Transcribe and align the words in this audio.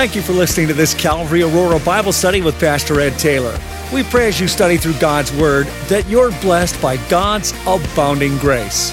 Thank 0.00 0.16
you 0.16 0.22
for 0.22 0.32
listening 0.32 0.66
to 0.68 0.72
this 0.72 0.94
Calvary 0.94 1.42
Aurora 1.42 1.78
Bible 1.78 2.12
study 2.12 2.40
with 2.40 2.58
Pastor 2.58 3.02
Ed 3.02 3.18
Taylor. 3.18 3.54
We 3.92 4.02
pray 4.02 4.28
as 4.28 4.40
you 4.40 4.48
study 4.48 4.78
through 4.78 4.94
God's 4.94 5.30
Word 5.30 5.66
that 5.88 6.08
you're 6.08 6.30
blessed 6.40 6.80
by 6.80 6.96
God's 7.10 7.52
abounding 7.66 8.38
grace. 8.38 8.92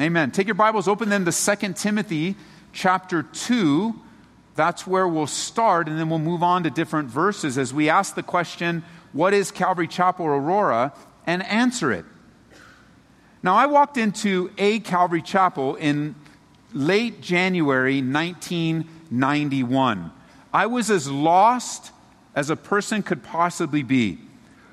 Amen. 0.00 0.32
Take 0.32 0.48
your 0.48 0.56
Bibles, 0.56 0.88
open 0.88 1.10
them 1.10 1.24
to 1.24 1.30
2 1.30 1.74
Timothy 1.74 2.34
chapter 2.72 3.22
2. 3.22 3.94
That's 4.56 4.84
where 4.84 5.06
we'll 5.06 5.28
start, 5.28 5.88
and 5.88 5.96
then 5.96 6.10
we'll 6.10 6.18
move 6.18 6.42
on 6.42 6.64
to 6.64 6.70
different 6.70 7.08
verses 7.08 7.56
as 7.56 7.72
we 7.72 7.88
ask 7.88 8.16
the 8.16 8.24
question, 8.24 8.82
What 9.12 9.32
is 9.32 9.52
Calvary 9.52 9.86
Chapel 9.86 10.26
Aurora? 10.26 10.92
and 11.24 11.44
answer 11.44 11.92
it. 11.92 12.04
Now, 13.44 13.54
I 13.56 13.66
walked 13.66 13.98
into 13.98 14.50
a 14.56 14.80
Calvary 14.80 15.20
Chapel 15.20 15.74
in 15.74 16.14
late 16.72 17.20
January 17.20 18.00
1991. 18.00 20.10
I 20.50 20.64
was 20.64 20.90
as 20.90 21.10
lost 21.10 21.92
as 22.34 22.48
a 22.48 22.56
person 22.56 23.02
could 23.02 23.22
possibly 23.22 23.82
be. 23.82 24.18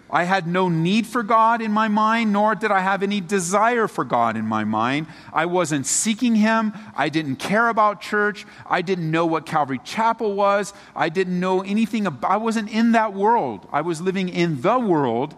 I 0.10 0.24
had 0.24 0.48
no 0.48 0.70
need 0.70 1.06
for 1.06 1.22
God 1.22 1.62
in 1.62 1.74
my 1.74 1.90
mind, 1.90 2.32
nor 2.32 2.56
did 2.56 2.72
I 2.72 2.80
have 2.80 3.04
any 3.04 3.20
desire 3.20 3.90
for 3.90 4.06
God 4.06 4.38
in 4.38 4.46
my 4.46 4.64
mind. 4.64 5.08
I 5.34 5.48
wasn't 5.48 5.86
seeking 5.86 6.36
Him. 6.36 6.72
I 6.96 7.10
didn't 7.10 7.36
care 7.36 7.68
about 7.68 8.00
church. 8.00 8.46
I 8.66 8.82
didn't 8.82 9.12
know 9.12 9.26
what 9.26 9.46
Calvary 9.46 9.82
Chapel 9.84 10.34
was. 10.34 10.74
I 10.96 11.10
didn't 11.10 11.38
know 11.38 11.60
anything 11.60 12.08
about, 12.08 12.32
I 12.32 12.38
wasn't 12.38 12.72
in 12.72 12.94
that 12.94 13.14
world. 13.14 13.68
I 13.70 13.82
was 13.82 14.00
living 14.00 14.30
in 14.30 14.62
the 14.62 14.80
world. 14.80 15.36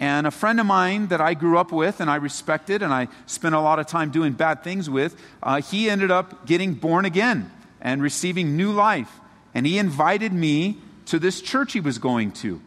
And 0.00 0.26
a 0.26 0.30
friend 0.30 0.58
of 0.58 0.64
mine 0.64 1.08
that 1.08 1.20
I 1.20 1.34
grew 1.34 1.58
up 1.58 1.70
with 1.70 2.00
and 2.00 2.10
I 2.10 2.16
respected 2.16 2.82
and 2.82 2.92
I 2.92 3.08
spent 3.26 3.54
a 3.54 3.60
lot 3.60 3.78
of 3.78 3.86
time 3.86 4.10
doing 4.10 4.32
bad 4.32 4.64
things 4.64 4.88
with, 4.88 5.14
uh, 5.42 5.60
he 5.60 5.90
ended 5.90 6.10
up 6.10 6.46
getting 6.46 6.72
born 6.72 7.04
again 7.04 7.52
and 7.82 8.02
receiving 8.02 8.56
new 8.56 8.72
life. 8.72 9.20
And 9.54 9.66
he 9.66 9.76
invited 9.76 10.32
me 10.32 10.78
to 11.06 11.18
this 11.18 11.42
church 11.42 11.74
he 11.74 11.80
was 11.80 11.98
going 11.98 12.32
to. 12.32 12.62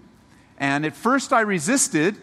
And 0.59 0.85
at 0.85 0.95
first 0.95 1.33
I 1.33 1.41
resisted, 1.41 2.17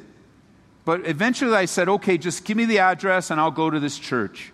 but 0.84 1.04
eventually 1.06 1.54
I 1.54 1.64
said, 1.64 1.88
okay, 1.88 2.16
just 2.16 2.44
give 2.44 2.56
me 2.56 2.64
the 2.64 2.78
address 2.78 3.32
and 3.32 3.40
I'll 3.40 3.50
go 3.50 3.68
to 3.68 3.80
this 3.80 3.98
church. 3.98 4.52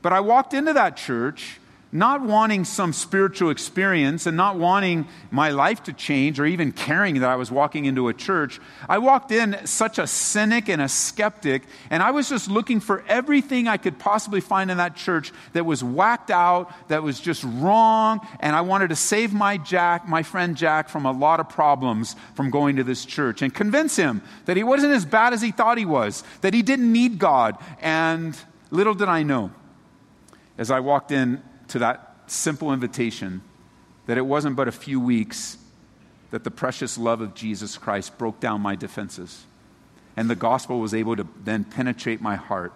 But 0.00 0.12
I 0.12 0.20
walked 0.20 0.54
into 0.54 0.72
that 0.74 0.96
church 0.96 1.58
not 1.90 2.20
wanting 2.20 2.64
some 2.64 2.92
spiritual 2.92 3.50
experience 3.50 4.26
and 4.26 4.36
not 4.36 4.56
wanting 4.56 5.06
my 5.30 5.50
life 5.50 5.82
to 5.84 5.92
change 5.92 6.38
or 6.38 6.44
even 6.44 6.70
caring 6.70 7.20
that 7.20 7.30
I 7.30 7.36
was 7.36 7.50
walking 7.50 7.86
into 7.86 8.08
a 8.08 8.14
church, 8.14 8.60
I 8.88 8.98
walked 8.98 9.32
in 9.32 9.56
such 9.64 9.98
a 9.98 10.06
cynic 10.06 10.68
and 10.68 10.82
a 10.82 10.88
skeptic, 10.88 11.62
and 11.88 12.02
I 12.02 12.10
was 12.10 12.28
just 12.28 12.50
looking 12.50 12.80
for 12.80 13.04
everything 13.08 13.68
I 13.68 13.78
could 13.78 13.98
possibly 13.98 14.40
find 14.40 14.70
in 14.70 14.76
that 14.76 14.96
church 14.96 15.32
that 15.54 15.64
was 15.64 15.82
whacked 15.82 16.30
out, 16.30 16.70
that 16.88 17.02
was 17.02 17.20
just 17.20 17.42
wrong, 17.44 18.20
and 18.40 18.54
I 18.54 18.60
wanted 18.60 18.88
to 18.88 18.96
save 18.96 19.32
my 19.32 19.56
Jack, 19.56 20.06
my 20.06 20.22
friend 20.22 20.56
Jack, 20.56 20.90
from 20.90 21.06
a 21.06 21.12
lot 21.12 21.40
of 21.40 21.48
problems 21.48 22.16
from 22.34 22.50
going 22.50 22.76
to 22.76 22.84
this 22.84 23.06
church 23.06 23.40
and 23.40 23.54
convince 23.54 23.96
him 23.96 24.20
that 24.44 24.56
he 24.56 24.62
wasn't 24.62 24.92
as 24.92 25.06
bad 25.06 25.32
as 25.32 25.40
he 25.40 25.52
thought 25.52 25.78
he 25.78 25.86
was, 25.86 26.22
that 26.42 26.52
he 26.52 26.62
didn't 26.62 26.92
need 26.92 27.18
God. 27.18 27.56
And 27.80 28.36
little 28.70 28.94
did 28.94 29.08
I 29.08 29.22
know, 29.22 29.52
as 30.58 30.70
I 30.70 30.80
walked 30.80 31.12
in 31.12 31.42
to 31.68 31.78
that 31.80 32.14
simple 32.26 32.72
invitation 32.72 33.42
that 34.06 34.18
it 34.18 34.26
wasn't 34.26 34.56
but 34.56 34.68
a 34.68 34.72
few 34.72 35.00
weeks 35.00 35.58
that 36.30 36.44
the 36.44 36.50
precious 36.50 36.98
love 36.98 37.20
of 37.20 37.34
Jesus 37.34 37.78
Christ 37.78 38.16
broke 38.18 38.40
down 38.40 38.60
my 38.60 38.74
defenses. 38.74 39.44
And 40.16 40.28
the 40.28 40.34
gospel 40.34 40.80
was 40.80 40.94
able 40.94 41.16
to 41.16 41.26
then 41.44 41.64
penetrate 41.64 42.20
my 42.20 42.36
heart. 42.36 42.72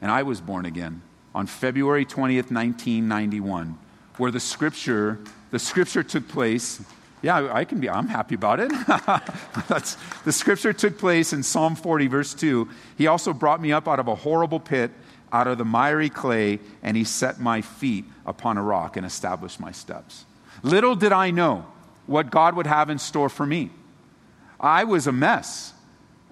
And 0.00 0.10
I 0.10 0.22
was 0.22 0.40
born 0.40 0.66
again 0.66 1.02
on 1.34 1.46
February 1.46 2.04
20th, 2.04 2.50
1991, 2.50 3.78
where 4.18 4.30
the 4.30 4.40
scripture, 4.40 5.18
the 5.50 5.58
scripture 5.58 6.02
took 6.02 6.28
place. 6.28 6.82
Yeah, 7.22 7.52
I 7.52 7.64
can 7.64 7.80
be, 7.80 7.88
I'm 7.88 8.08
happy 8.08 8.34
about 8.34 8.60
it. 8.60 8.72
The 10.24 10.32
scripture 10.32 10.72
took 10.72 10.98
place 10.98 11.32
in 11.32 11.42
Psalm 11.42 11.76
40, 11.76 12.08
verse 12.08 12.34
2. 12.34 12.68
He 12.98 13.06
also 13.06 13.32
brought 13.32 13.60
me 13.60 13.72
up 13.72 13.88
out 13.88 14.00
of 14.00 14.08
a 14.08 14.14
horrible 14.14 14.60
pit 14.60 14.90
out 15.32 15.46
of 15.46 15.58
the 15.58 15.64
miry 15.64 16.10
clay, 16.10 16.58
and 16.82 16.96
he 16.96 17.04
set 17.04 17.40
my 17.40 17.60
feet 17.60 18.04
upon 18.26 18.58
a 18.58 18.62
rock 18.62 18.96
and 18.96 19.06
established 19.06 19.60
my 19.60 19.72
steps. 19.72 20.24
Little 20.62 20.94
did 20.94 21.12
I 21.12 21.30
know 21.30 21.66
what 22.06 22.30
God 22.30 22.56
would 22.56 22.66
have 22.66 22.90
in 22.90 22.98
store 22.98 23.28
for 23.28 23.46
me. 23.46 23.70
I 24.58 24.84
was 24.84 25.06
a 25.06 25.12
mess. 25.12 25.72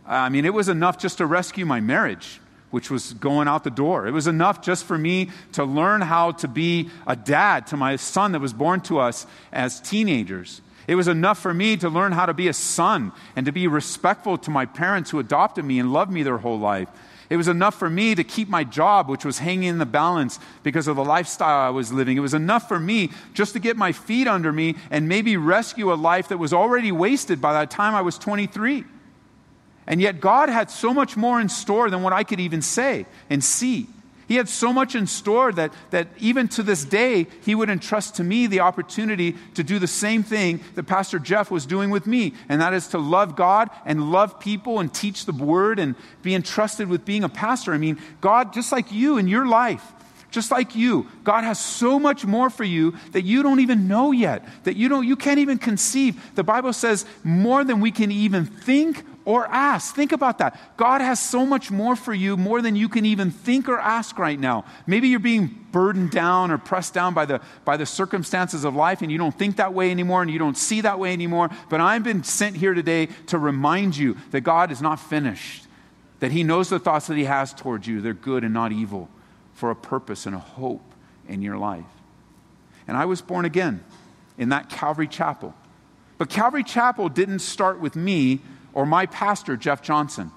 I 0.06 0.28
mean, 0.28 0.44
it 0.44 0.54
was 0.54 0.68
enough 0.68 0.98
just 0.98 1.18
to 1.18 1.26
rescue 1.26 1.64
my 1.64 1.80
marriage, 1.80 2.40
which 2.70 2.90
was 2.90 3.12
going 3.14 3.48
out 3.48 3.64
the 3.64 3.70
door. 3.70 4.06
It 4.06 4.12
was 4.12 4.26
enough 4.26 4.62
just 4.62 4.84
for 4.84 4.98
me 4.98 5.30
to 5.52 5.64
learn 5.64 6.00
how 6.00 6.32
to 6.32 6.48
be 6.48 6.90
a 7.06 7.14
dad 7.14 7.68
to 7.68 7.76
my 7.76 7.96
son 7.96 8.32
that 8.32 8.40
was 8.40 8.52
born 8.52 8.80
to 8.82 8.98
us 8.98 9.26
as 9.52 9.80
teenagers. 9.80 10.60
It 10.86 10.94
was 10.94 11.08
enough 11.08 11.38
for 11.38 11.52
me 11.52 11.76
to 11.76 11.90
learn 11.90 12.12
how 12.12 12.26
to 12.26 12.34
be 12.34 12.48
a 12.48 12.54
son 12.54 13.12
and 13.36 13.44
to 13.46 13.52
be 13.52 13.68
respectful 13.68 14.38
to 14.38 14.50
my 14.50 14.64
parents 14.64 15.10
who 15.10 15.18
adopted 15.18 15.64
me 15.64 15.78
and 15.78 15.92
loved 15.92 16.10
me 16.10 16.22
their 16.22 16.38
whole 16.38 16.58
life. 16.58 16.88
It 17.30 17.36
was 17.36 17.48
enough 17.48 17.78
for 17.78 17.90
me 17.90 18.14
to 18.14 18.24
keep 18.24 18.48
my 18.48 18.64
job, 18.64 19.08
which 19.08 19.24
was 19.24 19.38
hanging 19.38 19.68
in 19.68 19.78
the 19.78 19.86
balance 19.86 20.40
because 20.62 20.88
of 20.88 20.96
the 20.96 21.04
lifestyle 21.04 21.66
I 21.66 21.68
was 21.68 21.92
living. 21.92 22.16
It 22.16 22.20
was 22.20 22.32
enough 22.32 22.68
for 22.68 22.80
me 22.80 23.10
just 23.34 23.52
to 23.52 23.58
get 23.58 23.76
my 23.76 23.92
feet 23.92 24.26
under 24.26 24.50
me 24.50 24.76
and 24.90 25.08
maybe 25.08 25.36
rescue 25.36 25.92
a 25.92 25.94
life 25.94 26.28
that 26.28 26.38
was 26.38 26.54
already 26.54 26.90
wasted 26.90 27.40
by 27.40 27.60
the 27.60 27.66
time 27.66 27.94
I 27.94 28.00
was 28.00 28.16
23. 28.16 28.84
And 29.86 30.00
yet, 30.00 30.20
God 30.20 30.48
had 30.48 30.70
so 30.70 30.92
much 30.94 31.16
more 31.16 31.40
in 31.40 31.48
store 31.48 31.90
than 31.90 32.02
what 32.02 32.12
I 32.12 32.24
could 32.24 32.40
even 32.40 32.62
say 32.62 33.06
and 33.28 33.42
see. 33.42 33.86
He 34.28 34.36
had 34.36 34.48
so 34.48 34.74
much 34.74 34.94
in 34.94 35.06
store 35.06 35.52
that, 35.52 35.72
that 35.88 36.08
even 36.18 36.48
to 36.48 36.62
this 36.62 36.84
day, 36.84 37.26
he 37.40 37.54
would 37.54 37.70
entrust 37.70 38.16
to 38.16 38.24
me 38.24 38.46
the 38.46 38.60
opportunity 38.60 39.34
to 39.54 39.64
do 39.64 39.78
the 39.78 39.86
same 39.86 40.22
thing 40.22 40.60
that 40.74 40.82
Pastor 40.82 41.18
Jeff 41.18 41.50
was 41.50 41.64
doing 41.64 41.88
with 41.88 42.06
me, 42.06 42.34
and 42.46 42.60
that 42.60 42.74
is 42.74 42.88
to 42.88 42.98
love 42.98 43.36
God 43.36 43.70
and 43.86 44.12
love 44.12 44.38
people 44.38 44.80
and 44.80 44.92
teach 44.92 45.24
the 45.24 45.32
word 45.32 45.78
and 45.78 45.94
be 46.22 46.34
entrusted 46.34 46.88
with 46.88 47.06
being 47.06 47.24
a 47.24 47.28
pastor. 47.30 47.72
I 47.72 47.78
mean, 47.78 47.98
God, 48.20 48.52
just 48.52 48.70
like 48.70 48.92
you 48.92 49.16
in 49.16 49.28
your 49.28 49.46
life, 49.46 49.82
just 50.30 50.50
like 50.50 50.76
you 50.76 51.06
god 51.24 51.42
has 51.42 51.58
so 51.58 51.98
much 51.98 52.26
more 52.26 52.50
for 52.50 52.64
you 52.64 52.94
that 53.12 53.22
you 53.22 53.42
don't 53.42 53.60
even 53.60 53.88
know 53.88 54.12
yet 54.12 54.46
that 54.64 54.76
you 54.76 54.86
don't 54.86 55.06
you 55.06 55.16
can't 55.16 55.38
even 55.38 55.56
conceive 55.56 56.22
the 56.34 56.44
bible 56.44 56.70
says 56.70 57.06
more 57.24 57.64
than 57.64 57.80
we 57.80 57.90
can 57.90 58.12
even 58.12 58.44
think 58.44 59.02
or 59.28 59.46
ask. 59.48 59.94
Think 59.94 60.12
about 60.12 60.38
that. 60.38 60.58
God 60.78 61.02
has 61.02 61.20
so 61.20 61.44
much 61.44 61.70
more 61.70 61.94
for 61.94 62.14
you, 62.14 62.38
more 62.38 62.62
than 62.62 62.74
you 62.74 62.88
can 62.88 63.04
even 63.04 63.30
think 63.30 63.68
or 63.68 63.78
ask 63.78 64.18
right 64.18 64.40
now. 64.40 64.64
Maybe 64.86 65.08
you're 65.08 65.20
being 65.20 65.66
burdened 65.70 66.12
down 66.12 66.50
or 66.50 66.56
pressed 66.56 66.94
down 66.94 67.12
by 67.12 67.26
the, 67.26 67.42
by 67.66 67.76
the 67.76 67.84
circumstances 67.84 68.64
of 68.64 68.74
life 68.74 69.02
and 69.02 69.12
you 69.12 69.18
don't 69.18 69.38
think 69.38 69.56
that 69.56 69.74
way 69.74 69.90
anymore 69.90 70.22
and 70.22 70.30
you 70.30 70.38
don't 70.38 70.56
see 70.56 70.80
that 70.80 70.98
way 70.98 71.12
anymore. 71.12 71.50
But 71.68 71.82
I've 71.82 72.04
been 72.04 72.24
sent 72.24 72.56
here 72.56 72.72
today 72.72 73.10
to 73.26 73.36
remind 73.38 73.98
you 73.98 74.16
that 74.30 74.40
God 74.40 74.72
is 74.72 74.80
not 74.80 74.98
finished, 74.98 75.66
that 76.20 76.32
He 76.32 76.42
knows 76.42 76.70
the 76.70 76.78
thoughts 76.78 77.08
that 77.08 77.18
He 77.18 77.24
has 77.24 77.52
towards 77.52 77.86
you. 77.86 78.00
They're 78.00 78.14
good 78.14 78.44
and 78.44 78.54
not 78.54 78.72
evil 78.72 79.10
for 79.52 79.70
a 79.70 79.76
purpose 79.76 80.24
and 80.24 80.34
a 80.34 80.38
hope 80.38 80.94
in 81.28 81.42
your 81.42 81.58
life. 81.58 81.84
And 82.86 82.96
I 82.96 83.04
was 83.04 83.20
born 83.20 83.44
again 83.44 83.84
in 84.38 84.48
that 84.48 84.70
Calvary 84.70 85.06
Chapel. 85.06 85.52
But 86.16 86.30
Calvary 86.30 86.64
Chapel 86.64 87.10
didn't 87.10 87.40
start 87.40 87.78
with 87.78 87.94
me 87.94 88.40
or 88.78 88.86
my 88.86 89.06
pastor, 89.06 89.56
Jeff 89.56 89.82
Johnson. 89.82 90.30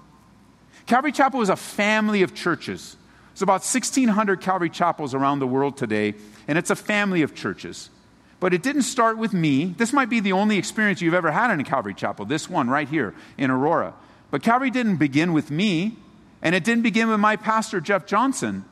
Calvary 0.88 1.12
Chapel 1.12 1.44
is 1.44 1.50
a 1.50 1.56
family 1.56 2.24
of 2.24 2.34
churches. 2.34 2.98
There's 3.30 3.44
about 3.44 3.62
1,600 3.62 4.42
Calvary 4.42 4.72
Chapels 4.72 5.14
around 5.14 5.38
the 5.38 5.46
world 5.46 5.78
today, 5.78 6.16
and 6.48 6.58
it's 6.58 6.72
a 6.72 6.76
family 6.76 7.22
of 7.22 7.36
churches. 7.36 7.92
But 8.40 8.52
it 8.56 8.64
didn't 8.64 8.82
start 8.82 9.20
with 9.20 9.32
me. 9.32 9.76
This 9.78 9.94
might 9.94 10.10
be 10.10 10.22
the 10.22 10.32
only 10.32 10.58
experience 10.58 11.04
you've 11.04 11.14
ever 11.14 11.30
had 11.30 11.52
in 11.52 11.60
a 11.60 11.64
Calvary 11.64 11.94
Chapel, 11.94 12.26
this 12.26 12.50
one 12.50 12.68
right 12.68 12.90
here 12.90 13.14
in 13.38 13.52
Aurora. 13.52 13.94
But 14.32 14.42
Calvary 14.42 14.72
didn't 14.72 14.98
begin 14.98 15.34
with 15.34 15.52
me, 15.52 15.98
and 16.42 16.56
it 16.56 16.64
didn't 16.64 16.82
begin 16.82 17.10
with 17.10 17.20
my 17.20 17.36
pastor, 17.36 17.80
Jeff 17.80 18.08
Johnson. 18.08 18.66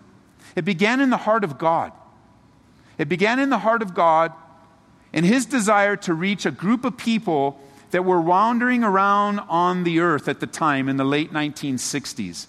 It 0.55 0.65
began 0.65 0.99
in 0.99 1.11
the 1.11 1.17
heart 1.17 1.43
of 1.43 1.59
God. 1.59 1.91
It 2.97 3.07
began 3.07 3.37
in 3.37 3.51
the 3.51 3.59
heart 3.59 3.83
of 3.83 3.93
God 3.93 4.33
in 5.13 5.25
his 5.25 5.45
desire 5.45 5.95
to 5.97 6.13
reach 6.15 6.47
a 6.47 6.51
group 6.51 6.85
of 6.85 6.97
people 6.97 7.61
that 7.91 8.05
were 8.05 8.21
wandering 8.21 8.83
around 8.83 9.39
on 9.49 9.83
the 9.83 9.99
earth 9.99 10.27
at 10.27 10.39
the 10.39 10.47
time 10.47 10.89
in 10.89 10.97
the 10.97 11.03
late 11.03 11.31
1960s. 11.31 12.47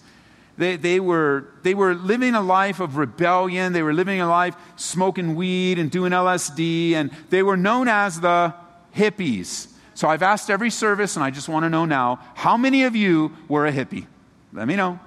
They, 0.57 0.75
they, 0.75 0.99
were, 0.99 1.47
they 1.63 1.73
were 1.73 1.95
living 1.95 2.35
a 2.35 2.41
life 2.41 2.79
of 2.79 2.97
rebellion. 2.97 3.73
They 3.73 3.81
were 3.81 3.93
living 3.93 4.21
a 4.21 4.29
life 4.29 4.55
smoking 4.75 5.35
weed 5.35 5.79
and 5.79 5.89
doing 5.89 6.11
LSD, 6.11 6.91
and 6.93 7.11
they 7.29 7.41
were 7.41 7.57
known 7.57 7.87
as 7.87 8.19
the 8.19 8.53
hippies. 8.95 9.67
So 9.95 10.07
I've 10.07 10.21
asked 10.21 10.49
every 10.49 10.69
service, 10.69 11.15
and 11.15 11.23
I 11.23 11.31
just 11.31 11.49
want 11.49 11.63
to 11.63 11.69
know 11.69 11.85
now 11.85 12.19
how 12.35 12.57
many 12.57 12.83
of 12.83 12.95
you 12.95 13.35
were 13.47 13.65
a 13.65 13.71
hippie? 13.71 14.05
Let 14.53 14.67
me 14.67 14.75
know. 14.75 14.99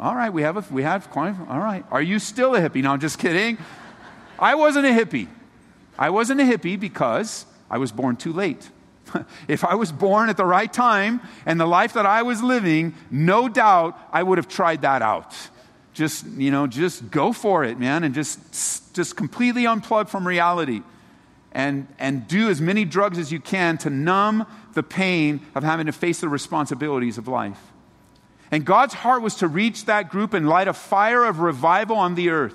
All 0.00 0.16
right, 0.16 0.32
we 0.32 0.42
have, 0.42 0.56
a, 0.56 0.64
we 0.74 0.82
have 0.82 1.10
quite, 1.10 1.36
all 1.48 1.60
right. 1.60 1.84
Are 1.92 2.02
you 2.02 2.18
still 2.18 2.56
a 2.56 2.60
hippie? 2.60 2.82
No, 2.82 2.90
I'm 2.90 3.00
just 3.00 3.20
kidding. 3.20 3.58
I 4.36 4.56
wasn't 4.56 4.86
a 4.86 4.88
hippie. 4.88 5.28
I 5.96 6.10
wasn't 6.10 6.40
a 6.40 6.44
hippie 6.44 6.80
because 6.80 7.46
I 7.70 7.78
was 7.78 7.92
born 7.92 8.16
too 8.16 8.32
late. 8.32 8.68
if 9.48 9.64
I 9.64 9.74
was 9.74 9.92
born 9.92 10.28
at 10.28 10.36
the 10.36 10.44
right 10.44 10.72
time 10.72 11.20
and 11.46 11.60
the 11.60 11.66
life 11.66 11.94
that 11.94 12.06
I 12.06 12.22
was 12.22 12.42
living, 12.42 12.94
no 13.10 13.48
doubt 13.48 13.98
I 14.12 14.22
would 14.22 14.38
have 14.38 14.48
tried 14.48 14.82
that 14.82 15.02
out. 15.02 15.34
just, 15.94 16.26
you 16.26 16.50
know, 16.50 16.66
just 16.66 17.10
go 17.10 17.32
for 17.32 17.64
it, 17.64 17.78
man, 17.78 18.04
and 18.04 18.14
just, 18.14 18.94
just 18.94 19.16
completely 19.16 19.64
unplug 19.64 20.08
from 20.08 20.26
reality. 20.26 20.82
And, 21.54 21.86
and 21.98 22.26
do 22.26 22.48
as 22.48 22.62
many 22.62 22.86
drugs 22.86 23.18
as 23.18 23.30
you 23.30 23.38
can 23.38 23.76
to 23.78 23.90
numb 23.90 24.46
the 24.72 24.82
pain 24.82 25.42
of 25.54 25.62
having 25.62 25.84
to 25.84 25.92
face 25.92 26.20
the 26.20 26.28
responsibilities 26.30 27.18
of 27.18 27.28
life. 27.28 27.60
And 28.50 28.64
God's 28.64 28.94
heart 28.94 29.20
was 29.20 29.34
to 29.36 29.48
reach 29.48 29.84
that 29.84 30.08
group 30.08 30.32
and 30.32 30.48
light 30.48 30.66
a 30.66 30.72
fire 30.72 31.24
of 31.24 31.40
revival 31.40 31.96
on 31.96 32.14
the 32.14 32.30
earth. 32.30 32.54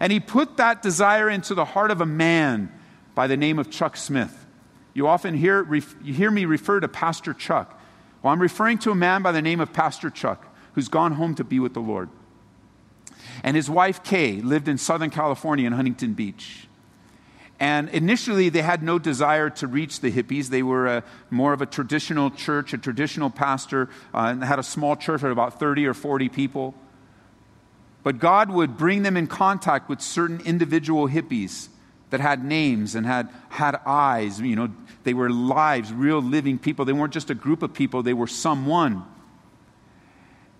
And 0.00 0.12
He 0.12 0.18
put 0.18 0.56
that 0.56 0.80
desire 0.80 1.28
into 1.28 1.54
the 1.54 1.66
heart 1.66 1.90
of 1.90 2.00
a 2.00 2.06
man 2.06 2.72
by 3.14 3.26
the 3.26 3.36
name 3.36 3.58
of 3.58 3.70
Chuck 3.70 3.98
Smith. 3.98 4.41
You 4.94 5.08
often 5.08 5.34
hear, 5.34 5.66
you 5.74 6.12
hear 6.12 6.30
me 6.30 6.44
refer 6.44 6.80
to 6.80 6.88
Pastor 6.88 7.32
Chuck. 7.32 7.80
Well, 8.22 8.32
I'm 8.32 8.40
referring 8.40 8.78
to 8.78 8.90
a 8.90 8.94
man 8.94 9.22
by 9.22 9.32
the 9.32 9.42
name 9.42 9.60
of 9.60 9.72
Pastor 9.72 10.10
Chuck 10.10 10.46
who's 10.74 10.88
gone 10.88 11.12
home 11.12 11.34
to 11.34 11.44
be 11.44 11.58
with 11.58 11.74
the 11.74 11.80
Lord. 11.80 12.08
And 13.42 13.56
his 13.56 13.68
wife, 13.68 14.02
Kay, 14.02 14.40
lived 14.40 14.68
in 14.68 14.78
Southern 14.78 15.10
California 15.10 15.66
in 15.66 15.72
Huntington 15.72 16.14
Beach. 16.14 16.66
And 17.60 17.88
initially, 17.90 18.48
they 18.48 18.62
had 18.62 18.82
no 18.82 18.98
desire 18.98 19.48
to 19.50 19.66
reach 19.66 20.00
the 20.00 20.10
hippies. 20.10 20.48
They 20.48 20.62
were 20.62 20.86
a, 20.86 21.04
more 21.30 21.52
of 21.52 21.62
a 21.62 21.66
traditional 21.66 22.30
church, 22.30 22.72
a 22.72 22.78
traditional 22.78 23.30
pastor, 23.30 23.88
uh, 24.12 24.30
and 24.32 24.42
had 24.42 24.58
a 24.58 24.64
small 24.64 24.96
church 24.96 25.22
of 25.22 25.30
about 25.30 25.60
30 25.60 25.86
or 25.86 25.94
40 25.94 26.28
people. 26.28 26.74
But 28.02 28.18
God 28.18 28.50
would 28.50 28.76
bring 28.76 29.04
them 29.04 29.16
in 29.16 29.28
contact 29.28 29.88
with 29.88 30.00
certain 30.00 30.40
individual 30.40 31.08
hippies 31.08 31.68
that 32.12 32.20
had 32.20 32.44
names 32.44 32.94
and 32.94 33.06
had, 33.06 33.30
had 33.48 33.74
eyes. 33.86 34.38
You 34.38 34.54
know, 34.54 34.68
they 35.02 35.14
were 35.14 35.30
lives, 35.30 35.90
real 35.92 36.20
living 36.20 36.58
people. 36.58 36.84
They 36.84 36.92
weren't 36.92 37.14
just 37.14 37.30
a 37.30 37.34
group 37.34 37.62
of 37.62 37.72
people, 37.72 38.02
they 38.02 38.12
were 38.12 38.26
someone. 38.26 39.04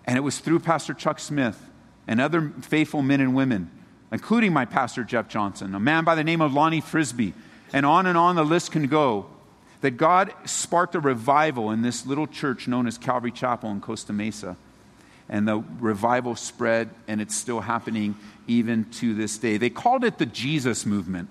And 0.05 0.17
it 0.17 0.21
was 0.21 0.39
through 0.39 0.59
Pastor 0.59 0.95
Chuck 0.95 1.19
Smith 1.19 1.63
and 2.07 2.19
other 2.19 2.51
faithful 2.61 3.03
men 3.03 3.21
and 3.21 3.35
women, 3.35 3.69
including 4.11 4.51
my 4.51 4.65
pastor, 4.65 5.03
Jeff 5.03 5.29
Johnson, 5.29 5.75
a 5.75 5.79
man 5.79 6.03
by 6.03 6.15
the 6.15 6.23
name 6.23 6.41
of 6.41 6.53
Lonnie 6.53 6.81
Frisbee, 6.81 7.35
and 7.71 7.85
on 7.85 8.07
and 8.07 8.17
on 8.17 8.35
the 8.35 8.43
list 8.43 8.71
can 8.71 8.87
go, 8.87 9.27
that 9.81 9.91
God 9.91 10.33
sparked 10.45 10.95
a 10.95 10.99
revival 10.99 11.69
in 11.69 11.83
this 11.83 12.05
little 12.05 12.25
church 12.25 12.67
known 12.67 12.87
as 12.87 12.97
Calvary 12.97 13.31
Chapel 13.31 13.69
in 13.69 13.79
Costa 13.79 14.11
Mesa. 14.11 14.57
And 15.29 15.47
the 15.47 15.63
revival 15.79 16.35
spread, 16.35 16.89
and 17.07 17.21
it's 17.21 17.35
still 17.35 17.61
happening 17.61 18.15
even 18.47 18.85
to 18.95 19.13
this 19.13 19.37
day. 19.37 19.57
They 19.57 19.69
called 19.69 20.03
it 20.03 20.17
the 20.17 20.25
Jesus 20.25 20.85
movement. 20.85 21.29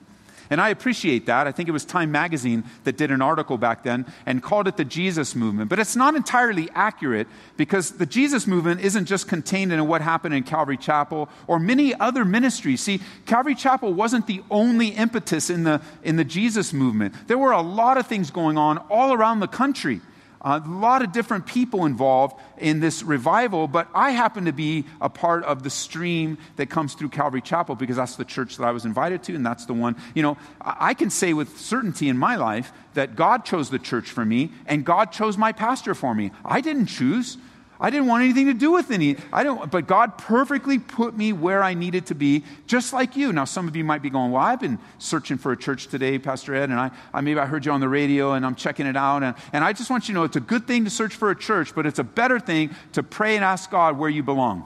And 0.53 0.61
I 0.61 0.69
appreciate 0.69 1.25
that. 1.27 1.47
I 1.47 1.53
think 1.53 1.67
it 1.71 1.73
was 1.73 1.83
Time 1.83 2.13
Magazine 2.13 2.65
that 2.85 2.99
did 2.99 3.11
an 3.11 3.23
article 3.23 3.57
back 3.57 3.85
then 3.85 4.05
and 4.27 4.43
called 4.43 4.69
it 4.69 4.77
the 4.77 4.85
Jesus 4.85 5.35
movement. 5.35 5.71
But 5.71 5.79
it's 5.79 5.97
not 5.97 6.15
entirely 6.15 6.69
accurate 6.75 7.27
because 7.57 7.93
the 7.93 8.05
Jesus 8.05 8.47
movement 8.47 8.83
isn't 8.83 9.07
just 9.07 9.29
contained 9.29 9.73
in 9.73 9.89
what 9.89 10.03
happened 10.03 10.35
in 10.35 10.43
Calvary 10.43 10.77
Chapel 10.77 11.31
or 11.47 11.59
many 11.59 11.95
other 11.95 12.27
ministries. 12.27 12.83
See, 12.83 13.01
Calvary 13.25 13.55
Chapel 13.55 13.95
wasn't 13.95 14.27
the 14.27 14.43
only 14.51 14.89
impetus 14.89 15.49
in 15.49 15.65
the, 15.65 15.81
in 16.03 16.17
the 16.17 16.25
Jesus 16.25 16.75
movement. 16.75 17.15
There 17.29 17.39
were 17.39 17.53
a 17.53 17.63
lot 17.63 17.97
of 17.97 18.07
things 18.07 18.31
going 18.31 18.59
on 18.59 18.77
all 18.91 19.15
around 19.15 19.41
the 19.41 19.49
country 19.49 20.03
a 20.43 20.59
lot 20.59 21.03
of 21.03 21.13
different 21.13 21.47
people 21.47 21.87
involved 21.87 22.39
in 22.59 22.81
this 22.81 23.03
revival, 23.03 23.69
but 23.69 23.89
I 23.95 24.11
happen 24.11 24.47
to 24.47 24.53
be 24.53 24.85
a 25.01 25.09
part 25.09 25.45
of 25.45 25.63
the 25.63 25.71
stream 25.71 26.37
that 26.57 26.69
comes 26.69 26.95
through 26.95 27.11
Calvary 27.11 27.41
Chapel 27.41 27.77
because 27.77 27.97
that's 27.97 28.17
the 28.17 28.25
church 28.25 28.57
that 28.57 28.65
I 28.65 28.73
was 28.73 28.85
invited 28.85 29.23
to, 29.25 29.35
and 29.35 29.47
that's 29.47 29.67
the 29.67 29.75
one. 29.75 29.97
You 30.15 30.23
know, 30.23 30.37
I 30.61 30.95
can 30.95 31.11
say 31.11 31.33
with 31.33 31.59
certainty 31.59 32.09
in 32.09 32.19
my 32.19 32.37
life 32.37 32.73
that 32.95 33.15
God 33.15 33.45
chose 33.45 33.71
the 33.71 33.79
church 33.79 34.11
for 34.11 34.25
me, 34.25 34.51
and 34.67 34.85
God 34.85 35.13
chose 35.13 35.39
my 35.39 35.53
pastor 35.53 35.95
for 35.95 36.15
me. 36.15 36.33
I 36.45 36.61
didn't 36.61 36.87
choose. 36.87 37.39
I 37.83 37.91
didn't 37.91 38.07
want 38.07 38.23
anything 38.23 38.47
to 38.47 38.55
do 38.55 38.71
with 38.71 38.93
any. 38.93 39.17
I 39.33 39.43
don't. 39.43 39.69
But 39.69 39.89
God 39.89 40.17
perfectly 40.17 40.79
put 40.79 41.17
me 41.17 41.33
where 41.33 41.65
I 41.65 41.75
needed 41.75 42.07
to 42.07 42.15
be, 42.15 42.45
just 42.69 42.93
like 42.93 43.17
you. 43.17 43.33
Now, 43.33 43.45
some 43.45 43.67
of 43.67 43.75
you 43.75 43.83
might 43.83 44.03
be 44.03 44.09
going, 44.09 44.31
"Well, 44.31 44.41
I've 44.41 44.61
been 44.61 44.79
searching 44.99 45.37
for 45.37 45.51
a 45.51 45.57
church 45.57 45.89
today, 45.89 46.17
Pastor 46.21 46.55
Ed, 46.55 46.71
and 46.71 46.79
I, 46.79 46.93
I 47.13 47.21
maybe 47.23 47.41
I 47.41 47.47
heard 47.47 47.67
you 47.67 47.73
on 47.73 47.81
the 47.81 47.89
radio, 47.89 48.35
and 48.35 48.47
I'm 48.47 48.55
checking 48.55 48.87
it 48.87 48.97
out." 48.97 49.25
And, 49.25 49.35
and 49.53 49.65
I 49.65 49.73
just 49.73 49.91
want 49.91 50.09
you 50.09 50.15
to 50.15 50.21
know 50.21 50.25
it's 50.25 50.37
a 50.37 50.41
good 50.41 50.69
thing 50.69 50.85
to 50.85 50.91
search 50.91 51.17
for 51.17 51.33
a 51.33 51.37
church, 51.37 51.75
but 51.75 51.85
it's 51.85 51.99
a 51.99 52.05
better 52.05 52.39
thing 52.39 52.71
to 52.93 53.03
pray 53.03 53.35
and 53.35 53.45
ask 53.45 53.69
God 53.69 53.99
where 53.99 54.09
you 54.11 54.23
belong, 54.23 54.65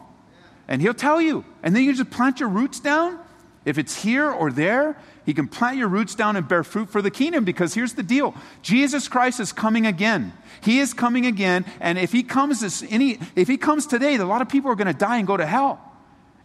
and 0.69 0.83
He'll 0.83 0.93
tell 0.93 1.19
you. 1.19 1.43
And 1.63 1.75
then 1.75 1.85
you 1.85 1.95
just 1.95 2.11
plant 2.11 2.39
your 2.39 2.51
roots 2.51 2.81
down. 2.81 3.19
If 3.65 3.79
it's 3.79 4.03
here 4.03 4.31
or 4.31 4.53
there, 4.53 4.97
He 5.27 5.35
can 5.35 5.49
plant 5.49 5.77
your 5.77 5.89
roots 5.89 6.15
down 6.15 6.37
and 6.37 6.49
bear 6.49 6.65
fruit 6.65 6.89
for 6.89 7.03
the 7.03 7.11
kingdom. 7.11 7.45
Because 7.45 7.75
here's 7.75 7.95
the 7.95 8.03
deal: 8.03 8.35
Jesus 8.63 9.09
Christ 9.09 9.41
is 9.41 9.53
coming 9.53 9.87
again. 9.87 10.33
He 10.63 10.79
is 10.79 10.95
coming 10.95 11.27
again, 11.27 11.67
and 11.81 11.99
if 11.99 12.13
he 12.13 12.23
comes 12.23 12.61
this, 12.61 12.83
any, 12.89 13.19
if 13.35 13.49
he 13.49 13.59
comes 13.59 13.87
today, 13.87 14.15
a 14.15 14.25
lot 14.25 14.41
of 14.41 14.49
people 14.49 14.71
are 14.71 14.77
going 14.77 14.87
to 14.87 14.95
die 14.95 15.19
and 15.19 15.27
go 15.27 15.37
to 15.37 15.45
hell. 15.45 15.81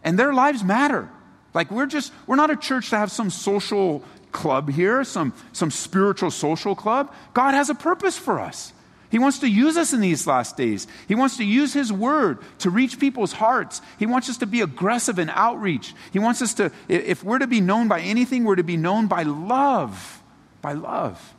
And 0.04 0.18
their 0.18 0.34
lives 0.34 0.62
matter. 0.62 1.08
Like 1.54 1.70
we're 1.70 1.86
just, 1.86 2.12
we're 2.26 2.36
not 2.36 2.50
a 2.50 2.56
church 2.56 2.90
to 2.90 2.98
have 2.98 3.12
some 3.12 3.30
social 3.30 4.02
club 4.32 4.70
here, 4.70 5.04
some, 5.04 5.32
some 5.52 5.70
spiritual 5.70 6.30
social 6.30 6.74
club. 6.74 7.14
God 7.34 7.52
has 7.52 7.70
a 7.70 7.74
purpose 7.74 8.18
for 8.18 8.40
us. 8.40 8.72
He 9.12 9.18
wants 9.18 9.40
to 9.40 9.48
use 9.48 9.76
us 9.76 9.92
in 9.92 10.00
these 10.00 10.26
last 10.26 10.56
days. 10.56 10.86
He 11.06 11.14
wants 11.14 11.36
to 11.36 11.44
use 11.44 11.74
His 11.74 11.92
word 11.92 12.38
to 12.60 12.70
reach 12.70 12.98
people's 12.98 13.34
hearts. 13.34 13.82
He 13.98 14.06
wants 14.06 14.30
us 14.30 14.38
to 14.38 14.46
be 14.46 14.62
aggressive 14.62 15.18
in 15.18 15.28
outreach. 15.28 15.94
He 16.14 16.18
wants 16.18 16.40
us 16.40 16.54
to, 16.54 16.72
if 16.88 17.22
we're 17.22 17.38
to 17.38 17.46
be 17.46 17.60
known 17.60 17.88
by 17.88 18.00
anything, 18.00 18.44
we're 18.44 18.56
to 18.56 18.64
be 18.64 18.78
known 18.78 19.08
by 19.08 19.24
love. 19.24 20.22
By 20.62 20.72
love. 20.72 21.34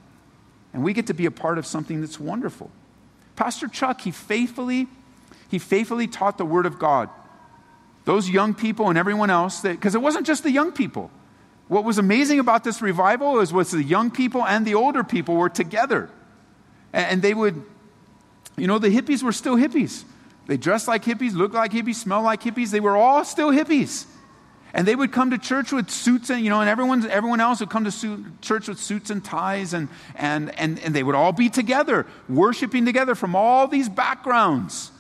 And 0.71 0.83
we 0.83 0.93
get 0.93 1.07
to 1.07 1.15
be 1.15 1.25
a 1.25 1.31
part 1.31 1.57
of 1.57 1.65
something 1.65 1.99
that's 1.99 2.19
wonderful. 2.19 2.69
Pastor 3.35 3.67
Chuck, 3.67 4.01
he 4.01 4.11
faithfully, 4.11 4.87
he 5.49 5.57
faithfully 5.57 6.05
taught 6.05 6.37
the 6.37 6.45
Word 6.45 6.67
of 6.67 6.77
God. 6.77 7.09
Those 8.05 8.29
young 8.29 8.53
people 8.53 8.89
and 8.89 8.99
everyone 8.99 9.31
else, 9.31 9.61
because 9.61 9.95
it 9.95 10.01
wasn't 10.01 10.27
just 10.27 10.43
the 10.43 10.51
young 10.51 10.73
people. 10.73 11.09
What 11.69 11.85
was 11.85 11.97
amazing 11.97 12.37
about 12.37 12.63
this 12.63 12.83
revival 12.83 13.39
is 13.39 13.51
was 13.51 13.71
the 13.71 13.81
young 13.81 14.11
people 14.11 14.45
and 14.45 14.63
the 14.63 14.75
older 14.75 15.03
people 15.03 15.35
were 15.37 15.49
together. 15.49 16.11
And 16.93 17.21
they 17.21 17.33
would, 17.33 17.61
you 18.55 18.67
know, 18.67 18.77
the 18.77 18.89
hippies 18.89 19.23
were 19.23 19.31
still 19.31 19.57
hippies. 19.57 20.03
They 20.45 20.57
dressed 20.57 20.87
like 20.87 21.03
hippies, 21.03 21.33
looked 21.33 21.55
like 21.55 21.71
hippies, 21.71 21.95
smelled 21.95 22.23
like 22.23 22.41
hippies. 22.41 22.69
They 22.69 22.79
were 22.79 22.95
all 22.95 23.25
still 23.25 23.51
hippies. 23.51 24.05
And 24.75 24.87
they 24.87 24.95
would 24.95 25.11
come 25.11 25.31
to 25.31 25.37
church 25.37 25.71
with 25.71 25.89
suits 25.89 26.29
and, 26.29 26.43
you 26.43 26.49
know, 26.49 26.59
and 26.59 26.69
everyone, 26.69 27.07
everyone 27.09 27.39
else 27.39 27.59
would 27.59 27.69
come 27.69 27.83
to 27.83 27.91
suit, 27.91 28.41
church 28.41 28.67
with 28.67 28.79
suits 28.79 29.09
and 29.09 29.23
ties 29.23 29.73
and, 29.73 29.87
and, 30.15 30.57
and, 30.59 30.79
and 30.79 30.95
they 30.95 31.03
would 31.03 31.15
all 31.15 31.31
be 31.31 31.49
together, 31.49 32.07
worshiping 32.27 32.85
together 32.85 33.13
from 33.13 33.35
all 33.35 33.67
these 33.67 33.87
backgrounds. 33.87 34.91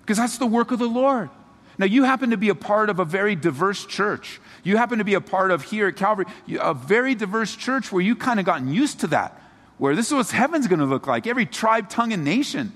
Because 0.00 0.16
that's 0.16 0.38
the 0.38 0.46
work 0.46 0.72
of 0.72 0.80
the 0.80 0.88
Lord. 0.88 1.30
Now, 1.78 1.86
you 1.86 2.04
happen 2.04 2.30
to 2.30 2.36
be 2.36 2.50
a 2.50 2.54
part 2.54 2.90
of 2.90 2.98
a 2.98 3.04
very 3.04 3.36
diverse 3.36 3.86
church. 3.86 4.40
You 4.64 4.76
happen 4.76 4.98
to 4.98 5.04
be 5.04 5.14
a 5.14 5.20
part 5.20 5.50
of 5.50 5.62
here 5.62 5.86
at 5.88 5.96
Calvary, 5.96 6.26
a 6.60 6.74
very 6.74 7.14
diverse 7.14 7.56
church 7.56 7.90
where 7.90 8.02
you 8.02 8.16
kind 8.16 8.38
of 8.38 8.44
gotten 8.44 8.72
used 8.72 9.00
to 9.00 9.06
that, 9.08 9.40
where 9.80 9.96
this 9.96 10.08
is 10.08 10.12
what 10.12 10.28
heaven's 10.28 10.68
going 10.68 10.78
to 10.78 10.84
look 10.84 11.06
like, 11.06 11.26
every 11.26 11.46
tribe, 11.46 11.88
tongue, 11.88 12.12
and 12.12 12.22
nation. 12.22 12.70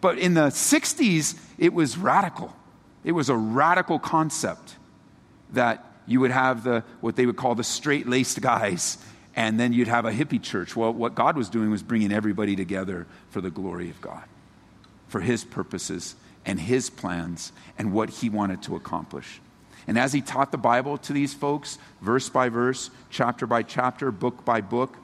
But 0.00 0.18
in 0.18 0.32
the 0.32 0.48
60s, 0.48 1.38
it 1.58 1.74
was 1.74 1.98
radical. 1.98 2.56
It 3.04 3.12
was 3.12 3.28
a 3.28 3.36
radical 3.36 3.98
concept 3.98 4.76
that 5.52 5.84
you 6.06 6.18
would 6.20 6.30
have 6.30 6.64
the, 6.64 6.82
what 7.02 7.14
they 7.14 7.26
would 7.26 7.36
call 7.36 7.54
the 7.54 7.62
straight 7.62 8.08
laced 8.08 8.40
guys, 8.40 8.96
and 9.36 9.60
then 9.60 9.74
you'd 9.74 9.88
have 9.88 10.06
a 10.06 10.10
hippie 10.10 10.42
church. 10.42 10.74
Well, 10.74 10.94
what 10.94 11.14
God 11.14 11.36
was 11.36 11.50
doing 11.50 11.70
was 11.70 11.82
bringing 11.82 12.10
everybody 12.10 12.56
together 12.56 13.06
for 13.28 13.42
the 13.42 13.50
glory 13.50 13.90
of 13.90 14.00
God, 14.00 14.24
for 15.08 15.20
His 15.20 15.44
purposes 15.44 16.16
and 16.46 16.58
His 16.58 16.88
plans 16.88 17.52
and 17.76 17.92
what 17.92 18.08
He 18.08 18.30
wanted 18.30 18.62
to 18.62 18.76
accomplish. 18.76 19.42
And 19.86 19.98
as 19.98 20.14
He 20.14 20.22
taught 20.22 20.52
the 20.52 20.58
Bible 20.58 20.96
to 20.96 21.12
these 21.12 21.34
folks, 21.34 21.76
verse 22.00 22.30
by 22.30 22.48
verse, 22.48 22.88
chapter 23.10 23.46
by 23.46 23.62
chapter, 23.62 24.10
book 24.10 24.46
by 24.46 24.62
book, 24.62 24.96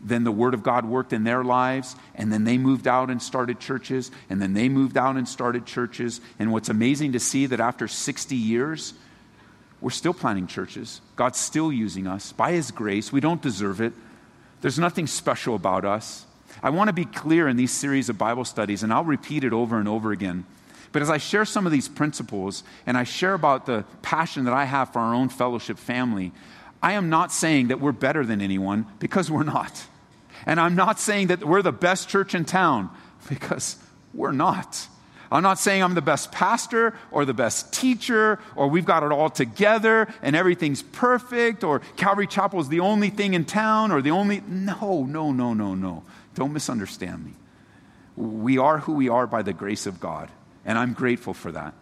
then 0.00 0.24
the 0.24 0.32
Word 0.32 0.54
of 0.54 0.62
God 0.62 0.84
worked 0.84 1.12
in 1.12 1.24
their 1.24 1.42
lives, 1.42 1.96
and 2.14 2.32
then 2.32 2.44
they 2.44 2.58
moved 2.58 2.86
out 2.86 3.10
and 3.10 3.20
started 3.20 3.60
churches, 3.60 4.10
and 4.28 4.40
then 4.40 4.52
they 4.54 4.68
moved 4.68 4.96
out 4.96 5.16
and 5.16 5.28
started 5.28 5.66
churches. 5.66 6.20
And 6.38 6.52
what's 6.52 6.68
amazing 6.68 7.12
to 7.12 7.20
see 7.20 7.46
that 7.46 7.60
after 7.60 7.88
60 7.88 8.36
years, 8.36 8.94
we're 9.80 9.90
still 9.90 10.14
planting 10.14 10.46
churches. 10.46 11.00
God's 11.16 11.38
still 11.38 11.72
using 11.72 12.06
us 12.06 12.32
by 12.32 12.52
His 12.52 12.70
grace. 12.70 13.12
We 13.12 13.20
don't 13.20 13.42
deserve 13.42 13.80
it. 13.80 13.92
There's 14.60 14.78
nothing 14.78 15.06
special 15.06 15.54
about 15.54 15.84
us. 15.84 16.26
I 16.62 16.70
want 16.70 16.88
to 16.88 16.94
be 16.94 17.04
clear 17.04 17.48
in 17.48 17.56
these 17.56 17.72
series 17.72 18.08
of 18.08 18.16
Bible 18.16 18.44
studies, 18.44 18.82
and 18.82 18.92
I'll 18.92 19.04
repeat 19.04 19.44
it 19.44 19.52
over 19.52 19.78
and 19.78 19.88
over 19.88 20.12
again. 20.12 20.46
But 20.92 21.02
as 21.02 21.10
I 21.10 21.18
share 21.18 21.44
some 21.44 21.66
of 21.66 21.72
these 21.72 21.88
principles 21.88 22.64
and 22.86 22.96
I 22.96 23.04
share 23.04 23.34
about 23.34 23.66
the 23.66 23.84
passion 24.00 24.44
that 24.44 24.54
I 24.54 24.64
have 24.64 24.92
for 24.92 25.00
our 25.00 25.14
own 25.14 25.28
fellowship 25.28 25.78
family, 25.78 26.32
I 26.82 26.92
am 26.92 27.08
not 27.08 27.32
saying 27.32 27.68
that 27.68 27.80
we're 27.80 27.92
better 27.92 28.24
than 28.24 28.40
anyone 28.40 28.86
because 28.98 29.30
we're 29.30 29.42
not. 29.42 29.86
And 30.44 30.60
I'm 30.60 30.74
not 30.74 31.00
saying 31.00 31.28
that 31.28 31.44
we're 31.44 31.62
the 31.62 31.72
best 31.72 32.08
church 32.08 32.34
in 32.34 32.44
town 32.44 32.90
because 33.28 33.76
we're 34.14 34.32
not. 34.32 34.86
I'm 35.30 35.42
not 35.42 35.58
saying 35.58 35.82
I'm 35.82 35.94
the 35.94 36.02
best 36.02 36.30
pastor 36.30 36.94
or 37.10 37.24
the 37.24 37.34
best 37.34 37.72
teacher 37.72 38.38
or 38.54 38.68
we've 38.68 38.84
got 38.84 39.02
it 39.02 39.10
all 39.10 39.30
together 39.30 40.06
and 40.22 40.36
everything's 40.36 40.82
perfect 40.82 41.64
or 41.64 41.80
Calvary 41.96 42.26
Chapel 42.26 42.60
is 42.60 42.68
the 42.68 42.80
only 42.80 43.10
thing 43.10 43.34
in 43.34 43.44
town 43.44 43.90
or 43.90 44.00
the 44.00 44.12
only. 44.12 44.42
No, 44.46 45.04
no, 45.04 45.32
no, 45.32 45.52
no, 45.52 45.74
no. 45.74 46.04
Don't 46.34 46.52
misunderstand 46.52 47.24
me. 47.24 47.32
We 48.14 48.58
are 48.58 48.78
who 48.78 48.92
we 48.92 49.08
are 49.08 49.26
by 49.26 49.42
the 49.42 49.52
grace 49.52 49.86
of 49.86 50.00
God, 50.00 50.30
and 50.64 50.78
I'm 50.78 50.92
grateful 50.92 51.34
for 51.34 51.52
that. 51.52 51.74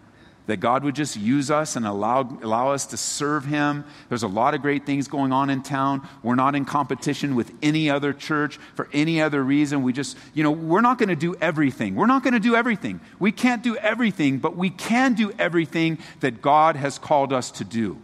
That 0.47 0.59
God 0.59 0.85
would 0.85 0.95
just 0.95 1.17
use 1.17 1.51
us 1.51 1.75
and 1.75 1.87
allow, 1.87 2.21
allow 2.43 2.73
us 2.73 2.87
to 2.87 2.97
serve 2.97 3.47
Him. 3.47 3.85
There's 4.09 4.23
a 4.23 4.29
lot 4.29 4.55
of 4.55 4.61
great 4.61 4.85
things 4.85 5.09
going 5.09 5.33
on 5.33 5.49
in 5.49 5.63
town. 5.63 6.07
We're 6.23 6.35
not 6.35 6.55
in 6.55 6.65
competition 6.65 7.35
with 7.35 7.53
any 7.63 7.89
other 7.89 8.13
church 8.13 8.59
for 8.75 8.89
any 8.93 9.23
other 9.23 9.43
reason. 9.43 9.83
We 9.83 9.93
just, 9.93 10.19
you 10.35 10.43
know, 10.43 10.51
we're 10.51 10.83
not 10.83 10.99
going 10.99 11.09
to 11.09 11.17
do 11.17 11.35
everything. 11.41 11.95
We're 11.95 12.07
not 12.07 12.23
going 12.23 12.35
to 12.35 12.41
do 12.41 12.55
everything. 12.55 13.01
We 13.19 13.33
can't 13.33 13.63
do 13.63 13.77
everything, 13.77 14.39
but 14.39 14.57
we 14.57 14.69
can 14.69 15.15
do 15.15 15.33
everything 15.39 15.99
that 16.21 16.43
God 16.43 16.77
has 16.77 16.99
called 16.99 17.33
us 17.33 17.51
to 17.53 17.65
do. 17.65 17.99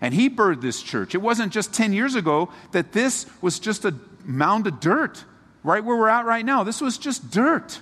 And 0.00 0.14
He 0.14 0.28
birthed 0.28 0.62
this 0.62 0.82
church. 0.82 1.14
It 1.14 1.22
wasn't 1.22 1.52
just 1.52 1.72
10 1.72 1.92
years 1.92 2.16
ago 2.16 2.50
that 2.72 2.92
this 2.92 3.26
was 3.40 3.60
just 3.60 3.84
a 3.84 3.94
mound 4.24 4.66
of 4.66 4.80
dirt 4.80 5.24
right 5.62 5.84
where 5.84 5.96
we're 5.96 6.08
at 6.08 6.24
right 6.24 6.44
now. 6.44 6.64
This 6.64 6.80
was 6.80 6.98
just 6.98 7.30
dirt. 7.30 7.80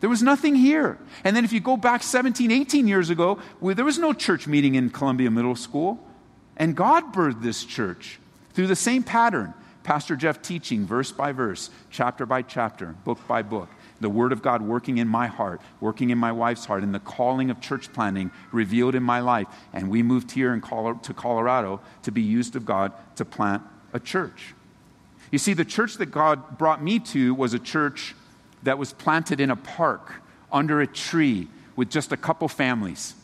There 0.00 0.10
was 0.10 0.22
nothing 0.22 0.54
here. 0.54 0.98
And 1.24 1.34
then 1.34 1.44
if 1.44 1.52
you 1.52 1.60
go 1.60 1.76
back 1.76 2.02
17, 2.02 2.50
18 2.50 2.86
years 2.86 3.10
ago, 3.10 3.38
there 3.62 3.84
was 3.84 3.98
no 3.98 4.12
church 4.12 4.46
meeting 4.46 4.74
in 4.74 4.90
Columbia 4.90 5.30
Middle 5.30 5.56
School. 5.56 5.98
And 6.56 6.76
God 6.76 7.12
birthed 7.12 7.42
this 7.42 7.64
church 7.64 8.18
through 8.52 8.66
the 8.66 8.76
same 8.76 9.02
pattern. 9.02 9.54
Pastor 9.82 10.16
Jeff 10.16 10.40
teaching 10.40 10.86
verse 10.86 11.12
by 11.12 11.32
verse, 11.32 11.68
chapter 11.90 12.24
by 12.24 12.42
chapter, 12.42 12.94
book 13.04 13.18
by 13.28 13.42
book. 13.42 13.68
The 14.00 14.08
Word 14.08 14.32
of 14.32 14.42
God 14.42 14.62
working 14.62 14.98
in 14.98 15.06
my 15.06 15.26
heart, 15.26 15.60
working 15.80 16.10
in 16.10 16.18
my 16.18 16.32
wife's 16.32 16.64
heart, 16.64 16.82
and 16.82 16.94
the 16.94 16.98
calling 16.98 17.50
of 17.50 17.60
church 17.60 17.92
planting 17.92 18.30
revealed 18.50 18.94
in 18.94 19.02
my 19.02 19.20
life. 19.20 19.46
And 19.72 19.88
we 19.88 20.02
moved 20.02 20.32
here 20.32 20.52
in 20.52 20.60
Col- 20.60 20.96
to 20.96 21.14
Colorado 21.14 21.80
to 22.02 22.10
be 22.10 22.22
used 22.22 22.56
of 22.56 22.64
God 22.64 22.92
to 23.16 23.24
plant 23.24 23.62
a 23.92 24.00
church. 24.00 24.54
You 25.30 25.38
see, 25.38 25.52
the 25.52 25.64
church 25.64 25.96
that 25.98 26.06
God 26.06 26.58
brought 26.58 26.82
me 26.82 26.98
to 27.00 27.34
was 27.34 27.54
a 27.54 27.58
church 27.58 28.14
that 28.64 28.78
was 28.78 28.92
planted 28.92 29.40
in 29.40 29.50
a 29.50 29.56
park 29.56 30.14
under 30.52 30.80
a 30.80 30.86
tree 30.86 31.48
with 31.76 31.90
just 31.90 32.12
a 32.12 32.16
couple 32.16 32.48
families. 32.48 33.14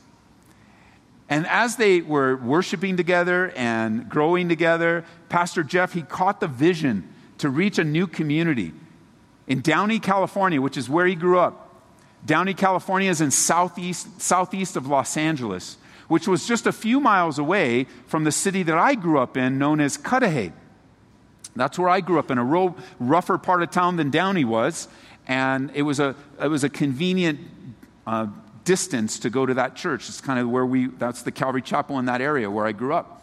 And 1.28 1.46
as 1.46 1.76
they 1.76 2.00
were 2.00 2.36
worshiping 2.36 2.96
together 2.96 3.52
and 3.54 4.08
growing 4.08 4.48
together, 4.48 5.04
Pastor 5.28 5.62
Jeff, 5.62 5.92
he 5.92 6.02
caught 6.02 6.40
the 6.40 6.48
vision 6.48 7.08
to 7.38 7.48
reach 7.48 7.78
a 7.78 7.84
new 7.84 8.06
community 8.06 8.72
in 9.46 9.60
Downey, 9.60 10.00
California, 10.00 10.60
which 10.60 10.76
is 10.76 10.88
where 10.90 11.06
he 11.06 11.14
grew 11.14 11.38
up. 11.38 11.68
Downey, 12.26 12.52
California 12.52 13.08
is 13.08 13.20
in 13.20 13.30
southeast, 13.30 14.20
southeast 14.20 14.76
of 14.76 14.86
Los 14.86 15.16
Angeles, 15.16 15.78
which 16.08 16.28
was 16.28 16.46
just 16.46 16.66
a 16.66 16.72
few 16.72 17.00
miles 17.00 17.38
away 17.38 17.86
from 18.06 18.24
the 18.24 18.32
city 18.32 18.62
that 18.64 18.76
I 18.76 18.94
grew 18.94 19.18
up 19.18 19.36
in, 19.36 19.58
known 19.58 19.80
as 19.80 19.96
Cudahy. 19.96 20.52
That's 21.56 21.78
where 21.78 21.88
I 21.88 22.00
grew 22.00 22.18
up, 22.18 22.30
in 22.30 22.38
a 22.38 22.44
real 22.44 22.76
rougher 22.98 23.38
part 23.38 23.62
of 23.62 23.70
town 23.70 23.96
than 23.96 24.10
Downey 24.10 24.44
was 24.44 24.88
and 25.26 25.70
it 25.74 25.82
was 25.82 26.00
a, 26.00 26.14
it 26.40 26.48
was 26.48 26.64
a 26.64 26.68
convenient 26.68 27.40
uh, 28.06 28.26
distance 28.64 29.18
to 29.20 29.30
go 29.30 29.46
to 29.46 29.54
that 29.54 29.76
church. 29.76 30.08
It's 30.08 30.20
kind 30.20 30.38
of 30.38 30.48
where 30.48 30.66
we, 30.66 30.86
that's 30.86 31.22
the 31.22 31.32
Calvary 31.32 31.62
Chapel 31.62 31.98
in 31.98 32.06
that 32.06 32.20
area 32.20 32.50
where 32.50 32.66
I 32.66 32.72
grew 32.72 32.94
up. 32.94 33.22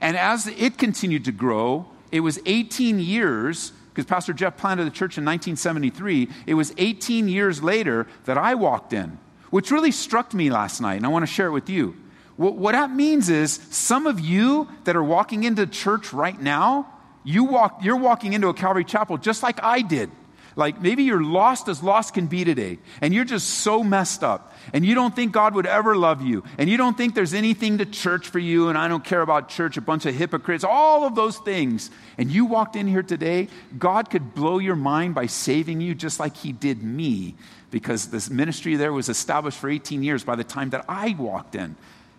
And 0.00 0.16
as 0.16 0.46
it 0.46 0.78
continued 0.78 1.24
to 1.24 1.32
grow, 1.32 1.86
it 2.12 2.20
was 2.20 2.38
18 2.46 3.00
years, 3.00 3.72
because 3.88 4.06
Pastor 4.06 4.32
Jeff 4.32 4.56
planted 4.56 4.84
the 4.84 4.90
church 4.90 5.18
in 5.18 5.24
1973, 5.24 6.28
it 6.46 6.54
was 6.54 6.72
18 6.78 7.28
years 7.28 7.62
later 7.62 8.06
that 8.24 8.38
I 8.38 8.54
walked 8.54 8.92
in, 8.92 9.18
which 9.50 9.70
really 9.70 9.90
struck 9.90 10.32
me 10.32 10.50
last 10.50 10.80
night, 10.80 10.94
and 10.94 11.06
I 11.06 11.08
want 11.08 11.24
to 11.24 11.32
share 11.32 11.48
it 11.48 11.52
with 11.52 11.68
you. 11.68 11.96
What, 12.36 12.54
what 12.54 12.72
that 12.72 12.92
means 12.92 13.28
is 13.28 13.54
some 13.70 14.06
of 14.06 14.20
you 14.20 14.68
that 14.84 14.94
are 14.94 15.02
walking 15.02 15.42
into 15.42 15.66
church 15.66 16.12
right 16.12 16.40
now, 16.40 16.86
you 17.24 17.44
walk, 17.44 17.80
you're 17.82 17.96
walking 17.96 18.32
into 18.32 18.48
a 18.48 18.54
Calvary 18.54 18.84
Chapel 18.84 19.18
just 19.18 19.42
like 19.42 19.62
I 19.62 19.82
did. 19.82 20.10
Like 20.58 20.82
maybe 20.82 21.04
you're 21.04 21.22
lost 21.22 21.68
as 21.68 21.84
lost 21.84 22.14
can 22.14 22.26
be 22.26 22.42
today, 22.42 22.78
and 23.00 23.14
you're 23.14 23.24
just 23.24 23.48
so 23.48 23.84
messed 23.84 24.24
up, 24.24 24.52
and 24.72 24.84
you 24.84 24.92
don't 24.96 25.14
think 25.14 25.30
God 25.30 25.54
would 25.54 25.66
ever 25.66 25.94
love 25.94 26.20
you, 26.20 26.42
and 26.58 26.68
you 26.68 26.76
don't 26.76 26.96
think 26.96 27.14
there's 27.14 27.32
anything 27.32 27.78
to 27.78 27.86
church 27.86 28.28
for 28.28 28.40
you, 28.40 28.68
and 28.68 28.76
I 28.76 28.88
don't 28.88 29.04
care 29.04 29.22
about 29.22 29.48
church, 29.48 29.76
a 29.76 29.80
bunch 29.80 30.04
of 30.04 30.16
hypocrites, 30.16 30.64
all 30.64 31.06
of 31.06 31.14
those 31.14 31.38
things. 31.38 31.92
And 32.18 32.28
you 32.28 32.44
walked 32.44 32.74
in 32.74 32.88
here 32.88 33.04
today, 33.04 33.46
God 33.78 34.10
could 34.10 34.34
blow 34.34 34.58
your 34.58 34.74
mind 34.74 35.14
by 35.14 35.26
saving 35.26 35.80
you 35.80 35.94
just 35.94 36.18
like 36.18 36.36
He 36.36 36.50
did 36.50 36.82
me, 36.82 37.36
because 37.70 38.08
this 38.08 38.28
ministry 38.28 38.74
there 38.74 38.92
was 38.92 39.08
established 39.08 39.58
for 39.58 39.70
18 39.70 40.02
years 40.02 40.24
by 40.24 40.34
the 40.34 40.42
time 40.42 40.70
that 40.70 40.84
I 40.88 41.14
walked 41.16 41.54
in. 41.54 41.76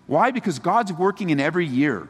Why? 0.07 0.31
Because 0.31 0.59
God's 0.59 0.93
working 0.93 1.29
in 1.29 1.41
every 1.41 1.67
year. 1.67 2.07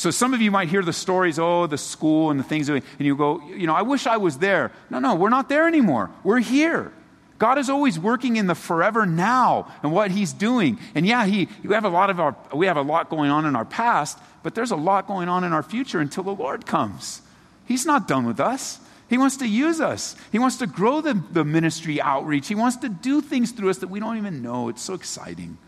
So 0.00 0.10
some 0.10 0.32
of 0.32 0.40
you 0.40 0.50
might 0.50 0.70
hear 0.70 0.82
the 0.82 0.94
stories, 0.94 1.38
oh, 1.38 1.66
the 1.66 1.76
school 1.76 2.30
and 2.30 2.40
the 2.40 2.44
things, 2.44 2.70
and 2.70 2.82
you 2.98 3.14
go, 3.14 3.46
you 3.48 3.66
know, 3.66 3.74
I 3.74 3.82
wish 3.82 4.06
I 4.06 4.16
was 4.16 4.38
there. 4.38 4.72
No, 4.88 4.98
no, 4.98 5.14
we're 5.14 5.28
not 5.28 5.50
there 5.50 5.68
anymore. 5.68 6.10
We're 6.24 6.38
here. 6.38 6.90
God 7.36 7.58
is 7.58 7.68
always 7.68 7.98
working 7.98 8.36
in 8.36 8.46
the 8.46 8.54
forever 8.54 9.04
now 9.04 9.70
and 9.82 9.92
what 9.92 10.10
He's 10.10 10.32
doing. 10.32 10.78
And 10.94 11.06
yeah, 11.06 11.26
he, 11.26 11.48
we 11.62 11.74
have 11.74 11.84
a 11.84 11.90
lot 11.90 12.08
of 12.08 12.18
our, 12.18 12.34
we 12.54 12.64
have 12.64 12.78
a 12.78 12.82
lot 12.82 13.10
going 13.10 13.30
on 13.30 13.44
in 13.44 13.54
our 13.54 13.66
past, 13.66 14.18
but 14.42 14.54
there's 14.54 14.70
a 14.70 14.76
lot 14.76 15.06
going 15.06 15.28
on 15.28 15.44
in 15.44 15.52
our 15.52 15.62
future 15.62 16.00
until 16.00 16.22
the 16.22 16.34
Lord 16.34 16.64
comes. 16.64 17.20
He's 17.66 17.84
not 17.84 18.08
done 18.08 18.24
with 18.24 18.40
us. 18.40 18.80
He 19.10 19.18
wants 19.18 19.36
to 19.36 19.46
use 19.46 19.82
us. 19.82 20.16
He 20.32 20.38
wants 20.38 20.56
to 20.56 20.66
grow 20.66 21.02
the, 21.02 21.22
the 21.30 21.44
ministry 21.44 22.00
outreach. 22.00 22.48
He 22.48 22.54
wants 22.54 22.78
to 22.78 22.88
do 22.88 23.20
things 23.20 23.52
through 23.52 23.68
us 23.68 23.76
that 23.78 23.88
we 23.88 24.00
don't 24.00 24.16
even 24.16 24.40
know. 24.40 24.70
It's 24.70 24.80
so 24.80 24.94
exciting. 24.94 25.58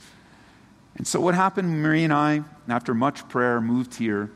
And 0.96 1.06
so, 1.06 1.20
what 1.20 1.34
happened, 1.34 1.82
Marie 1.82 2.04
and 2.04 2.12
I, 2.12 2.42
after 2.68 2.94
much 2.94 3.28
prayer, 3.28 3.61
moved 3.61 3.94
here 3.94 4.30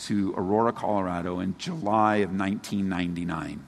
to 0.00 0.34
Aurora, 0.36 0.72
Colorado 0.72 1.40
in 1.40 1.56
July 1.58 2.16
of 2.16 2.30
1999. 2.30 3.66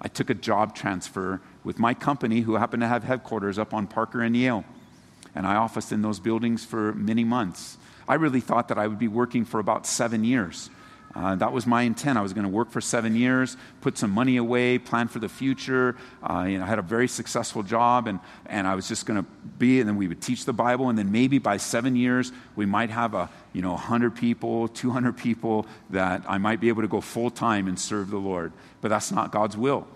I 0.00 0.08
took 0.08 0.30
a 0.30 0.34
job 0.34 0.74
transfer 0.74 1.40
with 1.64 1.78
my 1.78 1.94
company, 1.94 2.40
who 2.40 2.54
happened 2.54 2.80
to 2.82 2.88
have 2.88 3.04
headquarters 3.04 3.58
up 3.58 3.74
on 3.74 3.86
Parker 3.86 4.22
and 4.22 4.36
Yale. 4.36 4.64
And 5.34 5.46
I 5.46 5.56
officed 5.56 5.92
in 5.92 6.02
those 6.02 6.20
buildings 6.20 6.64
for 6.64 6.92
many 6.94 7.24
months. 7.24 7.76
I 8.08 8.14
really 8.14 8.40
thought 8.40 8.68
that 8.68 8.78
I 8.78 8.86
would 8.86 8.98
be 8.98 9.08
working 9.08 9.44
for 9.44 9.60
about 9.60 9.86
seven 9.86 10.24
years. 10.24 10.70
Uh, 11.14 11.34
that 11.36 11.52
was 11.52 11.66
my 11.66 11.82
intent. 11.82 12.18
I 12.18 12.22
was 12.22 12.32
going 12.32 12.44
to 12.44 12.50
work 12.50 12.70
for 12.70 12.80
seven 12.80 13.16
years, 13.16 13.56
put 13.80 13.96
some 13.96 14.10
money 14.10 14.36
away, 14.36 14.78
plan 14.78 15.08
for 15.08 15.18
the 15.18 15.28
future. 15.28 15.96
Uh, 16.22 16.46
you 16.48 16.58
know, 16.58 16.64
I 16.64 16.66
had 16.66 16.78
a 16.78 16.82
very 16.82 17.08
successful 17.08 17.62
job, 17.62 18.06
and, 18.06 18.20
and 18.46 18.66
I 18.66 18.74
was 18.74 18.88
just 18.88 19.06
going 19.06 19.22
to 19.22 19.28
be, 19.58 19.80
and 19.80 19.88
then 19.88 19.96
we 19.96 20.06
would 20.06 20.20
teach 20.20 20.44
the 20.44 20.52
Bible, 20.52 20.88
and 20.90 20.98
then 20.98 21.10
maybe 21.10 21.38
by 21.38 21.56
seven 21.56 21.96
years, 21.96 22.30
we 22.56 22.66
might 22.66 22.90
have 22.90 23.14
a, 23.14 23.30
you 23.52 23.62
know, 23.62 23.72
100 23.72 24.16
people, 24.16 24.68
200 24.68 25.16
people 25.16 25.66
that 25.90 26.22
I 26.28 26.38
might 26.38 26.60
be 26.60 26.68
able 26.68 26.82
to 26.82 26.88
go 26.88 27.00
full 27.00 27.30
time 27.30 27.68
and 27.68 27.78
serve 27.78 28.10
the 28.10 28.18
Lord. 28.18 28.52
But 28.80 28.88
that's 28.88 29.10
not 29.10 29.32
God's 29.32 29.56
will. 29.56 29.86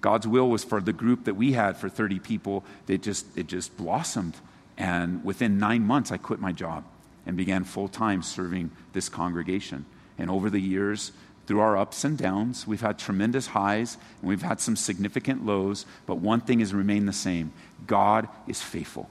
God's 0.00 0.26
will 0.26 0.50
was 0.50 0.62
for 0.62 0.80
the 0.80 0.92
group 0.92 1.24
that 1.24 1.34
we 1.34 1.52
had 1.52 1.76
for 1.76 1.88
30 1.88 2.18
people, 2.18 2.64
it 2.86 3.02
just, 3.02 3.26
it 3.36 3.46
just 3.46 3.76
blossomed. 3.76 4.36
And 4.76 5.24
within 5.24 5.58
nine 5.58 5.82
months, 5.82 6.12
I 6.12 6.16
quit 6.16 6.38
my 6.38 6.52
job 6.52 6.84
and 7.24 7.36
began 7.36 7.64
full 7.64 7.88
time 7.88 8.22
serving 8.22 8.70
this 8.92 9.08
congregation. 9.08 9.84
And 10.18 10.30
over 10.30 10.50
the 10.50 10.60
years, 10.60 11.12
through 11.46 11.60
our 11.60 11.76
ups 11.76 12.04
and 12.04 12.18
downs, 12.18 12.66
we've 12.66 12.80
had 12.80 12.98
tremendous 12.98 13.48
highs 13.48 13.98
and 14.20 14.28
we've 14.28 14.42
had 14.42 14.60
some 14.60 14.76
significant 14.76 15.46
lows, 15.46 15.86
but 16.06 16.16
one 16.16 16.40
thing 16.40 16.60
has 16.60 16.74
remained 16.74 17.08
the 17.08 17.12
same 17.12 17.52
God 17.86 18.28
is 18.46 18.60
faithful. 18.60 19.08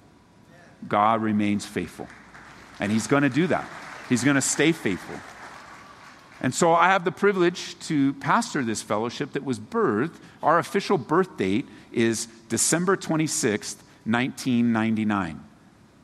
God 0.87 1.21
remains 1.21 1.65
faithful. 1.65 2.07
And 2.79 2.91
He's 2.91 3.07
going 3.07 3.23
to 3.23 3.29
do 3.29 3.47
that, 3.47 3.67
He's 4.09 4.23
going 4.23 4.35
to 4.35 4.41
stay 4.41 4.71
faithful. 4.71 5.19
And 6.41 6.53
so 6.53 6.73
I 6.73 6.89
have 6.89 7.05
the 7.05 7.11
privilege 7.11 7.79
to 7.87 8.13
pastor 8.15 8.61
this 8.61 8.81
fellowship 8.81 9.31
that 9.33 9.45
was 9.45 9.57
birthed. 9.57 10.15
Our 10.43 10.59
official 10.59 10.97
birth 10.97 11.37
date 11.37 11.65
is 11.93 12.27
December 12.49 12.97
26th, 12.97 13.77
1999. 14.03 15.41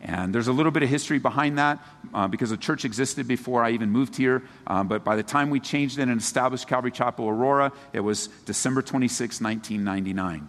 And 0.01 0.33
there's 0.33 0.47
a 0.47 0.51
little 0.51 0.71
bit 0.71 0.81
of 0.81 0.89
history 0.89 1.19
behind 1.19 1.59
that 1.59 1.79
uh, 2.13 2.27
because 2.27 2.49
the 2.49 2.57
church 2.57 2.85
existed 2.85 3.27
before 3.27 3.63
I 3.63 3.71
even 3.71 3.91
moved 3.91 4.15
here. 4.15 4.41
Um, 4.65 4.87
but 4.87 5.03
by 5.03 5.15
the 5.15 5.23
time 5.23 5.51
we 5.51 5.59
changed 5.59 5.99
it 5.99 6.09
and 6.09 6.19
established 6.19 6.67
Calvary 6.67 6.91
Chapel 6.91 7.29
Aurora, 7.29 7.71
it 7.93 7.99
was 7.99 8.27
December 8.45 8.81
26, 8.81 9.39
1999. 9.41 10.47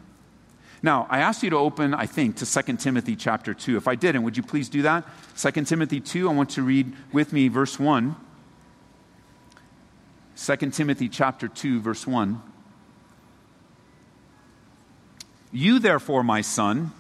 Now, 0.83 1.07
I 1.11 1.21
asked 1.21 1.43
you 1.43 1.51
to 1.51 1.57
open, 1.57 1.95
I 1.95 2.07
think, 2.07 2.37
to 2.37 2.47
2 2.47 2.77
Timothy 2.77 3.15
chapter 3.15 3.55
2. 3.55 3.77
If 3.77 3.87
I 3.87 3.95
didn't, 3.95 4.23
would 4.25 4.37
you 4.37 4.43
please 4.43 4.69
do 4.69 4.83
that? 4.83 5.05
2 5.37 5.51
Timothy 5.65 6.01
2, 6.01 6.29
I 6.29 6.33
want 6.33 6.51
to 6.51 6.63
read 6.63 6.93
with 7.13 7.33
me 7.33 7.49
verse 7.49 7.79
1. 7.79 8.17
2 10.37 10.57
Timothy 10.71 11.09
chapter 11.09 11.47
2, 11.47 11.81
verse 11.81 12.07
1. 12.07 12.43
You, 15.53 15.79
therefore, 15.79 16.25
my 16.25 16.41
son, 16.41 16.93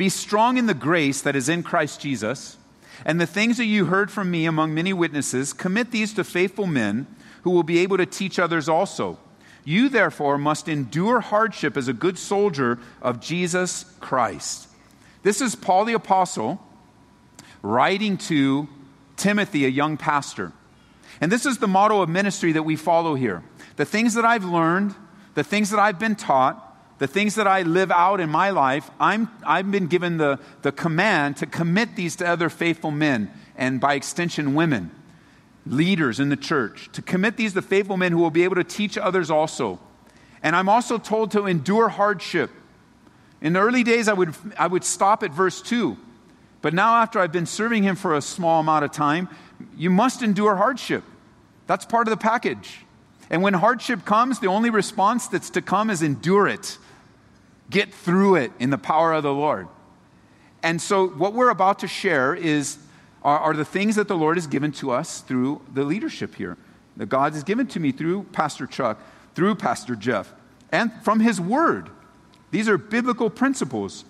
be 0.00 0.08
strong 0.08 0.56
in 0.56 0.64
the 0.64 0.72
grace 0.72 1.20
that 1.20 1.36
is 1.36 1.50
in 1.50 1.62
Christ 1.62 2.00
Jesus. 2.00 2.56
And 3.04 3.20
the 3.20 3.26
things 3.26 3.58
that 3.58 3.66
you 3.66 3.84
heard 3.84 4.10
from 4.10 4.30
me 4.30 4.46
among 4.46 4.72
many 4.72 4.94
witnesses, 4.94 5.52
commit 5.52 5.90
these 5.90 6.14
to 6.14 6.24
faithful 6.24 6.66
men 6.66 7.06
who 7.42 7.50
will 7.50 7.64
be 7.64 7.80
able 7.80 7.98
to 7.98 8.06
teach 8.06 8.38
others 8.38 8.66
also. 8.66 9.18
You, 9.62 9.90
therefore, 9.90 10.38
must 10.38 10.70
endure 10.70 11.20
hardship 11.20 11.76
as 11.76 11.86
a 11.86 11.92
good 11.92 12.18
soldier 12.18 12.78
of 13.02 13.20
Jesus 13.20 13.84
Christ. 14.00 14.68
This 15.22 15.42
is 15.42 15.54
Paul 15.54 15.84
the 15.84 15.92
Apostle 15.92 16.66
writing 17.60 18.16
to 18.16 18.68
Timothy, 19.18 19.66
a 19.66 19.68
young 19.68 19.98
pastor. 19.98 20.52
And 21.20 21.30
this 21.30 21.44
is 21.44 21.58
the 21.58 21.68
motto 21.68 22.00
of 22.00 22.08
ministry 22.08 22.52
that 22.52 22.62
we 22.62 22.74
follow 22.74 23.16
here. 23.16 23.42
The 23.76 23.84
things 23.84 24.14
that 24.14 24.24
I've 24.24 24.46
learned, 24.46 24.94
the 25.34 25.44
things 25.44 25.68
that 25.68 25.78
I've 25.78 25.98
been 25.98 26.16
taught, 26.16 26.69
the 27.00 27.06
things 27.06 27.36
that 27.36 27.46
I 27.46 27.62
live 27.62 27.90
out 27.90 28.20
in 28.20 28.28
my 28.28 28.50
life, 28.50 28.90
I'm, 29.00 29.30
I've 29.42 29.70
been 29.70 29.86
given 29.86 30.18
the, 30.18 30.38
the 30.60 30.70
command 30.70 31.38
to 31.38 31.46
commit 31.46 31.96
these 31.96 32.14
to 32.16 32.28
other 32.28 32.50
faithful 32.50 32.90
men 32.90 33.32
and 33.56 33.80
by 33.80 33.94
extension, 33.94 34.54
women, 34.54 34.90
leaders 35.64 36.20
in 36.20 36.28
the 36.28 36.36
church, 36.36 36.90
to 36.92 37.00
commit 37.00 37.38
these 37.38 37.54
to 37.54 37.62
faithful 37.62 37.96
men 37.96 38.12
who 38.12 38.18
will 38.18 38.30
be 38.30 38.44
able 38.44 38.56
to 38.56 38.64
teach 38.64 38.98
others 38.98 39.30
also. 39.30 39.80
And 40.42 40.54
I'm 40.54 40.68
also 40.68 40.98
told 40.98 41.30
to 41.30 41.46
endure 41.46 41.88
hardship. 41.88 42.50
In 43.40 43.54
the 43.54 43.60
early 43.60 43.82
days, 43.82 44.06
I 44.06 44.12
would, 44.12 44.34
I 44.58 44.66
would 44.66 44.84
stop 44.84 45.22
at 45.22 45.32
verse 45.32 45.62
2. 45.62 45.96
But 46.60 46.74
now, 46.74 46.96
after 46.96 47.18
I've 47.18 47.32
been 47.32 47.46
serving 47.46 47.82
him 47.82 47.96
for 47.96 48.14
a 48.14 48.20
small 48.20 48.60
amount 48.60 48.84
of 48.84 48.92
time, 48.92 49.30
you 49.74 49.88
must 49.88 50.22
endure 50.22 50.56
hardship. 50.56 51.02
That's 51.66 51.86
part 51.86 52.08
of 52.08 52.10
the 52.10 52.22
package. 52.22 52.80
And 53.30 53.42
when 53.42 53.54
hardship 53.54 54.04
comes, 54.04 54.40
the 54.40 54.48
only 54.48 54.68
response 54.68 55.28
that's 55.28 55.48
to 55.50 55.62
come 55.62 55.88
is 55.88 56.02
endure 56.02 56.46
it. 56.46 56.76
Get 57.70 57.94
through 57.94 58.36
it 58.36 58.52
in 58.58 58.70
the 58.70 58.78
power 58.78 59.12
of 59.12 59.22
the 59.22 59.32
Lord. 59.32 59.68
And 60.62 60.82
so, 60.82 61.08
what 61.08 61.32
we're 61.32 61.50
about 61.50 61.78
to 61.78 61.88
share 61.88 62.34
is 62.34 62.78
are, 63.22 63.38
are, 63.38 63.54
the 63.54 63.64
things 63.64 63.96
that 63.96 64.08
the 64.08 64.16
Lord 64.16 64.36
has 64.36 64.46
given 64.46 64.72
to 64.72 64.90
us 64.90 65.20
through 65.20 65.62
the 65.72 65.84
leadership 65.84 66.34
here. 66.34 66.56
That 66.96 67.06
God 67.06 67.32
has 67.32 67.44
given 67.44 67.66
to 67.68 67.80
me 67.80 67.92
through 67.92 68.24
Pastor 68.32 68.66
Chuck, 68.66 69.00
through 69.34 69.54
Pastor 69.54 69.94
Jeff, 69.94 70.32
and 70.72 70.92
from 71.02 71.20
His 71.20 71.40
Word. 71.40 71.88
These 72.50 72.68
are 72.68 72.76
biblical 72.76 73.30
principles. 73.30 74.04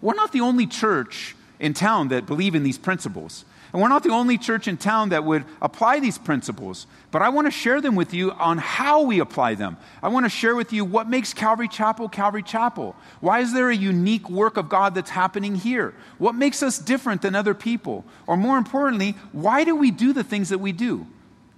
We're 0.00 0.14
not 0.14 0.32
the 0.32 0.40
only 0.40 0.66
church 0.66 1.36
in 1.58 1.72
town 1.72 2.08
that 2.08 2.26
believe 2.26 2.54
in 2.54 2.62
these 2.62 2.78
principles. 2.78 3.44
And 3.72 3.82
we're 3.82 3.88
not 3.88 4.02
the 4.02 4.10
only 4.10 4.38
church 4.38 4.68
in 4.68 4.76
town 4.76 5.10
that 5.10 5.24
would 5.24 5.44
apply 5.60 6.00
these 6.00 6.18
principles, 6.18 6.86
but 7.10 7.22
I 7.22 7.28
want 7.28 7.46
to 7.46 7.50
share 7.50 7.80
them 7.80 7.94
with 7.94 8.14
you 8.14 8.32
on 8.32 8.58
how 8.58 9.02
we 9.02 9.20
apply 9.20 9.54
them. 9.54 9.76
I 10.02 10.08
want 10.08 10.24
to 10.24 10.30
share 10.30 10.54
with 10.54 10.72
you 10.72 10.84
what 10.84 11.08
makes 11.08 11.34
Calvary 11.34 11.68
Chapel 11.68 12.08
Calvary 12.08 12.42
Chapel. 12.42 12.96
Why 13.20 13.40
is 13.40 13.52
there 13.52 13.70
a 13.70 13.76
unique 13.76 14.30
work 14.30 14.56
of 14.56 14.68
God 14.68 14.94
that's 14.94 15.10
happening 15.10 15.56
here? 15.56 15.94
What 16.18 16.34
makes 16.34 16.62
us 16.62 16.78
different 16.78 17.22
than 17.22 17.34
other 17.34 17.54
people? 17.54 18.04
Or 18.26 18.36
more 18.36 18.58
importantly, 18.58 19.16
why 19.32 19.64
do 19.64 19.74
we 19.74 19.90
do 19.90 20.12
the 20.12 20.24
things 20.24 20.48
that 20.50 20.58
we 20.58 20.72
do? 20.72 21.06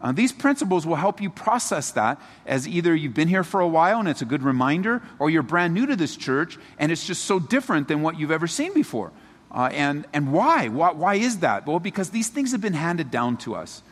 Uh, 0.01 0.13
these 0.13 0.31
principles 0.31 0.87
will 0.87 0.97
help 0.97 1.21
you 1.21 1.29
process 1.29 1.91
that 1.93 2.21
as 2.47 2.69
either 2.69 2.95
you've 2.95 3.15
been 3.15 3.29
here 3.29 3.43
for 3.43 3.61
a 3.61 3.67
while 3.67 3.99
and 3.99 4.09
it's 4.09 4.23
a 4.23 4.27
good 4.27 4.43
reminder, 4.43 5.03
or 5.19 5.29
you're 5.29 5.43
brand 5.43 5.75
new 5.75 5.87
to 5.87 5.97
this 5.97 6.17
church 6.17 6.57
and 6.79 6.93
it's 6.93 7.05
just 7.05 7.25
so 7.25 7.41
different 7.41 7.89
than 7.89 8.01
what 8.01 8.19
you've 8.19 8.31
ever 8.31 8.47
seen 8.47 8.73
before. 8.73 9.11
Uh, 9.51 9.71
and, 9.73 10.07
and 10.13 10.33
why? 10.33 10.69
why? 10.69 10.93
Why 10.93 11.15
is 11.15 11.39
that? 11.39 11.67
Well, 11.67 11.81
because 11.81 12.11
these 12.11 12.29
things 12.29 12.53
have 12.53 12.61
been 12.61 12.75
handed 12.75 13.11
down 13.11 13.37
to 13.39 13.55
us. 13.55 13.83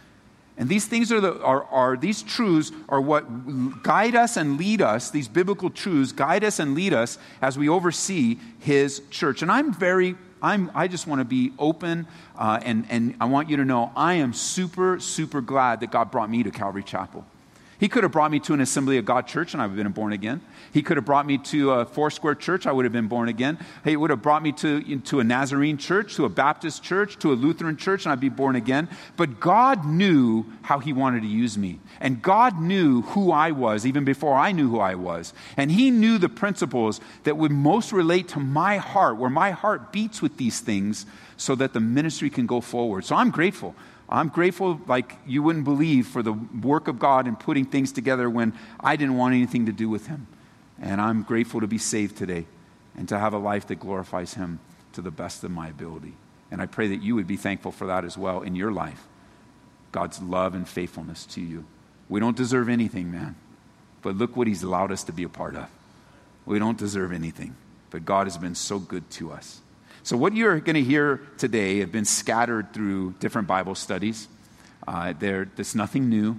And 0.58 0.68
these 0.68 0.86
things 0.86 1.12
are, 1.12 1.20
the, 1.20 1.42
are, 1.42 1.64
are, 1.64 1.96
these 1.96 2.22
truths 2.22 2.72
are 2.88 3.00
what 3.00 3.82
guide 3.82 4.14
us 4.14 4.36
and 4.38 4.56
lead 4.56 4.80
us, 4.80 5.10
these 5.10 5.28
biblical 5.28 5.68
truths 5.68 6.12
guide 6.12 6.44
us 6.44 6.58
and 6.58 6.74
lead 6.74 6.94
us 6.94 7.18
as 7.42 7.58
we 7.58 7.68
oversee 7.68 8.38
his 8.60 9.02
church. 9.10 9.42
And 9.42 9.52
I'm 9.52 9.74
very, 9.74 10.16
I'm, 10.40 10.70
I 10.74 10.88
just 10.88 11.06
want 11.06 11.20
to 11.20 11.26
be 11.26 11.52
open 11.58 12.06
uh, 12.38 12.58
and, 12.62 12.86
and 12.88 13.16
I 13.20 13.26
want 13.26 13.50
you 13.50 13.58
to 13.58 13.66
know 13.66 13.92
I 13.94 14.14
am 14.14 14.32
super, 14.32 14.98
super 14.98 15.42
glad 15.42 15.80
that 15.80 15.90
God 15.90 16.10
brought 16.10 16.30
me 16.30 16.42
to 16.42 16.50
Calvary 16.50 16.82
Chapel. 16.82 17.26
He 17.78 17.88
could 17.88 18.04
have 18.04 18.12
brought 18.12 18.30
me 18.30 18.40
to 18.40 18.54
an 18.54 18.60
Assembly 18.60 18.96
of 18.96 19.04
God 19.04 19.26
church 19.26 19.52
and 19.52 19.62
I 19.62 19.66
would 19.66 19.76
have 19.76 19.84
been 19.84 19.92
born 19.92 20.12
again. 20.12 20.40
He 20.72 20.82
could 20.82 20.96
have 20.96 21.04
brought 21.04 21.26
me 21.26 21.38
to 21.38 21.72
a 21.72 21.84
Foursquare 21.84 22.34
church, 22.34 22.66
I 22.66 22.72
would 22.72 22.84
have 22.84 22.92
been 22.92 23.08
born 23.08 23.28
again. 23.28 23.58
He 23.84 23.96
would 23.96 24.10
have 24.10 24.22
brought 24.22 24.42
me 24.42 24.52
to, 24.52 24.98
to 25.00 25.20
a 25.20 25.24
Nazarene 25.24 25.76
church, 25.76 26.14
to 26.16 26.24
a 26.24 26.28
Baptist 26.28 26.82
church, 26.82 27.18
to 27.18 27.32
a 27.32 27.34
Lutheran 27.34 27.76
church, 27.76 28.04
and 28.04 28.12
I'd 28.12 28.20
be 28.20 28.28
born 28.28 28.56
again. 28.56 28.88
But 29.16 29.40
God 29.40 29.84
knew 29.84 30.46
how 30.62 30.78
He 30.78 30.92
wanted 30.92 31.22
to 31.22 31.28
use 31.28 31.58
me. 31.58 31.80
And 32.00 32.22
God 32.22 32.60
knew 32.60 33.02
who 33.02 33.30
I 33.30 33.50
was 33.50 33.86
even 33.86 34.04
before 34.04 34.34
I 34.34 34.52
knew 34.52 34.70
who 34.70 34.80
I 34.80 34.94
was. 34.94 35.34
And 35.56 35.70
He 35.70 35.90
knew 35.90 36.18
the 36.18 36.28
principles 36.28 37.00
that 37.24 37.36
would 37.36 37.52
most 37.52 37.92
relate 37.92 38.28
to 38.28 38.40
my 38.40 38.78
heart, 38.78 39.16
where 39.16 39.30
my 39.30 39.50
heart 39.50 39.92
beats 39.92 40.22
with 40.22 40.36
these 40.36 40.60
things, 40.60 41.06
so 41.36 41.54
that 41.54 41.72
the 41.72 41.80
ministry 41.80 42.30
can 42.30 42.46
go 42.46 42.60
forward. 42.60 43.04
So 43.04 43.16
I'm 43.16 43.30
grateful. 43.30 43.74
I'm 44.08 44.28
grateful, 44.28 44.80
like 44.86 45.16
you 45.26 45.42
wouldn't 45.42 45.64
believe, 45.64 46.06
for 46.06 46.22
the 46.22 46.32
work 46.32 46.86
of 46.86 46.98
God 46.98 47.26
in 47.26 47.34
putting 47.34 47.64
things 47.64 47.90
together 47.90 48.30
when 48.30 48.52
I 48.78 48.96
didn't 48.96 49.16
want 49.16 49.34
anything 49.34 49.66
to 49.66 49.72
do 49.72 49.88
with 49.88 50.06
Him. 50.06 50.28
And 50.80 51.00
I'm 51.00 51.22
grateful 51.22 51.60
to 51.60 51.66
be 51.66 51.78
saved 51.78 52.16
today 52.16 52.46
and 52.96 53.08
to 53.08 53.18
have 53.18 53.34
a 53.34 53.38
life 53.38 53.66
that 53.66 53.80
glorifies 53.80 54.34
Him 54.34 54.60
to 54.92 55.02
the 55.02 55.10
best 55.10 55.42
of 55.42 55.50
my 55.50 55.68
ability. 55.68 56.14
And 56.50 56.62
I 56.62 56.66
pray 56.66 56.88
that 56.88 57.02
you 57.02 57.16
would 57.16 57.26
be 57.26 57.36
thankful 57.36 57.72
for 57.72 57.86
that 57.88 58.04
as 58.04 58.16
well 58.16 58.42
in 58.42 58.54
your 58.54 58.70
life. 58.70 59.08
God's 59.90 60.22
love 60.22 60.54
and 60.54 60.68
faithfulness 60.68 61.26
to 61.26 61.40
you. 61.40 61.64
We 62.08 62.20
don't 62.20 62.36
deserve 62.36 62.68
anything, 62.68 63.10
man. 63.10 63.34
But 64.02 64.16
look 64.16 64.36
what 64.36 64.46
He's 64.46 64.62
allowed 64.62 64.92
us 64.92 65.02
to 65.04 65.12
be 65.12 65.24
a 65.24 65.28
part 65.28 65.56
of. 65.56 65.68
We 66.44 66.60
don't 66.60 66.78
deserve 66.78 67.12
anything. 67.12 67.56
But 67.90 68.04
God 68.04 68.26
has 68.26 68.38
been 68.38 68.54
so 68.54 68.78
good 68.78 69.08
to 69.12 69.32
us. 69.32 69.60
So, 70.06 70.16
what 70.16 70.36
you're 70.36 70.60
going 70.60 70.76
to 70.76 70.84
hear 70.84 71.20
today 71.36 71.80
have 71.80 71.90
been 71.90 72.04
scattered 72.04 72.72
through 72.72 73.14
different 73.18 73.48
Bible 73.48 73.74
studies. 73.74 74.28
Uh, 74.86 75.14
there, 75.18 75.50
there's 75.56 75.74
nothing 75.74 76.08
new. 76.08 76.38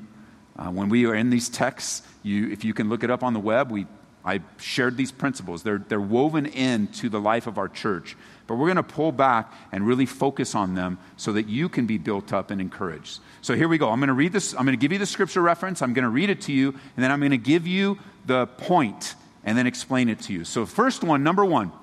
Uh, 0.58 0.70
when 0.70 0.88
we 0.88 1.06
are 1.06 1.14
in 1.14 1.32
these 1.32 1.50
texts, 1.50 2.02
you, 2.24 2.50
if 2.50 2.64
you 2.64 2.74
can 2.74 2.88
look 2.88 3.04
it 3.04 3.12
up 3.12 3.24
on 3.24 3.34
the 3.34 3.42
web, 3.42 3.70
we, 3.70 3.86
I 4.24 4.40
shared 4.56 4.96
these 4.96 5.12
principles. 5.12 5.64
They're, 5.64 5.80
they're 5.80 6.00
woven 6.00 6.46
into 6.46 7.10
the 7.10 7.20
life 7.20 7.46
of 7.46 7.58
our 7.58 7.68
church. 7.68 8.16
But 8.48 8.56
we're 8.56 8.68
going 8.68 8.78
to 8.78 8.84
pull 8.84 9.12
back 9.12 9.52
and 9.74 9.86
really 9.86 10.06
focus 10.06 10.56
on 10.56 10.76
them 10.76 10.98
so 11.18 11.34
that 11.34 11.50
you 11.50 11.68
can 11.68 11.86
be 11.86 11.98
built 11.98 12.32
up 12.32 12.52
and 12.52 12.62
encouraged. 12.62 13.20
So 13.42 13.54
here 13.54 13.68
we 13.68 13.78
go. 13.78 13.90
I'm 13.90 14.00
going 14.00 14.08
to 14.08 14.14
read 14.14 14.32
this. 14.32 14.54
I'm 14.54 14.64
going 14.64 14.78
to 14.78 14.82
give 14.82 14.94
you 14.94 15.00
the 15.00 15.06
scripture 15.06 15.42
reference. 15.42 15.82
I'm 15.82 15.94
going 15.94 16.04
to 16.04 16.10
read 16.10 16.30
it 16.30 16.40
to 16.44 16.54
you, 16.54 16.70
and 16.70 17.04
then 17.04 17.12
I'm 17.12 17.20
going 17.20 17.32
to 17.32 17.38
give 17.38 17.68
you 17.68 18.00
the 18.28 18.48
point 18.48 19.16
and 19.44 19.58
then 19.58 19.68
explain 19.68 20.08
it 20.08 20.22
to 20.22 20.32
you. 20.32 20.46
So, 20.46 20.66
first 20.66 21.04
one, 21.04 21.22
number 21.22 21.44
one. 21.44 21.74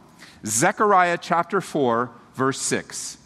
Zechariah 0.47 1.19
chapter 1.21 1.61
4, 1.61 2.11
verse 2.35 2.61
6. 2.61 3.19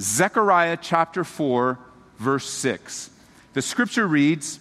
Zechariah 0.00 0.78
chapter 0.80 1.24
4, 1.24 1.78
verse 2.18 2.48
6. 2.48 3.10
The 3.52 3.62
scripture 3.62 4.06
reads 4.06 4.58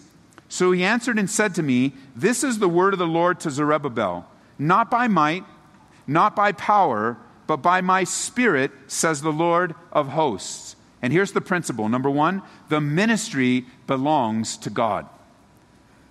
So 0.48 0.72
he 0.72 0.84
answered 0.84 1.18
and 1.18 1.30
said 1.30 1.56
to 1.56 1.64
me, 1.64 1.94
This 2.16 2.44
is 2.44 2.60
the 2.60 2.70
word 2.70 2.94
of 2.94 3.00
the 3.00 3.08
Lord 3.08 3.40
to 3.42 3.50
Zerubbabel, 3.50 4.28
not 4.60 4.92
by 4.92 5.08
might, 5.08 5.46
not 6.06 6.36
by 6.36 6.52
power, 6.52 7.18
but 7.48 7.58
by 7.58 7.82
my 7.82 8.04
spirit, 8.04 8.72
says 8.88 9.22
the 9.22 9.32
Lord 9.32 9.76
of 9.92 10.10
hosts. 10.10 10.76
And 11.02 11.12
here's 11.12 11.32
the 11.32 11.42
principle 11.42 11.90
number 11.90 12.10
one, 12.10 12.44
the 12.70 12.82
ministry 12.82 13.66
belongs 13.88 14.58
to 14.58 14.70
God. 14.70 15.08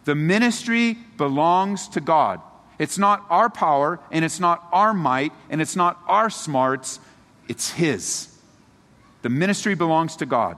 The 0.04 0.14
ministry 0.14 0.98
belongs 1.16 1.87
to 1.88 2.00
God. 2.00 2.40
It's 2.80 2.96
not 2.96 3.26
our 3.28 3.50
power, 3.50 4.00
and 4.10 4.24
it's 4.24 4.40
not 4.40 4.66
our 4.72 4.94
might, 4.94 5.34
and 5.50 5.60
it's 5.60 5.76
not 5.76 6.00
our 6.08 6.30
smarts. 6.30 6.98
It's 7.46 7.70
His. 7.72 8.34
The 9.20 9.28
ministry 9.28 9.74
belongs 9.74 10.16
to 10.16 10.26
God. 10.26 10.56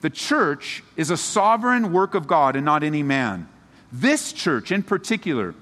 The 0.00 0.08
church 0.08 0.84
is 0.94 1.10
a 1.10 1.16
sovereign 1.16 1.92
work 1.92 2.14
of 2.14 2.28
God 2.28 2.54
and 2.54 2.64
not 2.64 2.84
any 2.84 3.02
man. 3.02 3.48
This 3.90 4.32
church, 4.32 4.70
in 4.70 4.84
particular, 4.84 5.56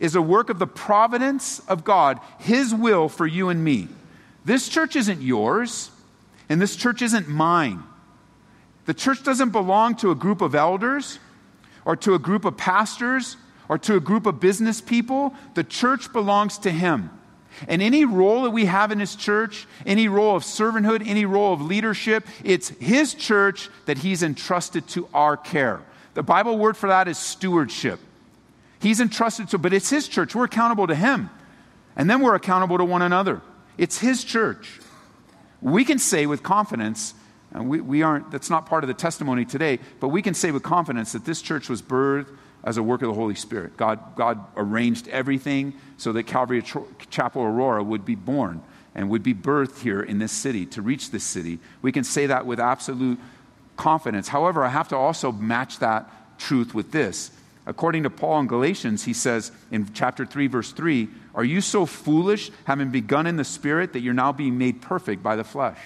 is 0.00 0.14
a 0.14 0.22
work 0.22 0.48
of 0.48 0.58
the 0.58 0.66
providence 0.66 1.58
of 1.68 1.84
God, 1.84 2.20
His 2.38 2.74
will 2.74 3.10
for 3.10 3.26
you 3.26 3.50
and 3.50 3.62
me. 3.62 3.88
This 4.46 4.66
church 4.66 4.96
isn't 4.96 5.20
yours, 5.20 5.90
and 6.48 6.58
this 6.58 6.74
church 6.74 7.02
isn't 7.02 7.28
mine. 7.28 7.82
The 8.86 8.94
church 8.94 9.22
doesn't 9.24 9.50
belong 9.50 9.96
to 9.96 10.10
a 10.10 10.14
group 10.14 10.40
of 10.40 10.54
elders 10.54 11.18
or 11.84 11.96
to 11.96 12.14
a 12.14 12.18
group 12.18 12.46
of 12.46 12.56
pastors 12.56 13.36
or 13.70 13.78
to 13.78 13.94
a 13.94 14.00
group 14.00 14.26
of 14.26 14.40
business 14.40 14.80
people, 14.80 15.32
the 15.54 15.62
church 15.62 16.12
belongs 16.12 16.58
to 16.58 16.72
Him. 16.72 17.08
And 17.68 17.80
any 17.80 18.04
role 18.04 18.42
that 18.42 18.50
we 18.50 18.64
have 18.64 18.90
in 18.90 18.98
His 18.98 19.14
church, 19.14 19.64
any 19.86 20.08
role 20.08 20.34
of 20.34 20.42
servanthood, 20.42 21.06
any 21.06 21.24
role 21.24 21.52
of 21.52 21.60
leadership, 21.60 22.26
it's 22.42 22.70
His 22.80 23.14
church 23.14 23.68
that 23.86 23.98
He's 23.98 24.24
entrusted 24.24 24.88
to 24.88 25.08
our 25.14 25.36
care. 25.36 25.82
The 26.14 26.22
Bible 26.24 26.58
word 26.58 26.76
for 26.76 26.88
that 26.88 27.06
is 27.06 27.16
stewardship. 27.16 28.00
He's 28.80 29.00
entrusted 29.00 29.50
to, 29.50 29.58
but 29.58 29.72
it's 29.72 29.88
His 29.88 30.08
church. 30.08 30.34
We're 30.34 30.46
accountable 30.46 30.88
to 30.88 30.96
Him. 30.96 31.30
And 31.94 32.10
then 32.10 32.22
we're 32.22 32.34
accountable 32.34 32.78
to 32.78 32.84
one 32.84 33.02
another. 33.02 33.40
It's 33.78 33.98
His 33.98 34.24
church. 34.24 34.80
We 35.60 35.84
can 35.84 36.00
say 36.00 36.26
with 36.26 36.42
confidence, 36.42 37.14
and 37.52 37.68
we, 37.68 37.80
we 37.80 38.02
aren't, 38.02 38.32
that's 38.32 38.50
not 38.50 38.66
part 38.66 38.82
of 38.82 38.88
the 38.88 38.94
testimony 38.94 39.44
today, 39.44 39.78
but 40.00 40.08
we 40.08 40.22
can 40.22 40.34
say 40.34 40.50
with 40.50 40.64
confidence 40.64 41.12
that 41.12 41.24
this 41.24 41.40
church 41.40 41.68
was 41.68 41.80
birthed 41.80 42.36
as 42.64 42.76
a 42.76 42.82
work 42.82 43.02
of 43.02 43.08
the 43.08 43.14
Holy 43.14 43.34
Spirit. 43.34 43.76
God, 43.76 44.16
God 44.16 44.44
arranged 44.56 45.08
everything 45.08 45.74
so 45.96 46.12
that 46.12 46.24
Calvary 46.24 46.62
Chapel 47.10 47.42
Aurora 47.42 47.82
would 47.82 48.04
be 48.04 48.14
born 48.14 48.62
and 48.94 49.08
would 49.08 49.22
be 49.22 49.34
birthed 49.34 49.80
here 49.80 50.02
in 50.02 50.18
this 50.18 50.32
city 50.32 50.66
to 50.66 50.82
reach 50.82 51.10
this 51.10 51.24
city. 51.24 51.58
We 51.80 51.92
can 51.92 52.04
say 52.04 52.26
that 52.26 52.46
with 52.46 52.60
absolute 52.60 53.18
confidence. 53.76 54.28
However, 54.28 54.64
I 54.64 54.68
have 54.68 54.88
to 54.88 54.96
also 54.96 55.32
match 55.32 55.78
that 55.78 56.38
truth 56.38 56.74
with 56.74 56.90
this. 56.90 57.30
According 57.66 58.02
to 58.02 58.10
Paul 58.10 58.40
in 58.40 58.46
Galatians, 58.46 59.04
he 59.04 59.12
says 59.12 59.52
in 59.70 59.92
chapter 59.92 60.26
3, 60.26 60.46
verse 60.48 60.72
3, 60.72 61.08
Are 61.34 61.44
you 61.44 61.60
so 61.60 61.86
foolish, 61.86 62.50
having 62.64 62.90
begun 62.90 63.26
in 63.26 63.36
the 63.36 63.44
Spirit, 63.44 63.92
that 63.92 64.00
you're 64.00 64.14
now 64.14 64.32
being 64.32 64.58
made 64.58 64.82
perfect 64.82 65.22
by 65.22 65.36
the 65.36 65.44
flesh? 65.44 65.78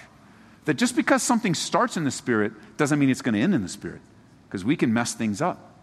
That 0.65 0.75
just 0.75 0.95
because 0.95 1.21
something 1.21 1.53
starts 1.53 1.95
in 1.95 2.03
the 2.03 2.11
Spirit 2.11 2.53
doesn't 2.77 2.97
mean 2.97 3.09
it's 3.09 3.21
going 3.21 3.35
to 3.35 3.41
end 3.41 3.53
in 3.53 3.61
the 3.61 3.69
Spirit, 3.69 4.01
because 4.47 4.65
we 4.65 4.75
can 4.75 4.93
mess 4.93 5.13
things 5.13 5.41
up. 5.41 5.74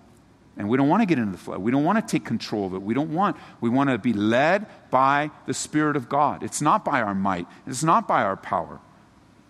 And 0.57 0.69
we 0.69 0.77
don't 0.77 0.89
want 0.89 1.01
to 1.01 1.07
get 1.07 1.19
into 1.19 1.33
the 1.33 1.39
flood. 1.39 1.61
We 1.61 1.71
don't 1.71 1.85
want 1.85 2.07
to 2.07 2.11
take 2.11 2.27
control 2.27 2.67
of 2.67 2.75
it. 2.75 2.83
We 2.83 2.95
don't 2.95 3.15
want, 3.15 3.37
we 3.61 3.71
want 3.71 3.91
to 3.91 3.99
be 3.99 4.13
led 4.13 4.67
by 4.91 5.31
the 5.47 5.55
Spirit 5.55 5.97
of 5.97 6.09
God. 6.09 6.43
It's 6.43 6.61
not 6.61 6.85
by 6.85 7.01
our 7.01 7.15
might, 7.15 7.47
it's 7.67 7.83
not 7.83 8.07
by 8.07 8.23
our 8.23 8.37
power. 8.37 8.79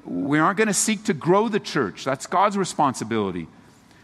We 0.05 0.39
aren't 0.39 0.59
going 0.59 0.69
to 0.69 0.75
seek 0.75 1.05
to 1.05 1.15
grow 1.15 1.49
the 1.49 1.61
church. 1.61 2.05
That's 2.05 2.27
God's 2.27 2.57
responsibility. 2.57 3.47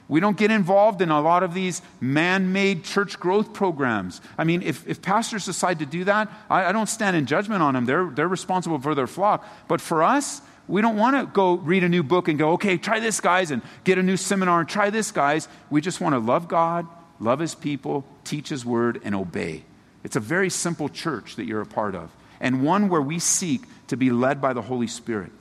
We 0.09 0.21
don't 0.21 0.39
get 0.39 0.51
involved 0.51 1.03
in 1.03 1.11
a 1.11 1.21
lot 1.21 1.43
of 1.43 1.53
these 1.53 1.83
man 2.01 2.53
made 2.53 2.83
church 2.83 3.21
growth 3.21 3.53
programs. 3.53 4.23
I 4.39 4.45
mean, 4.45 4.63
if, 4.63 4.89
if 4.89 5.03
pastors 5.03 5.45
decide 5.45 5.81
to 5.81 5.87
do 5.87 6.05
that, 6.05 6.33
I, 6.49 6.67
I, 6.67 6.73
don't 6.73 6.89
stand 6.89 7.15
in 7.15 7.27
judgment 7.27 7.63
on 7.63 7.75
them. 7.75 7.85
They're, 7.85 8.07
they're 8.07 8.29
responsible 8.29 8.79
for 8.79 8.95
their 8.95 9.07
flock. 9.07 9.47
But 9.69 9.83
for 9.83 10.03
us, 10.03 10.41
we 10.69 10.83
don't 10.83 10.97
want 10.97 11.17
to 11.17 11.27
go 11.33 11.55
read 11.55 11.83
a 11.83 11.89
new 11.89 12.03
book 12.03 12.29
and 12.29 12.39
go, 12.39 12.53
okay, 12.53 12.77
try 12.77 13.01
this, 13.01 13.21
guys, 13.21 13.51
and 13.51 13.63
get 13.85 13.99
a 13.99 14.03
new 14.03 14.17
seminar 14.17 14.61
and 14.61 14.69
try 14.69 14.91
this, 14.91 15.11
guys. 15.11 15.49
We 15.71 15.81
just 15.81 16.01
want 16.01 16.15
to 16.15 16.19
love 16.19 16.47
God, 16.47 16.87
love 17.19 17.41
His 17.41 17.55
people, 17.55 18.05
teach 18.25 18.51
His 18.51 18.65
word, 18.65 19.01
and 19.03 19.15
obey. 19.15 19.65
It's 20.05 20.17
a 20.17 20.21
very 20.21 20.51
simple 20.51 20.89
church 20.89 21.37
that 21.37 21.47
you're 21.47 21.63
a 21.63 21.67
part 21.67 21.95
of, 21.95 22.11
and 22.41 22.63
one 22.63 22.89
where 22.89 23.03
we 23.03 23.19
seek 23.19 23.63
to 23.89 23.97
be 23.97 24.11
led 24.11 24.41
by 24.41 24.53
the 24.53 24.63
Holy 24.63 24.87
Spirit. 24.87 25.33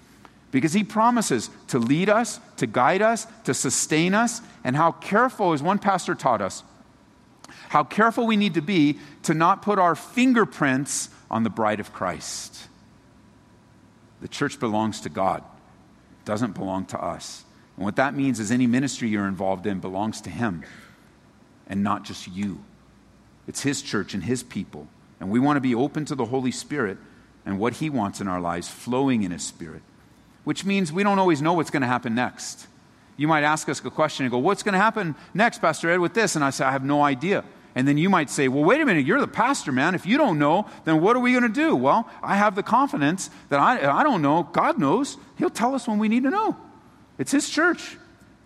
Because 0.50 0.74
he 0.74 0.84
promises 0.84 1.50
to 1.68 1.78
lead 1.78 2.10
us, 2.10 2.40
to 2.56 2.66
guide 2.66 3.02
us, 3.02 3.28
to 3.44 3.54
sustain 3.54 4.14
us, 4.14 4.42
and 4.64 4.76
how 4.76 4.94
careful, 4.94 5.52
as 5.52 5.62
one 5.62 5.78
pastor 5.78 6.16
taught 6.16 6.42
us, 6.42 6.64
how 7.70 7.84
careful 7.84 8.26
we 8.26 8.38
need 8.38 8.54
to 8.54 8.62
be 8.62 8.98
to 9.24 9.34
not 9.34 9.62
put 9.62 9.78
our 9.78 9.94
fingerprints 9.94 11.10
on 11.30 11.44
the 11.44 11.50
bride 11.50 11.82
of 11.82 11.92
Christ. 11.92 12.67
The 14.22 14.28
church 14.28 14.60
belongs 14.60 15.02
to 15.02 15.10
God, 15.10 15.40
it 15.40 16.26
doesn't 16.26 16.54
belong 16.54 16.86
to 16.88 17.02
us. 17.02 17.44
And 17.76 17.86
what 17.86 17.98
that 17.98 18.16
means 18.16 18.40
is 18.40 18.52
any 18.52 18.66
ministry 18.66 19.08
you're 19.08 19.28
involved 19.28 19.68
in 19.68 19.80
belongs 19.80 20.22
to 20.22 20.30
Him 20.30 20.64
and 21.68 21.84
not 21.84 22.04
just 22.04 22.28
you. 22.28 22.64
It's 23.48 23.62
His 23.62 23.82
church 23.82 24.14
and 24.14 24.24
His 24.24 24.42
people. 24.42 24.88
And 25.20 25.30
we 25.30 25.40
want 25.40 25.58
to 25.58 25.62
be 25.62 25.76
open 25.76 26.06
to 26.06 26.16
the 26.16 26.26
Holy 26.26 26.52
Spirit 26.52 26.98
and 27.46 27.60
what 27.60 27.74
He 27.74 27.90
wants 27.90 28.20
in 28.20 28.28
our 28.28 28.42
lives, 28.42 28.68
flowing 28.68 29.24
in 29.24 29.32
His 29.32 29.44
Spirit 29.44 29.84
which 30.48 30.64
means 30.64 30.94
we 30.94 31.04
don't 31.04 31.20
always 31.20 31.42
know 31.42 31.52
what's 31.52 31.70
going 31.70 31.82
to 31.82 31.90
happen 31.90 32.16
next. 32.16 32.68
You 33.18 33.28
might 33.28 33.44
ask 33.44 33.68
us 33.68 33.84
a 33.84 33.90
question 33.90 34.26
and 34.26 34.32
go, 34.32 34.38
What's 34.38 34.64
going 34.64 34.72
to 34.72 34.80
happen 34.80 35.14
next, 35.34 35.60
Pastor 35.60 35.90
Ed, 35.90 36.00
with 36.00 36.14
this? 36.14 36.38
And 36.38 36.46
I 36.46 36.52
say, 36.52 36.64
I 36.64 36.72
have 36.72 36.86
no 36.86 37.04
idea. 37.04 37.44
And 37.78 37.88
then 37.88 38.00
you 38.00 38.10
might 38.10 38.32
say, 38.32 38.48
Well, 38.48 38.64
wait 38.64 38.82
a 38.82 38.86
minute, 38.88 39.06
you're 39.06 39.20
the 39.20 39.28
pastor, 39.28 39.72
man. 39.72 39.94
If 39.94 40.08
you 40.08 40.18
don't 40.18 40.40
know, 40.40 40.66
then 40.86 41.00
what 41.00 41.16
are 41.16 41.20
we 41.20 41.34
going 41.34 41.44
to 41.44 41.50
do? 41.50 41.76
Well, 41.76 42.10
I 42.24 42.36
have 42.36 42.56
the 42.56 42.64
confidence 42.64 43.30
that 43.50 43.60
I, 43.60 44.00
I 44.00 44.02
don't 44.02 44.24
know. 44.24 44.50
God 44.52 44.80
knows. 44.80 45.16
He'll 45.38 45.52
tell 45.52 45.76
us 45.76 45.88
when 45.88 46.00
we 46.00 46.08
need 46.08 46.24
to 46.24 46.32
know. 46.32 46.58
It's 47.20 47.32
His 47.32 47.48
church. 47.48 47.98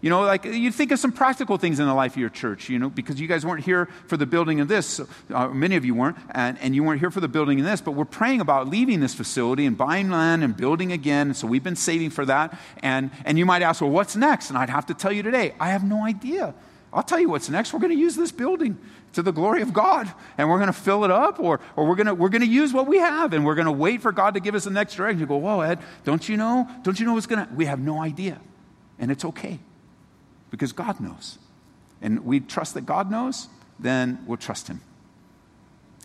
You 0.02 0.10
know, 0.10 0.24
like 0.24 0.44
you 0.44 0.70
think 0.70 0.91
of 0.91 1.00
some 1.00 1.13
practical 1.13 1.56
things 1.56 1.80
in 1.80 1.86
the 1.86 1.94
life 1.94 2.12
of 2.12 2.17
your 2.17 2.30
church, 2.30 2.67
you 2.67 2.78
know, 2.78 2.89
because 2.89 3.22
you 3.22 3.28
guys 3.30 3.46
weren't 3.46 3.63
here 3.63 3.88
for 4.08 4.17
the 4.17 4.26
building 4.26 4.60
of 4.60 4.67
this. 4.67 5.00
Uh, 5.34 5.48
many 5.48 5.78
of 5.78 5.86
you 5.86 5.96
weren't, 5.96 6.17
and, 6.32 6.58
and 6.60 6.76
you 6.76 6.84
weren't 6.84 7.00
here 7.00 7.12
for 7.12 7.22
the 7.22 7.30
building 7.30 7.58
of 7.62 7.65
this, 7.65 7.80
but 7.80 7.91
we're 7.91 8.04
praying 8.04 8.41
about 8.41 8.67
leaving 8.67 9.00
this 9.00 9.13
facility 9.13 9.65
and 9.65 9.78
buying 9.78 10.10
land 10.10 10.44
and 10.44 10.58
building 10.58 10.91
again. 10.91 11.34
So 11.36 11.48
we've 11.48 11.63
been 11.63 11.78
saving 11.78 12.10
for 12.10 12.26
that. 12.26 12.60
And, 12.84 13.12
and 13.24 13.39
you 13.39 13.46
might 13.46 13.62
ask, 13.62 13.80
well, 13.80 13.91
what's 13.91 14.17
next? 14.17 14.50
And 14.50 14.58
I'd 14.58 14.70
have 14.70 14.88
to 14.88 14.94
tell 14.94 15.13
you 15.13 15.24
today, 15.24 15.54
I 15.58 15.70
have 15.70 15.86
no 15.86 16.04
idea. 16.04 16.54
I'll 16.94 17.04
tell 17.04 17.20
you 17.20 17.30
what's 17.30 17.50
next. 17.50 17.72
We're 17.72 17.80
going 17.80 17.94
to 17.94 18.00
use 18.00 18.15
this 18.15 18.34
building 18.34 18.78
to 19.13 19.21
the 19.21 19.32
glory 19.32 19.62
of 19.62 19.74
God, 19.74 20.12
and 20.38 20.50
we're 20.50 20.58
going 20.58 20.67
to 20.67 20.74
fill 20.74 21.04
it 21.04 21.12
up, 21.12 21.39
or, 21.39 21.60
or 21.76 21.86
we're 21.86 21.95
going 21.95 22.17
we're 22.17 22.30
to 22.30 22.45
use 22.45 22.74
what 22.74 22.88
we 22.88 22.97
have, 22.97 23.34
and 23.34 23.45
we're 23.45 23.56
going 23.56 23.65
to 23.65 23.71
wait 23.71 24.02
for 24.02 24.12
God 24.12 24.36
to 24.36 24.39
give 24.39 24.56
us 24.56 24.63
the 24.63 24.69
next 24.69 24.95
direction. 24.95 25.19
You 25.19 25.26
go, 25.26 25.38
whoa, 25.38 25.62
Ed, 25.62 25.80
don't 26.04 26.28
you 26.28 26.38
know? 26.38 26.69
Don't 26.84 27.00
you 27.00 27.06
know 27.06 27.13
what's 27.13 27.28
going 27.28 27.45
to? 27.45 27.54
We 27.54 27.65
have 27.65 27.80
no 27.80 28.02
idea, 28.02 28.39
and 29.00 29.12
it's 29.12 29.26
okay 29.26 29.60
because 30.50 30.71
God 30.71 31.00
knows. 31.00 31.38
And 32.02 32.26
we 32.26 32.39
trust 32.39 32.74
that 32.74 32.86
God 32.86 33.12
knows, 33.12 33.47
then 33.80 34.24
we'll 34.26 34.38
trust 34.38 34.67
Him. 34.67 34.82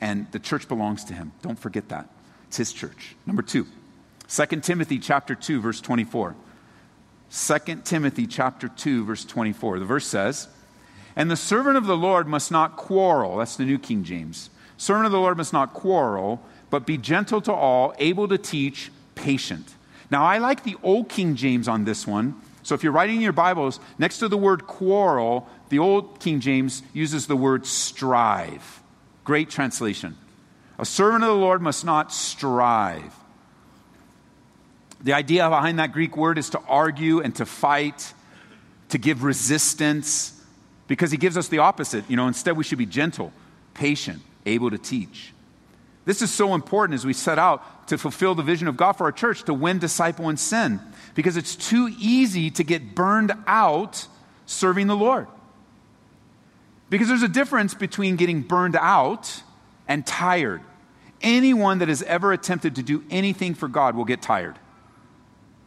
And 0.01 0.31
the 0.33 0.39
church 0.39 0.69
belongs 0.69 1.05
to 1.05 1.15
Him. 1.15 1.33
Don't 1.43 1.59
forget 1.59 1.89
that. 1.89 2.11
It's 2.49 2.57
His 2.57 2.73
church. 2.73 3.17
Number 3.25 3.43
two, 3.43 3.67
2 4.29 4.47
Timothy 4.61 4.99
chapter 4.99 5.35
2, 5.35 5.61
verse 5.61 5.81
24. 5.81 6.35
2 7.31 7.59
Timothy 7.85 8.27
chapter 8.27 8.69
2, 8.69 9.05
verse 9.05 9.25
24. 9.25 9.79
The 9.79 9.85
verse 9.85 10.07
says, 10.07 10.49
And 11.17 11.31
the 11.31 11.37
servant 11.37 11.77
of 11.77 11.87
the 11.87 11.97
Lord 11.97 12.29
must 12.29 12.53
not 12.53 12.77
quarrel. 12.77 13.39
That's 13.39 13.57
the 13.57 13.65
New 13.65 13.79
King 13.79 14.05
James. 14.05 14.51
Servant 14.77 15.07
of 15.07 15.13
the 15.13 15.19
Lord 15.19 15.39
must 15.39 15.53
not 15.53 15.73
quarrel, 15.73 16.45
but 16.69 16.87
be 16.87 16.99
gentle 16.99 17.41
to 17.41 17.53
all, 17.53 17.95
able 17.99 18.29
to 18.29 18.37
teach, 18.37 18.93
patient. 19.15 19.75
Now, 20.11 20.25
I 20.25 20.39
like 20.39 20.63
the 20.63 20.77
Old 20.83 21.09
King 21.09 21.35
James 21.35 21.67
on 21.67 21.85
this 21.85 22.07
one 22.07 22.41
so 22.67 22.75
if 22.75 22.83
you're 22.83 22.93
writing 22.93 23.15
in 23.15 23.23
your 23.23 23.33
Bibles, 23.33 23.79
next 23.97 24.19
to 24.19 24.27
the 24.27 24.37
word 24.37 24.67
quarrel, 24.67 25.49
the 25.69 25.79
old 25.79 26.19
King 26.19 26.41
James 26.41 26.83
uses 26.93 27.29
the 27.29 27.37
word 27.37 27.65
strive. 27.65 28.83
Great 29.23 29.51
translation. 29.51 30.17
A 30.77 30.85
servant 30.85 31.23
of 31.23 31.29
the 31.29 31.37
Lord 31.37 31.63
must 31.63 31.85
not 31.85 32.13
strive. 32.13 33.15
The 35.01 35.13
idea 35.13 35.49
behind 35.49 35.79
that 35.79 35.93
Greek 35.93 36.17
word 36.17 36.39
is 36.39 36.51
to 36.51 36.61
argue 36.67 37.21
and 37.21 37.37
to 37.37 37.47
fight, 37.47 38.13
to 38.89 38.99
give 38.99 39.23
resistance, 39.23 40.36
because 40.89 41.11
he 41.11 41.17
gives 41.17 41.37
us 41.37 41.49
the 41.49 41.59
opposite. 41.59 42.09
You 42.09 42.17
know, 42.17 42.29
instead, 42.29 42.57
we 42.57 42.65
should 42.65 42.79
be 42.79 42.87
gentle, 42.87 43.33
patient, 43.75 44.23
able 44.45 44.71
to 44.71 44.79
teach. 44.79 45.33
This 46.05 46.23
is 46.23 46.33
so 46.33 46.55
important 46.55 46.95
as 46.95 47.05
we 47.05 47.13
set 47.13 47.39
out 47.39 47.89
to 47.89 47.99
fulfill 47.99 48.37
the 48.37 48.43
vision 48.43 48.69
of 48.69 48.77
God 48.77 48.93
for 48.93 49.05
our 49.05 49.13
church 49.13 49.43
to 49.45 49.55
win, 49.55 49.79
disciple, 49.79 50.29
and 50.29 50.39
sin 50.39 50.81
because 51.15 51.37
it's 51.37 51.57
too 51.57 51.93
easy 51.99 52.51
to 52.53 52.63
get 52.63 52.95
burned 52.95 53.33
out 53.47 54.07
serving 54.47 54.87
the 54.87 54.97
Lord. 54.97 55.27
Because 56.89 57.09
there's 57.09 57.23
a 57.23 57.29
difference 57.29 57.75
between 57.75 58.15
getting 58.15 58.43
burned 58.43 58.77
out 58.77 59.43
and 59.89 60.07
tired. 60.07 60.61
Anyone 61.21 61.79
that 61.79 61.89
has 61.89 62.03
ever 62.05 62.33
attempted 62.33 62.77
to 62.77 62.83
do 62.83 63.03
anything 63.11 63.55
for 63.55 63.67
God 63.67 63.97
will 63.97 64.05
get 64.05 64.23
tired. 64.23 64.57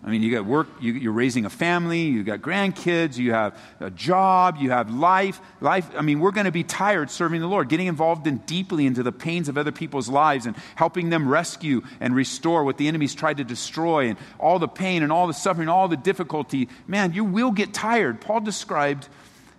I 0.01 0.09
mean, 0.09 0.23
you 0.23 0.31
got 0.31 0.45
work, 0.45 0.67
you, 0.79 1.09
are 1.09 1.13
raising 1.13 1.43
a 1.43 1.49
family, 1.49 2.03
you 2.03 2.23
got 2.23 2.39
grandkids, 2.39 3.17
you 3.17 3.33
have 3.33 3.59
a 3.81 3.91
job, 3.91 4.55
you 4.57 4.71
have 4.71 4.89
life. 4.89 5.41
Life, 5.59 5.89
I 5.97 6.01
mean, 6.01 6.21
we're 6.21 6.31
going 6.31 6.45
to 6.45 6.53
be 6.53 6.63
tired 6.63 7.11
serving 7.11 7.41
the 7.41 7.47
Lord, 7.47 7.67
getting 7.67 7.87
involved 7.87 8.25
in 8.25 8.37
deeply 8.37 8.85
into 8.85 9.03
the 9.03 9.11
pains 9.11 9.49
of 9.49 9.57
other 9.57 9.73
people's 9.73 10.07
lives 10.07 10.45
and 10.45 10.55
helping 10.75 11.09
them 11.09 11.27
rescue 11.27 11.81
and 11.99 12.15
restore 12.15 12.63
what 12.63 12.77
the 12.77 12.87
enemy's 12.87 13.13
tried 13.13 13.37
to 13.37 13.43
destroy 13.43 14.07
and 14.07 14.17
all 14.39 14.57
the 14.57 14.69
pain 14.69 15.03
and 15.03 15.11
all 15.11 15.27
the 15.27 15.33
suffering, 15.33 15.67
all 15.67 15.89
the 15.89 15.97
difficulty. 15.97 16.69
Man, 16.87 17.11
you 17.11 17.25
will 17.25 17.51
get 17.51 17.73
tired. 17.73 18.21
Paul 18.21 18.39
described 18.39 19.09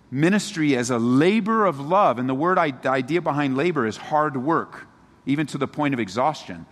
ministry 0.09 0.75
as 0.75 0.89
a 0.89 0.97
labor 0.97 1.67
of 1.67 1.79
love, 1.79 2.17
and 2.17 2.27
the 2.27 2.33
word, 2.33 2.57
the 2.81 2.89
idea 2.89 3.21
behind 3.21 3.55
labor 3.55 3.85
is 3.85 3.95
hard 3.95 4.35
work, 4.35 4.87
even 5.27 5.45
to 5.47 5.59
the 5.59 5.67
point 5.67 5.93
of 5.93 5.99
exhaustion. 5.99 6.65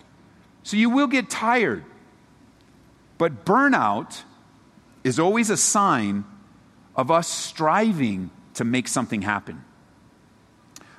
So 0.64 0.76
you 0.76 0.90
will 0.90 1.08
get 1.08 1.30
tired. 1.30 1.86
But 3.20 3.46
burnout 3.46 4.24
is 5.04 5.20
always 5.20 5.52
a 5.52 5.58
sign 5.58 6.24
of 6.96 7.12
us 7.12 7.28
striving 7.28 8.32
to 8.56 8.64
make 8.64 8.88
something 8.88 9.22
happen. 9.22 9.64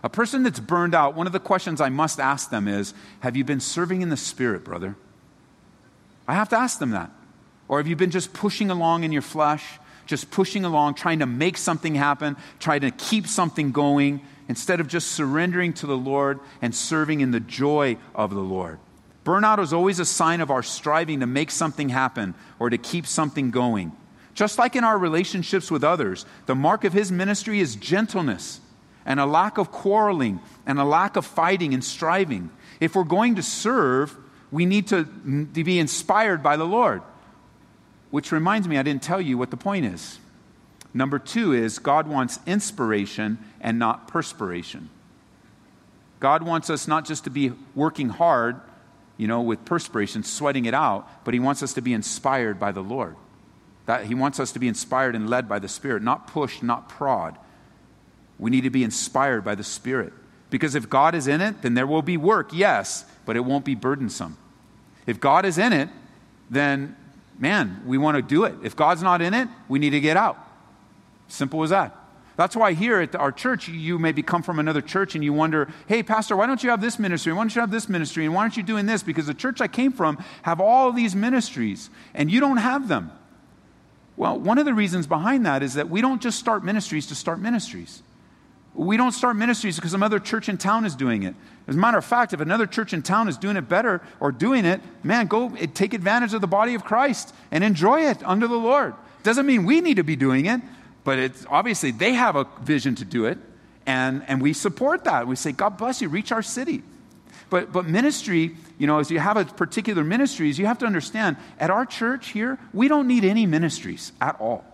A 0.02 0.09
person 0.09 0.42
that's 0.42 0.61
burned 0.61 0.94
out, 0.94 1.14
one 1.14 1.26
of 1.26 1.33
the 1.33 1.40
questions 1.40 1.80
I 1.80 1.88
must 1.88 2.20
ask 2.20 2.50
them 2.50 2.68
is 2.68 2.94
Have 3.20 3.37
you 3.37 3.44
been 3.44 3.59
serving 3.59 4.02
in 4.02 4.11
the 4.11 4.16
Spirit, 4.16 4.64
brother? 4.64 4.96
I 6.28 6.35
have 6.35 6.50
to 6.50 6.59
ask 6.59 6.78
them 6.78 6.90
that. 6.90 7.11
Or 7.68 7.78
have 7.78 7.87
you 7.87 7.96
been 7.96 8.11
just 8.11 8.33
pushing 8.33 8.70
along 8.70 9.04
in 9.04 9.12
your 9.12 9.22
flesh, 9.22 9.64
just 10.06 10.30
pushing 10.30 10.64
along, 10.64 10.94
trying 10.94 11.20
to 11.20 11.26
make 11.26 11.56
something 11.56 11.94
happen, 11.94 12.37
trying 12.59 12.83
to 12.83 12.90
keep 12.90 13.26
something 13.26 13.72
going, 13.72 14.20
instead 14.46 14.80
of 14.80 14.88
just 14.88 15.12
surrendering 15.12 15.72
to 15.74 15.87
the 15.87 15.96
Lord 15.96 16.40
and 16.61 16.74
serving 16.74 17.20
in 17.20 17.30
the 17.30 17.40
joy 17.40 17.96
of 18.14 18.30
the 18.30 18.40
Lord? 18.40 18.78
Burnout 19.24 19.59
is 19.59 19.72
always 19.72 19.98
a 19.98 20.04
sign 20.04 20.40
of 20.40 20.50
our 20.50 20.62
striving 20.62 21.20
to 21.20 21.26
make 21.26 21.50
something 21.50 21.90
happen 21.90 22.35
or 22.59 22.70
to 22.70 22.78
keep 22.78 23.06
something 23.06 23.50
going. 23.50 23.92
Just 24.35 24.59
like 24.59 24.76
in 24.76 24.85
our 24.85 24.96
relationships 24.96 25.70
with 25.70 25.85
others, 25.85 26.24
the 26.46 26.54
mark 26.54 26.85
of 26.85 26.92
his 26.92 27.12
ministry 27.12 27.61
is 27.61 27.76
gentleness 27.76 28.61
and 29.04 29.20
a 29.20 29.26
lack 29.26 29.59
of 29.59 29.70
quarreling 29.70 30.40
and 30.66 30.78
a 30.78 30.85
lack 30.85 31.16
of 31.16 31.26
fighting 31.26 31.74
and 31.74 31.85
striving. 31.85 32.50
If 32.80 32.94
we're 32.94 33.04
going 33.04 33.35
to 33.35 33.42
serve, 33.42 34.16
we 34.50 34.66
need 34.66 34.87
to, 34.88 35.04
to 35.04 35.64
be 35.64 35.78
inspired 35.78 36.42
by 36.42 36.56
the 36.56 36.64
Lord. 36.64 37.02
Which 38.11 38.33
reminds 38.33 38.66
me, 38.66 38.78
I 38.78 38.83
didn't 38.83 39.02
tell 39.02 39.20
you 39.20 39.37
what 39.37 39.50
the 39.50 39.56
point 39.56 39.85
is. 39.85 40.18
Number 40.92 41.18
two 41.18 41.52
is 41.52 41.78
God 41.78 42.09
wants 42.09 42.40
inspiration 42.46 43.38
and 43.61 43.78
not 43.78 44.09
perspiration. 44.09 44.88
God 46.18 46.42
wants 46.42 46.68
us 46.68 46.88
not 46.88 47.06
just 47.06 47.24
to 47.24 47.30
be 47.30 47.52
working 47.74 48.09
hard, 48.09 48.61
you 49.20 49.26
know, 49.26 49.42
with 49.42 49.62
perspiration, 49.66 50.22
sweating 50.22 50.64
it 50.64 50.72
out, 50.72 51.06
but 51.24 51.35
He 51.35 51.40
wants 51.40 51.62
us 51.62 51.74
to 51.74 51.83
be 51.83 51.92
inspired 51.92 52.59
by 52.59 52.72
the 52.72 52.80
Lord. 52.80 53.16
That 53.85 54.06
He 54.06 54.14
wants 54.14 54.40
us 54.40 54.50
to 54.52 54.59
be 54.59 54.66
inspired 54.66 55.14
and 55.14 55.28
led 55.28 55.46
by 55.46 55.59
the 55.59 55.68
Spirit, 55.68 56.02
not 56.02 56.26
pushed, 56.26 56.62
not 56.62 56.88
prod. 56.88 57.37
We 58.38 58.50
need 58.50 58.62
to 58.62 58.70
be 58.70 58.83
inspired 58.83 59.44
by 59.44 59.56
the 59.56 59.62
Spirit. 59.62 60.14
Because 60.48 60.74
if 60.74 60.88
God 60.88 61.14
is 61.14 61.28
in 61.28 61.42
it, 61.42 61.61
then 61.61 61.74
there 61.74 61.87
will 61.87 62.00
be 62.00 62.16
work, 62.16 62.48
yes, 62.54 63.04
but 63.26 63.37
it 63.37 63.40
won't 63.40 63.66
be 63.66 63.74
burdensome. 63.74 64.38
If 65.06 65.20
God 65.20 65.44
is 65.44 65.59
in 65.59 65.74
it, 65.74 65.90
then, 66.48 66.96
man, 67.38 67.83
we 67.85 67.98
want 67.98 68.16
to 68.16 68.22
do 68.22 68.44
it. 68.44 68.54
If 68.62 68.74
God's 68.74 69.02
not 69.02 69.20
in 69.20 69.35
it, 69.35 69.48
we 69.68 69.78
need 69.78 69.90
to 69.90 70.00
get 70.00 70.16
out. 70.16 70.38
Simple 71.28 71.62
as 71.62 71.68
that. 71.68 71.94
That's 72.40 72.57
why 72.57 72.72
here 72.72 73.00
at 73.00 73.14
our 73.14 73.33
church, 73.33 73.68
you 73.68 73.98
maybe 73.98 74.22
come 74.22 74.42
from 74.42 74.59
another 74.59 74.81
church 74.81 75.14
and 75.14 75.22
you 75.22 75.31
wonder, 75.31 75.68
hey, 75.88 76.03
Pastor, 76.03 76.35
why 76.38 76.46
don't 76.46 76.64
you 76.64 76.70
have 76.70 76.81
this 76.81 76.98
ministry? 76.98 77.35
Why 77.35 77.42
don't 77.42 77.55
you 77.55 77.61
have 77.61 77.70
this 77.70 77.87
ministry? 77.87 78.24
And 78.24 78.35
why 78.35 78.40
aren't 78.40 78.57
you 78.57 78.62
doing 78.62 78.87
this? 78.87 79.03
Because 79.03 79.26
the 79.26 79.35
church 79.35 79.61
I 79.61 79.68
came 79.68 79.92
from 79.92 80.16
have 80.40 80.59
all 80.59 80.90
these 80.90 81.14
ministries 81.14 81.90
and 82.14 82.31
you 82.31 82.40
don't 82.40 82.57
have 82.57 82.88
them. 82.88 83.12
Well, 84.16 84.38
one 84.38 84.57
of 84.57 84.64
the 84.64 84.72
reasons 84.72 85.07
behind 85.07 85.44
that 85.44 85.62
is 85.62 85.74
that 85.74 85.90
we 85.90 86.00
don't 86.00 86.22
just 86.22 86.38
start 86.38 86.64
ministries 86.64 87.09
to 87.09 87.14
start 87.14 87.40
ministries. 87.40 88.03
We 88.72 88.96
don't 88.96 89.12
start 89.12 89.37
ministries 89.37 89.76
because 89.76 89.90
some 89.90 90.03
other 90.03 90.18
church 90.18 90.48
in 90.48 90.57
town 90.57 90.87
is 90.87 90.96
doing 90.96 91.24
it. 91.24 91.35
As 91.68 91.74
a 91.74 91.79
matter 91.79 91.98
of 91.98 92.07
fact, 92.07 92.33
if 92.33 92.40
another 92.40 92.66
church 92.66 92.94
in 92.94 93.03
town 93.03 93.29
is 93.29 93.37
doing 93.37 93.59
it 93.59 93.68
better 93.68 94.00
or 94.18 94.33
doing 94.33 94.64
it, 94.64 94.81
man, 95.03 95.26
go 95.26 95.55
eh, 95.57 95.66
take 95.74 95.92
advantage 95.92 96.33
of 96.33 96.40
the 96.40 96.46
body 96.46 96.74
of 96.74 96.87
Christ 96.87 97.35
and 97.50 97.62
enjoy 97.62 98.09
it 98.09 98.26
under 98.26 98.48
the 98.48 98.57
Lord. 98.57 98.94
Doesn't 99.24 99.44
mean 99.44 99.66
we 99.66 99.83
need 99.83 99.96
to 99.96 100.05
be 100.05 100.16
doing 100.16 100.46
it, 100.46 100.62
but 101.11 101.18
it's 101.18 101.44
obviously 101.51 101.90
they 101.90 102.12
have 102.12 102.37
a 102.37 102.46
vision 102.62 102.94
to 102.94 103.05
do 103.05 103.25
it, 103.25 103.37
and, 103.85 104.23
and 104.29 104.40
we 104.40 104.53
support 104.53 105.03
that. 105.03 105.27
We 105.27 105.35
say, 105.35 105.51
God 105.51 105.77
bless 105.77 106.01
you, 106.01 106.09
reach 106.09 106.31
our 106.31 106.40
city. 106.40 106.85
But, 107.49 107.73
but 107.73 107.85
ministry, 107.85 108.55
you 108.79 108.87
know, 108.87 109.01
as 109.01 109.11
you 109.11 109.18
have 109.18 109.37
a 109.37 109.44
particular 109.44 110.05
ministries, 110.05 110.57
you 110.57 110.66
have 110.66 110.79
to 110.79 110.87
understand 110.87 111.37
at 111.59 111.68
our 111.68 111.85
church 111.85 112.29
here, 112.29 112.61
we 112.73 112.87
don't 112.87 113.09
need 113.09 113.25
any 113.25 113.44
ministries 113.44 114.12
at 114.20 114.40
all. 114.40 114.64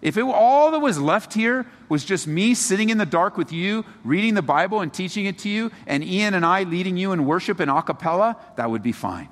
If 0.00 0.16
it, 0.16 0.22
all 0.22 0.70
that 0.70 0.78
was 0.78 0.98
left 0.98 1.34
here 1.34 1.66
was 1.90 2.02
just 2.02 2.26
me 2.26 2.54
sitting 2.54 2.88
in 2.88 2.96
the 2.96 3.04
dark 3.04 3.36
with 3.36 3.52
you, 3.52 3.84
reading 4.04 4.32
the 4.32 4.40
Bible 4.40 4.80
and 4.80 4.90
teaching 4.90 5.26
it 5.26 5.36
to 5.40 5.50
you, 5.50 5.70
and 5.86 6.02
Ian 6.02 6.32
and 6.32 6.46
I 6.46 6.62
leading 6.62 6.96
you 6.96 7.12
in 7.12 7.26
worship 7.26 7.60
in 7.60 7.68
a 7.68 7.82
cappella, 7.82 8.38
that 8.56 8.70
would 8.70 8.82
be 8.82 8.92
fine. 8.92 9.28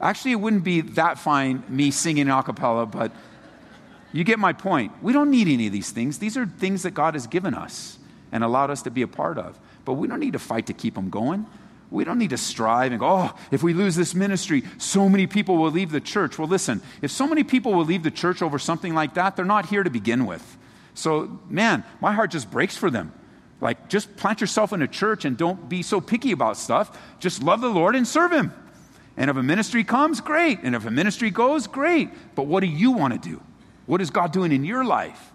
Actually, 0.00 0.30
it 0.30 0.40
wouldn't 0.40 0.62
be 0.62 0.82
that 0.82 1.18
fine, 1.18 1.64
me 1.68 1.90
singing 1.90 2.28
a 2.28 2.44
cappella, 2.44 2.86
but 2.86 3.10
you 4.14 4.22
get 4.22 4.38
my 4.38 4.52
point. 4.52 4.92
We 5.02 5.12
don't 5.12 5.28
need 5.28 5.48
any 5.48 5.66
of 5.66 5.72
these 5.72 5.90
things. 5.90 6.20
These 6.20 6.36
are 6.36 6.46
things 6.46 6.84
that 6.84 6.92
God 6.92 7.14
has 7.14 7.26
given 7.26 7.52
us 7.52 7.98
and 8.30 8.44
allowed 8.44 8.70
us 8.70 8.82
to 8.82 8.90
be 8.90 9.02
a 9.02 9.08
part 9.08 9.38
of. 9.38 9.58
But 9.84 9.94
we 9.94 10.06
don't 10.06 10.20
need 10.20 10.34
to 10.34 10.38
fight 10.38 10.66
to 10.66 10.72
keep 10.72 10.94
them 10.94 11.10
going. 11.10 11.46
We 11.90 12.04
don't 12.04 12.18
need 12.18 12.30
to 12.30 12.36
strive 12.36 12.92
and 12.92 13.00
go, 13.00 13.08
oh, 13.08 13.34
if 13.50 13.64
we 13.64 13.74
lose 13.74 13.96
this 13.96 14.14
ministry, 14.14 14.62
so 14.78 15.08
many 15.08 15.26
people 15.26 15.56
will 15.56 15.72
leave 15.72 15.90
the 15.90 16.00
church. 16.00 16.38
Well, 16.38 16.46
listen, 16.46 16.80
if 17.02 17.10
so 17.10 17.26
many 17.26 17.42
people 17.42 17.72
will 17.72 17.84
leave 17.84 18.04
the 18.04 18.10
church 18.12 18.40
over 18.40 18.56
something 18.56 18.94
like 18.94 19.14
that, 19.14 19.34
they're 19.34 19.44
not 19.44 19.66
here 19.66 19.82
to 19.82 19.90
begin 19.90 20.26
with. 20.26 20.58
So, 20.94 21.40
man, 21.48 21.82
my 22.00 22.12
heart 22.12 22.30
just 22.30 22.52
breaks 22.52 22.76
for 22.76 22.92
them. 22.92 23.12
Like, 23.60 23.88
just 23.88 24.14
plant 24.16 24.40
yourself 24.40 24.72
in 24.72 24.80
a 24.80 24.88
church 24.88 25.24
and 25.24 25.36
don't 25.36 25.68
be 25.68 25.82
so 25.82 26.00
picky 26.00 26.30
about 26.30 26.56
stuff. 26.56 26.96
Just 27.18 27.42
love 27.42 27.60
the 27.60 27.68
Lord 27.68 27.96
and 27.96 28.06
serve 28.06 28.30
Him. 28.30 28.52
And 29.16 29.28
if 29.28 29.36
a 29.36 29.42
ministry 29.42 29.82
comes, 29.82 30.20
great. 30.20 30.60
And 30.62 30.76
if 30.76 30.86
a 30.86 30.90
ministry 30.92 31.30
goes, 31.30 31.66
great. 31.66 32.10
But 32.36 32.46
what 32.46 32.60
do 32.60 32.68
you 32.68 32.92
want 32.92 33.20
to 33.20 33.28
do? 33.28 33.42
What 33.86 34.00
is 34.00 34.10
God 34.10 34.32
doing 34.32 34.52
in 34.52 34.64
your 34.64 34.84
life? 34.84 35.32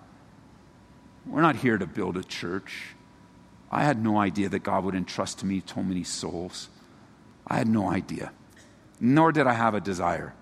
We're 1.25 1.41
not 1.41 1.55
here 1.55 1.77
to 1.77 1.85
build 1.85 2.17
a 2.17 2.23
church. 2.23 2.95
I 3.71 3.83
had 3.83 4.03
no 4.03 4.17
idea 4.17 4.49
that 4.49 4.59
God 4.59 4.83
would 4.83 4.95
entrust 4.95 5.39
to 5.39 5.45
me 5.45 5.62
so 5.65 5.83
many 5.83 6.03
souls. 6.03 6.69
I 7.45 7.57
had 7.57 7.67
no 7.67 7.89
idea. 7.89 8.31
Nor 8.99 9.31
did 9.31 9.45
I 9.45 9.53
have 9.53 9.75
a 9.75 9.79
desire. 9.79 10.33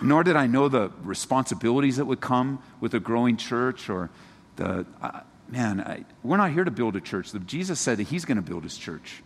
Nor 0.00 0.22
did 0.22 0.36
I 0.36 0.46
know 0.46 0.68
the 0.68 0.92
responsibilities 1.02 1.96
that 1.96 2.04
would 2.04 2.20
come 2.20 2.62
with 2.80 2.94
a 2.94 3.00
growing 3.00 3.36
church 3.36 3.90
or 3.90 4.10
the. 4.56 4.86
Uh, 5.02 5.20
man, 5.48 5.80
I, 5.80 6.04
we're 6.22 6.36
not 6.36 6.52
here 6.52 6.64
to 6.64 6.70
build 6.70 6.94
a 6.94 7.00
church. 7.00 7.32
Jesus 7.46 7.80
said 7.80 7.98
that 7.98 8.04
He's 8.04 8.24
going 8.24 8.36
to 8.36 8.42
build 8.42 8.62
His 8.62 8.78
church. 8.78 9.22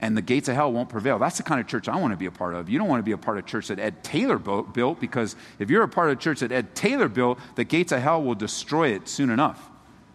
And 0.00 0.16
the 0.16 0.22
gates 0.22 0.48
of 0.48 0.54
hell 0.54 0.72
won't 0.72 0.90
prevail. 0.90 1.18
That's 1.18 1.38
the 1.38 1.42
kind 1.42 1.60
of 1.60 1.66
church 1.66 1.88
I 1.88 1.96
want 1.96 2.12
to 2.12 2.18
be 2.18 2.26
a 2.26 2.30
part 2.30 2.54
of. 2.54 2.68
You 2.68 2.78
don't 2.78 2.88
want 2.88 3.00
to 3.00 3.04
be 3.04 3.12
a 3.12 3.18
part 3.18 3.38
of 3.38 3.44
a 3.44 3.48
church 3.48 3.68
that 3.68 3.78
Ed 3.78 4.04
Taylor 4.04 4.38
built 4.38 5.00
because 5.00 5.36
if 5.58 5.70
you're 5.70 5.82
a 5.82 5.88
part 5.88 6.10
of 6.10 6.18
a 6.18 6.20
church 6.20 6.40
that 6.40 6.52
Ed 6.52 6.74
Taylor 6.74 7.08
built, 7.08 7.38
the 7.54 7.64
gates 7.64 7.92
of 7.92 8.02
hell 8.02 8.22
will 8.22 8.34
destroy 8.34 8.88
it 8.88 9.08
soon 9.08 9.30
enough. 9.30 9.70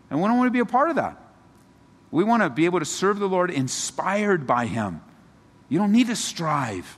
And 0.09 0.21
we 0.21 0.27
don't 0.27 0.37
want 0.37 0.47
to 0.47 0.51
be 0.51 0.59
a 0.59 0.65
part 0.65 0.89
of 0.91 0.97
that. 0.97 1.17
We 2.11 2.23
want 2.23 2.43
to 2.43 2.49
be 2.49 2.65
able 2.65 2.79
to 2.79 2.85
serve 2.85 3.17
the 3.19 3.29
Lord 3.29 3.49
inspired 3.49 4.45
by 4.45 4.65
Him. 4.65 5.01
You 5.69 5.79
don't 5.79 5.93
need 5.93 6.07
to 6.07 6.15
strive. 6.15 6.97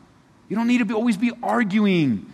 You 0.50 0.56
don't 0.56 0.68
need 0.68 0.80
to 0.80 0.86
be, 0.86 0.94
always 0.94 1.18
be 1.18 1.32
arguing. 1.42 2.33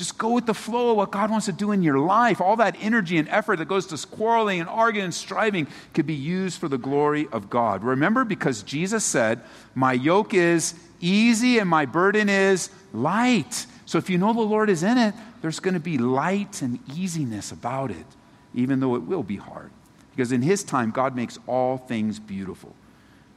Just 0.00 0.16
go 0.16 0.30
with 0.30 0.46
the 0.46 0.54
flow 0.54 0.92
of 0.92 0.96
what 0.96 1.10
God 1.10 1.30
wants 1.30 1.44
to 1.44 1.52
do 1.52 1.72
in 1.72 1.82
your 1.82 1.98
life. 1.98 2.40
All 2.40 2.56
that 2.56 2.74
energy 2.80 3.18
and 3.18 3.28
effort 3.28 3.56
that 3.56 3.68
goes 3.68 3.84
to 3.88 4.06
quarreling 4.06 4.58
and 4.58 4.66
arguing 4.66 5.04
and 5.04 5.14
striving 5.14 5.66
could 5.92 6.06
be 6.06 6.14
used 6.14 6.58
for 6.58 6.68
the 6.68 6.78
glory 6.78 7.28
of 7.32 7.50
God. 7.50 7.84
Remember, 7.84 8.24
because 8.24 8.62
Jesus 8.62 9.04
said, 9.04 9.42
My 9.74 9.92
yoke 9.92 10.32
is 10.32 10.72
easy 11.00 11.58
and 11.58 11.68
my 11.68 11.84
burden 11.84 12.30
is 12.30 12.70
light. 12.94 13.66
So 13.84 13.98
if 13.98 14.08
you 14.08 14.16
know 14.16 14.32
the 14.32 14.40
Lord 14.40 14.70
is 14.70 14.82
in 14.82 14.96
it, 14.96 15.12
there's 15.42 15.60
going 15.60 15.74
to 15.74 15.80
be 15.80 15.98
light 15.98 16.62
and 16.62 16.78
easiness 16.96 17.52
about 17.52 17.90
it, 17.90 18.06
even 18.54 18.80
though 18.80 18.94
it 18.94 19.02
will 19.02 19.22
be 19.22 19.36
hard. 19.36 19.70
Because 20.12 20.32
in 20.32 20.40
His 20.40 20.64
time, 20.64 20.92
God 20.92 21.14
makes 21.14 21.38
all 21.46 21.76
things 21.76 22.18
beautiful. 22.18 22.74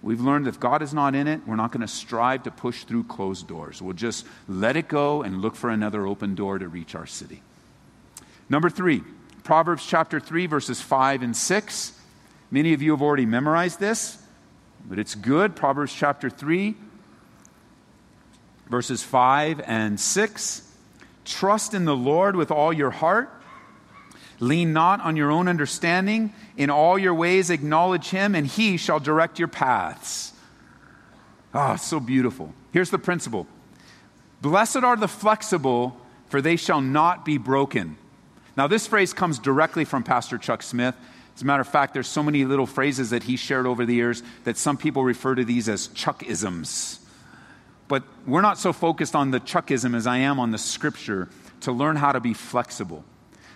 We've 0.04 0.20
learned 0.20 0.48
if 0.48 0.60
God 0.60 0.82
is 0.82 0.94
not 0.94 1.16
in 1.16 1.28
it, 1.28 1.48
we're 1.48 1.56
not 1.56 1.72
going 1.72 1.82
to 1.82 1.88
strive 1.88 2.44
to 2.44 2.52
push 2.52 2.84
through 2.84 3.06
closed 3.06 3.48
doors. 3.48 3.82
We'll 3.82 3.94
just 3.94 4.26
let 4.50 4.76
it 4.76 4.89
go 4.89 5.24
and 5.24 5.42
look 5.42 5.56
for 5.56 5.70
another 5.70 6.06
open 6.06 6.36
door 6.36 6.60
to 6.60 6.68
reach 6.68 6.94
our 6.94 7.08
city. 7.08 7.42
Number 8.50 8.70
three, 8.70 9.02
Proverbs 9.44 9.86
chapter 9.86 10.20
3, 10.20 10.46
verses 10.48 10.82
5 10.82 11.24
and 11.24 11.36
6. 11.36 12.00
Many 12.52 12.74
of 12.74 12.82
you 12.82 12.92
have 12.92 13.02
already 13.02 13.26
memorized 13.26 13.80
this, 13.80 14.22
but 14.86 15.00
it's 15.00 15.16
good. 15.16 15.56
Proverbs 15.56 15.94
chapter 15.94 16.30
3, 16.30 16.76
verses 18.70 19.02
5 19.04 19.62
and 19.66 19.98
6. 19.98 20.70
Trust 21.24 21.74
in 21.74 21.86
the 21.86 21.96
Lord 21.96 22.36
with 22.36 22.52
all 22.52 22.74
your 22.74 22.92
heart 22.92 23.32
Lean 24.44 24.74
not 24.74 25.00
on 25.02 25.16
your 25.16 25.32
own 25.32 25.48
understanding. 25.48 26.34
In 26.56 26.70
all 26.70 27.00
your 27.00 27.13
ways, 27.13 27.50
acknowledge 27.50 28.10
him, 28.10 28.36
and 28.36 28.46
he 28.46 28.78
shall 28.78 29.00
direct 29.00 29.39
your 29.39 29.48
paths. 29.48 30.34
Ah, 31.54 31.74
oh, 31.74 31.76
so 31.76 32.00
beautiful. 32.00 32.54
Here's 32.72 32.89
the 32.89 33.00
principle 33.00 33.48
Blessed 34.42 34.78
are 34.78 34.98
the 34.98 35.08
flexible, 35.08 35.98
for 36.28 36.42
they 36.42 36.56
shall 36.56 36.82
not 36.82 37.26
be 37.26 37.38
broken. 37.38 37.98
Now, 38.56 38.68
this 38.68 38.86
phrase 38.86 39.13
comes 39.13 39.39
directly 39.39 39.86
from 39.86 40.04
Pastor 40.04 40.38
Chuck 40.38 40.62
Smith. 40.62 40.96
As 41.36 41.42
a 41.42 41.46
matter 41.46 41.62
of 41.62 41.68
fact, 41.68 41.94
there's 41.94 42.08
so 42.08 42.22
many 42.22 42.46
little 42.46 42.68
phrases 42.68 43.10
that 43.10 43.24
he 43.24 43.36
shared 43.36 43.66
over 43.66 43.86
the 43.86 43.96
years 43.96 44.22
that 44.44 44.58
some 44.58 44.78
people 44.78 45.04
refer 45.04 45.34
to 45.34 45.44
these 45.44 45.68
as 45.68 45.88
Chuckisms. 45.89 47.00
But 47.88 48.04
we're 48.28 48.42
not 48.42 48.60
so 48.60 48.72
focused 48.72 49.16
on 49.16 49.32
the 49.32 49.39
Chuckism 49.39 49.96
as 49.96 50.06
I 50.06 50.18
am 50.18 50.39
on 50.39 50.52
the 50.52 50.58
scripture 50.58 51.30
to 51.62 51.72
learn 51.72 51.96
how 51.96 52.12
to 52.12 52.20
be 52.20 52.34
flexible. 52.34 53.04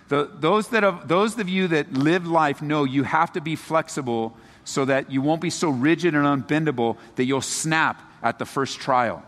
The, 0.08 0.30
those, 0.32 0.68
that 0.68 0.82
have, 0.82 1.06
those 1.06 1.38
of 1.38 1.48
you 1.48 1.68
that 1.68 1.92
live 1.92 2.26
life 2.26 2.62
know 2.62 2.84
you 2.84 3.02
have 3.02 3.32
to 3.34 3.40
be 3.40 3.56
flexible 3.56 4.36
so 4.64 4.84
that 4.86 5.10
you 5.10 5.22
won't 5.22 5.40
be 5.40 5.50
so 5.50 5.68
rigid 5.70 6.14
and 6.14 6.24
unbendable 6.24 6.96
that 7.16 7.24
you'll 7.24 7.40
snap 7.40 8.00
at 8.22 8.38
the 8.38 8.46
first 8.46 8.80
trial. 8.80 9.22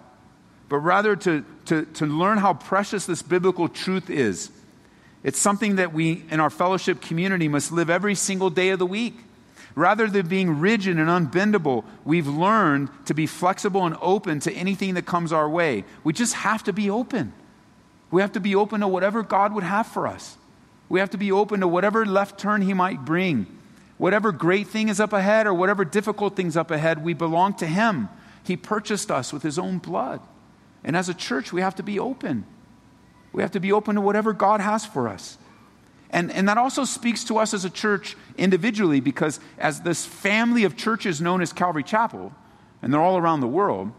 But 0.68 0.78
rather 0.78 1.16
to, 1.16 1.44
to, 1.66 1.84
to 1.84 2.06
learn 2.06 2.38
how 2.38 2.54
precious 2.54 3.06
this 3.06 3.22
biblical 3.22 3.68
truth 3.68 4.08
is. 4.08 4.50
It's 5.22 5.38
something 5.38 5.76
that 5.76 5.92
we 5.92 6.24
in 6.30 6.40
our 6.40 6.48
fellowship 6.50 7.02
community 7.02 7.48
must 7.48 7.72
live 7.72 7.90
every 7.90 8.14
single 8.14 8.48
day 8.48 8.70
of 8.70 8.78
the 8.78 8.86
week. 8.86 9.14
Rather 9.74 10.08
than 10.08 10.26
being 10.26 10.60
rigid 10.60 10.98
and 10.98 11.08
unbendable, 11.08 11.84
we've 12.04 12.26
learned 12.26 12.88
to 13.06 13.14
be 13.14 13.26
flexible 13.26 13.86
and 13.86 13.96
open 14.00 14.40
to 14.40 14.52
anything 14.52 14.94
that 14.94 15.06
comes 15.06 15.32
our 15.32 15.48
way. 15.48 15.84
We 16.04 16.12
just 16.12 16.34
have 16.34 16.64
to 16.64 16.72
be 16.72 16.90
open. 16.90 17.32
We 18.10 18.20
have 18.22 18.32
to 18.32 18.40
be 18.40 18.54
open 18.54 18.80
to 18.80 18.88
whatever 18.88 19.22
God 19.22 19.54
would 19.54 19.64
have 19.64 19.86
for 19.86 20.06
us. 20.06 20.36
We 20.90 21.00
have 21.00 21.10
to 21.10 21.18
be 21.18 21.32
open 21.32 21.60
to 21.60 21.68
whatever 21.68 22.04
left 22.04 22.38
turn 22.38 22.60
He 22.60 22.74
might 22.74 23.06
bring. 23.06 23.46
Whatever 23.96 24.32
great 24.32 24.66
thing 24.66 24.88
is 24.88 25.00
up 25.00 25.12
ahead 25.14 25.46
or 25.46 25.54
whatever 25.54 25.84
difficult 25.84 26.36
thing's 26.36 26.56
up 26.56 26.70
ahead, 26.70 27.02
we 27.02 27.14
belong 27.14 27.54
to 27.54 27.66
Him. 27.66 28.08
He 28.42 28.56
purchased 28.56 29.10
us 29.10 29.32
with 29.32 29.42
His 29.42 29.58
own 29.58 29.78
blood. 29.78 30.20
And 30.82 30.96
as 30.96 31.08
a 31.08 31.14
church, 31.14 31.52
we 31.52 31.60
have 31.60 31.76
to 31.76 31.82
be 31.82 31.98
open. 31.98 32.44
We 33.32 33.42
have 33.42 33.52
to 33.52 33.60
be 33.60 33.70
open 33.70 33.94
to 33.94 34.00
whatever 34.00 34.32
God 34.32 34.60
has 34.60 34.84
for 34.84 35.08
us. 35.08 35.38
And, 36.10 36.32
and 36.32 36.48
that 36.48 36.58
also 36.58 36.84
speaks 36.84 37.22
to 37.24 37.38
us 37.38 37.54
as 37.54 37.64
a 37.64 37.70
church 37.70 38.16
individually 38.36 38.98
because, 38.98 39.38
as 39.58 39.82
this 39.82 40.04
family 40.04 40.64
of 40.64 40.76
churches 40.76 41.20
known 41.20 41.40
as 41.40 41.52
Calvary 41.52 41.84
Chapel, 41.84 42.32
and 42.82 42.92
they're 42.92 43.00
all 43.00 43.16
around 43.16 43.40
the 43.40 43.46
world, 43.46 43.92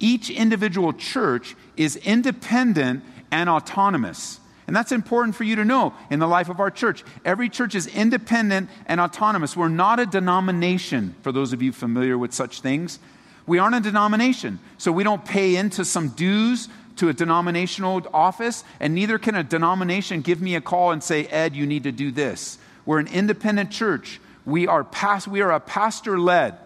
each 0.00 0.28
individual 0.28 0.92
church 0.92 1.54
is 1.76 1.94
independent 1.96 3.04
and 3.30 3.48
autonomous. 3.48 4.40
And 4.66 4.74
that's 4.74 4.90
important 4.90 5.36
for 5.36 5.44
you 5.44 5.56
to 5.56 5.64
know 5.64 5.94
in 6.10 6.18
the 6.18 6.26
life 6.26 6.48
of 6.48 6.58
our 6.58 6.70
church. 6.70 7.04
Every 7.24 7.48
church 7.48 7.74
is 7.74 7.86
independent 7.86 8.68
and 8.86 9.00
autonomous. 9.00 9.56
We're 9.56 9.68
not 9.68 10.00
a 10.00 10.06
denomination, 10.06 11.14
for 11.22 11.30
those 11.30 11.52
of 11.52 11.62
you 11.62 11.72
familiar 11.72 12.18
with 12.18 12.34
such 12.34 12.60
things. 12.60 12.98
We 13.46 13.58
aren't 13.58 13.76
a 13.76 13.80
denomination. 13.80 14.58
So 14.76 14.90
we 14.90 15.04
don't 15.04 15.24
pay 15.24 15.54
into 15.54 15.84
some 15.84 16.08
dues 16.10 16.68
to 16.96 17.08
a 17.08 17.12
denominational 17.12 18.02
office, 18.12 18.64
and 18.80 18.94
neither 18.94 19.18
can 19.18 19.34
a 19.34 19.44
denomination 19.44 20.22
give 20.22 20.40
me 20.40 20.56
a 20.56 20.60
call 20.60 20.90
and 20.90 21.02
say, 21.02 21.26
Ed, 21.26 21.54
you 21.54 21.66
need 21.66 21.84
to 21.84 21.92
do 21.92 22.10
this. 22.10 22.58
We're 22.84 22.98
an 22.98 23.08
independent 23.08 23.70
church. 23.70 24.20
We 24.44 24.66
are, 24.66 24.82
past, 24.82 25.28
we 25.28 25.42
are 25.42 25.52
a 25.52 25.60
pastor 25.60 26.18
led 26.18 26.56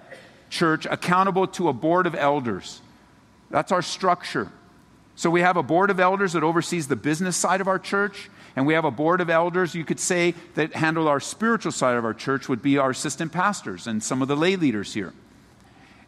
church 0.49 0.87
accountable 0.87 1.47
to 1.49 1.69
a 1.69 1.73
board 1.73 2.07
of 2.07 2.15
elders. 2.15 2.81
That's 3.51 3.73
our 3.73 3.83
structure. 3.83 4.51
So 5.21 5.29
we 5.29 5.43
have 5.43 5.59
a 5.59 5.63
board 5.63 5.91
of 5.91 6.01
elders 6.01 6.33
that 6.33 6.43
oversees 6.43 6.89
the 6.89 6.97
business 6.97 7.37
side 7.37 7.61
of 7.61 7.69
our 7.69 7.79
church, 7.79 8.31
And 8.57 8.67
we 8.67 8.75
have 8.75 8.85
a 8.85 8.91
board 8.91 9.21
of 9.21 9.31
elders, 9.31 9.75
you 9.75 9.85
could 9.85 10.01
say, 10.01 10.35
that 10.55 10.75
handle 10.75 11.09
our 11.09 11.21
spiritual 11.21 11.73
side 11.73 11.97
of 11.97 12.05
our 12.05 12.15
church, 12.15 12.49
would 12.49 12.63
be 12.63 12.79
our 12.79 12.91
assistant 12.91 13.33
pastors 13.33 13.87
and 13.87 14.03
some 14.03 14.23
of 14.23 14.29
the 14.29 14.37
lay 14.37 14.57
leaders 14.57 14.95
here. 14.95 15.13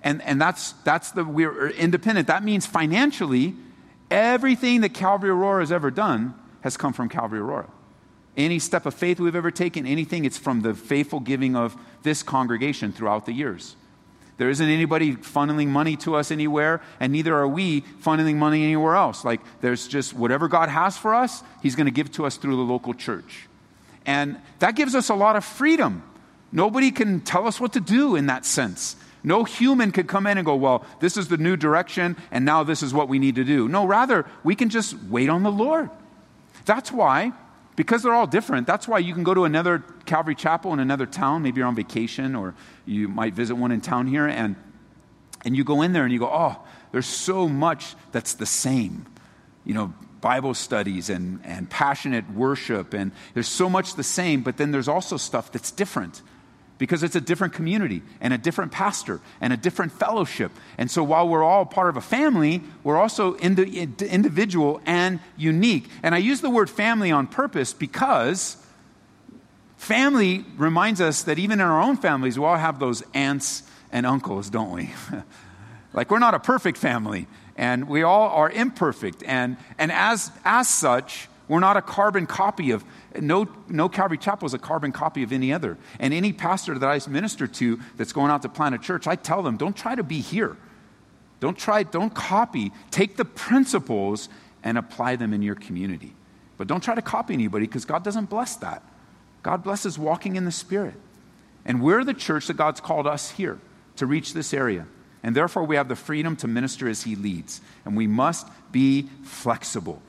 And, 0.03 0.20
and 0.22 0.40
that's, 0.40 0.72
that's 0.85 1.12
the, 1.12 1.25
we're 1.25 1.68
independent. 1.68 2.27
That 2.27 2.42
means 2.42 2.66
financially, 2.66 3.55
everything 4.11 4.81
that 4.81 4.94
Calvary 4.94 5.31
Aurora 5.31 5.62
has 5.62 5.70
ever 5.70 5.90
done 5.90 6.35
has 6.62 6.77
come 6.77 6.92
from 6.92 7.09
Calvary 7.09 7.38
Aurora. 7.38 7.70
Any 8.37 8.59
step 8.59 8.87
of 8.87 8.94
faith 8.94 9.20
we've 9.20 9.37
ever 9.37 9.51
taken, 9.51 9.87
anything, 9.87 10.25
it's 10.25 10.38
from 10.38 10.62
the 10.62 10.75
faithful 10.75 11.20
giving 11.20 11.55
of 11.55 11.77
this 12.03 12.22
congregation 12.22 12.92
throughout 12.92 13.27
the 13.27 13.33
years. 13.33 13.77
There 14.42 14.50
isn't 14.50 14.68
anybody 14.68 15.14
funneling 15.14 15.68
money 15.68 15.96
to 15.98 16.16
us 16.16 16.33
anywhere, 16.33 16.83
and 16.98 17.12
neither 17.12 17.33
are 17.33 17.46
we 17.46 17.83
funneling 18.02 18.38
money 18.38 18.64
anywhere 18.64 18.96
else. 18.96 19.24
Like, 19.24 19.40
there's 19.61 19.87
just 19.87 20.14
whatever 20.14 20.48
God 20.48 20.68
has 20.68 20.98
for 20.98 21.14
us, 21.14 21.44
He's 21.62 21.76
going 21.76 21.87
to 21.87 21.92
give 21.92 22.11
to 22.14 22.26
us 22.26 22.38
through 22.38 22.57
the 22.57 22.62
local 22.62 22.92
church. 22.92 23.46
And 24.05 24.37
that 24.59 24.74
gives 24.74 24.96
us 24.96 25.11
a 25.11 25.14
lot 25.14 25.37
of 25.37 25.44
freedom. 25.44 26.02
Nobody 26.50 26.90
can 26.90 27.20
tell 27.20 27.46
us 27.46 27.61
what 27.61 27.74
to 27.74 27.81
do 27.81 28.16
in 28.16 28.26
that 28.26 28.44
sense. 28.44 28.96
No 29.22 29.44
human 29.44 29.92
could 29.92 30.09
come 30.09 30.26
in 30.26 30.38
and 30.38 30.44
go, 30.44 30.57
well, 30.57 30.85
this 30.98 31.16
is 31.16 31.28
the 31.28 31.37
new 31.37 31.57
direction, 31.57 32.16
and 32.33 32.44
now 32.44 32.64
this 32.64 32.83
is 32.83 32.92
what 32.92 33.09
we 33.09 33.20
need 33.20 33.37
to 33.37 33.44
do. 33.44 33.68
No, 33.68 33.87
rather, 33.87 34.26
we 34.42 34.57
can 34.57 34.70
just 34.70 35.00
wait 35.05 35.28
on 35.28 35.44
the 35.44 35.52
Lord. 35.52 35.88
That's 36.64 36.90
why, 36.90 37.31
because 37.76 38.02
they're 38.02 38.14
all 38.14 38.26
different, 38.26 38.66
that's 38.66 38.87
why 38.87 38.98
you 38.98 39.14
can 39.14 39.22
go 39.22 39.35
to 39.35 39.44
another 39.44 39.82
Calvary 40.04 40.35
Chapel 40.35 40.72
in 40.72 40.80
another 40.80 41.06
town. 41.06 41.42
Maybe 41.42 41.58
you're 41.58 41.68
on 41.68 41.74
vacation, 41.74 42.35
or 42.35 42.54
you 42.85 43.08
might 43.08 43.35
visit 43.35 43.54
one 43.54 43.72
in 43.72 43.80
town 43.80 44.06
here, 44.06 44.26
and, 44.26 44.56
and 45.44 45.56
you 45.56 45.64
go 45.64 45.82
in 45.82 45.92
there 45.92 46.04
and 46.04 46.12
you 46.12 46.18
go, 46.18 46.30
oh, 46.30 46.62
there's 46.92 47.06
so 47.06 47.48
much 47.48 47.94
that's 48.12 48.35
the 48.35 48.46
same. 48.46 49.06
You 49.64 49.74
know, 49.74 49.94
Bible 50.20 50.54
studies 50.54 51.11
and, 51.11 51.40
and 51.44 51.68
passionate 51.68 52.30
worship, 52.30 52.94
and 52.94 53.12
there's 53.35 53.48
so 53.48 53.68
much 53.68 53.94
the 53.94 54.02
same, 54.02 54.42
but 54.42 54.56
then 54.56 54.70
there's 54.70 54.88
also 54.88 55.16
stuff 55.16 55.50
that's 55.50 55.70
different 55.70 56.22
because 56.83 57.05
it's 57.05 57.14
a 57.14 57.21
different 57.21 57.55
community 57.55 58.03
and 58.21 58.35
a 58.35 58.38
different 58.38 58.73
pastor 58.73 59.21
and 59.40 59.53
a 59.53 59.57
different 59.57 59.92
fellowship. 59.92 60.51
And 60.77 60.90
so 60.90 61.05
while 61.05 61.29
we're 61.29 61.45
all 61.45 61.64
part 61.64 61.88
of 61.88 61.97
a 61.97 62.01
family, 62.01 62.61
we're 62.83 62.97
also 62.97 63.37
indi- 63.37 63.88
individual 64.01 64.81
and 64.85 65.21
unique. 65.37 65.88
And 66.03 66.12
I 66.12 66.18
use 66.18 66.40
the 66.40 66.51
word 66.51 66.68
family 66.68 67.12
on 67.12 67.29
purpose 67.29 67.73
because 67.73 68.57
family 69.77 70.45
reminds 70.57 71.01
us 71.01 71.23
that 71.23 71.38
even 71.38 71.61
in 71.61 71.66
our 71.68 71.81
own 71.81 71.99
families, 71.99 72.37
we 72.37 72.45
all 72.45 72.57
have 72.57 72.81
those 72.81 73.05
aunts 73.14 73.62
and 73.92 74.05
uncles, 74.05 74.51
don't 74.51 74.73
we? 74.73 74.90
like 75.92 76.11
we're 76.11 76.18
not 76.18 76.35
a 76.35 76.40
perfect 76.40 76.79
family 76.79 77.29
and 77.57 77.88
we 77.88 78.03
all 78.03 78.29
are 78.31 78.51
imperfect. 78.51 79.23
And, 79.23 79.57
and 79.79 79.92
as, 79.92 80.33
as 80.45 80.66
such, 80.66 81.29
we're 81.47 81.61
not 81.61 81.77
a 81.77 81.83
carbon 81.83 82.27
copy 82.27 82.73
of 82.73 82.85
no, 83.20 83.48
no 83.68 83.88
Calvary 83.88 84.18
Chapel 84.18 84.46
is 84.46 84.55
a 84.55 84.59
carbon 84.59 84.92
copy 84.92 85.22
of 85.22 85.33
any 85.33 85.53
other. 85.53 85.77
And 85.98 86.14
any 86.14 86.33
pastor 86.33 86.79
that 86.79 86.88
I 86.88 87.11
minister 87.11 87.46
to 87.46 87.81
that's 87.96 88.12
going 88.12 88.31
out 88.31 88.42
to 88.42 88.48
plant 88.48 88.75
a 88.75 88.79
church, 88.79 89.07
I 89.07 89.16
tell 89.16 89.42
them, 89.42 89.57
don't 89.57 89.77
try 89.77 89.94
to 89.94 90.03
be 90.03 90.20
here. 90.20 90.57
Don't 91.40 91.59
try, 91.59 91.83
don't 91.83 92.14
copy. 92.14 92.72
Take 92.90 93.16
the 93.16 93.25
principles 93.25 94.29
and 94.62 94.79
apply 94.79 95.16
them 95.16 95.33
in 95.33 95.42
your 95.42 95.57
community. 95.57 96.14
But 96.57 96.68
don't 96.68 96.83
try 96.83 96.94
to 96.94 97.03
copy 97.03 97.35
anybody 97.35 97.66
because 97.66 97.85
God 97.85 98.05
doesn't 98.05 98.27
bless 98.27 98.57
that. 98.57 98.83
God 99.42 99.64
blesses 99.64 99.98
walking 99.98 100.37
in 100.37 100.44
the 100.44 100.53
Spirit. 100.53 100.94
And 101.64 101.83
we're 101.83 102.05
the 102.05 102.14
church 102.14 102.46
that 102.46 102.57
God's 102.57 102.81
called 102.81 103.07
us 103.07 103.31
here 103.31 103.59
to 103.96 104.07
reach 104.07 104.35
this 104.35 104.55
area. 104.55 104.87
And 105.25 105.35
therefore, 105.35 105.64
we 105.64 105.77
have 105.77 105.88
the 105.88 105.96
freedom 105.96 106.37
to 106.37 106.48
minister 106.48 106.88
as 106.88 107.03
He 107.03 107.16
leads. 107.16 107.61
And 107.85 107.96
we 107.96 108.07
must 108.07 108.48
be 108.70 109.09
flexible 109.25 110.03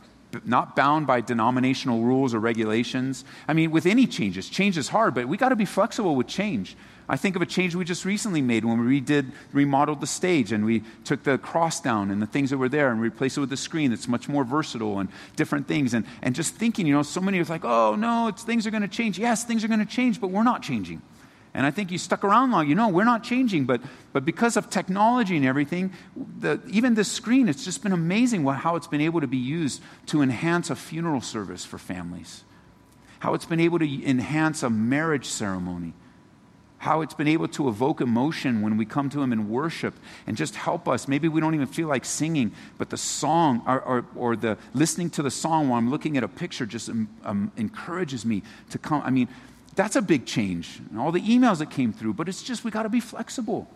not 0.45 0.75
bound 0.75 1.07
by 1.07 1.21
denominational 1.21 2.01
rules 2.01 2.33
or 2.33 2.39
regulations. 2.39 3.25
I 3.47 3.53
mean, 3.53 3.71
with 3.71 3.85
any 3.85 4.07
changes, 4.07 4.49
change 4.49 4.77
is 4.77 4.89
hard, 4.89 5.13
but 5.13 5.27
we 5.27 5.37
got 5.37 5.49
to 5.49 5.55
be 5.55 5.65
flexible 5.65 6.15
with 6.15 6.27
change. 6.27 6.75
I 7.07 7.17
think 7.17 7.35
of 7.35 7.41
a 7.41 7.45
change 7.45 7.75
we 7.75 7.83
just 7.83 8.05
recently 8.05 8.41
made 8.41 8.63
when 8.63 8.85
we 8.85 9.01
redid, 9.01 9.31
remodeled 9.51 9.99
the 9.99 10.07
stage 10.07 10.51
and 10.51 10.63
we 10.63 10.83
took 11.03 11.23
the 11.23 11.37
cross 11.37 11.81
down 11.81 12.11
and 12.11 12.21
the 12.21 12.25
things 12.25 12.49
that 12.49 12.57
were 12.57 12.69
there 12.69 12.91
and 12.91 13.01
replaced 13.01 13.37
it 13.37 13.41
with 13.41 13.51
a 13.51 13.57
screen 13.57 13.89
that's 13.89 14.07
much 14.07 14.29
more 14.29 14.43
versatile 14.43 14.99
and 14.99 15.09
different 15.35 15.67
things. 15.67 15.93
And, 15.93 16.05
and 16.21 16.33
just 16.33 16.55
thinking, 16.55 16.87
you 16.87 16.93
know, 16.93 17.03
so 17.03 17.19
many 17.19 17.39
are 17.39 17.43
like, 17.43 17.65
oh, 17.65 17.95
no, 17.95 18.31
things 18.35 18.65
are 18.65 18.71
going 18.71 18.83
to 18.83 18.87
change. 18.87 19.19
Yes, 19.19 19.43
things 19.43 19.63
are 19.63 19.67
going 19.67 19.81
to 19.81 19.85
change, 19.85 20.21
but 20.21 20.29
we're 20.29 20.43
not 20.43 20.63
changing. 20.63 21.01
And 21.53 21.65
I 21.65 21.71
think 21.71 21.91
you 21.91 21.97
stuck 21.97 22.23
around 22.23 22.51
long. 22.51 22.67
You 22.67 22.75
know, 22.75 22.89
we're 22.89 23.03
not 23.03 23.23
changing, 23.23 23.65
but, 23.65 23.81
but 24.11 24.25
because 24.25 24.57
of 24.57 24.69
technology 24.69 25.37
and 25.37 25.45
everything, 25.45 25.93
the, 26.39 26.59
even 26.67 26.95
this 26.95 27.11
screen, 27.11 27.47
it's 27.47 27.63
just 27.63 27.83
been 27.83 27.91
amazing 27.91 28.43
how 28.45 28.75
it's 28.75 28.87
been 28.87 29.01
able 29.01 29.21
to 29.21 29.27
be 29.27 29.37
used 29.37 29.81
to 30.07 30.21
enhance 30.21 30.69
a 30.71 30.75
funeral 30.75 31.21
service 31.21 31.63
for 31.63 31.77
families, 31.77 32.43
how 33.19 33.35
it's 33.35 33.45
been 33.45 33.59
able 33.59 33.77
to 33.79 34.05
enhance 34.05 34.63
a 34.63 34.69
marriage 34.69 35.25
ceremony, 35.25 35.93
how 36.79 37.01
it's 37.01 37.13
been 37.13 37.27
able 37.27 37.47
to 37.47 37.69
evoke 37.69 38.01
emotion 38.01 38.61
when 38.61 38.75
we 38.75 38.83
come 38.83 39.09
to 39.11 39.21
Him 39.21 39.31
in 39.31 39.49
worship 39.49 39.93
and 40.25 40.35
just 40.35 40.55
help 40.55 40.87
us. 40.89 41.07
Maybe 41.07 41.27
we 41.27 41.39
don't 41.39 41.53
even 41.53 41.67
feel 41.67 41.87
like 41.87 42.03
singing, 42.03 42.51
but 42.79 42.89
the 42.89 42.97
song 42.97 43.61
or, 43.67 43.79
or, 43.81 44.05
or 44.15 44.35
the 44.35 44.57
listening 44.73 45.11
to 45.11 45.21
the 45.21 45.31
song 45.31 45.69
while 45.69 45.77
I'm 45.77 45.91
looking 45.91 46.17
at 46.17 46.23
a 46.23 46.27
picture 46.27 46.65
just 46.65 46.89
um, 46.89 47.07
um, 47.23 47.51
encourages 47.57 48.25
me 48.25 48.41
to 48.71 48.77
come. 48.79 49.01
I 49.05 49.11
mean, 49.11 49.29
that's 49.75 49.95
a 49.95 50.01
big 50.01 50.25
change. 50.25 50.79
And 50.89 50.99
all 50.99 51.11
the 51.11 51.21
emails 51.21 51.59
that 51.59 51.69
came 51.69 51.93
through, 51.93 52.13
but 52.13 52.29
it's 52.29 52.43
just 52.43 52.63
we 52.63 52.71
got 52.71 52.83
to 52.83 52.89
be 52.89 52.99
flexible. 52.99 53.67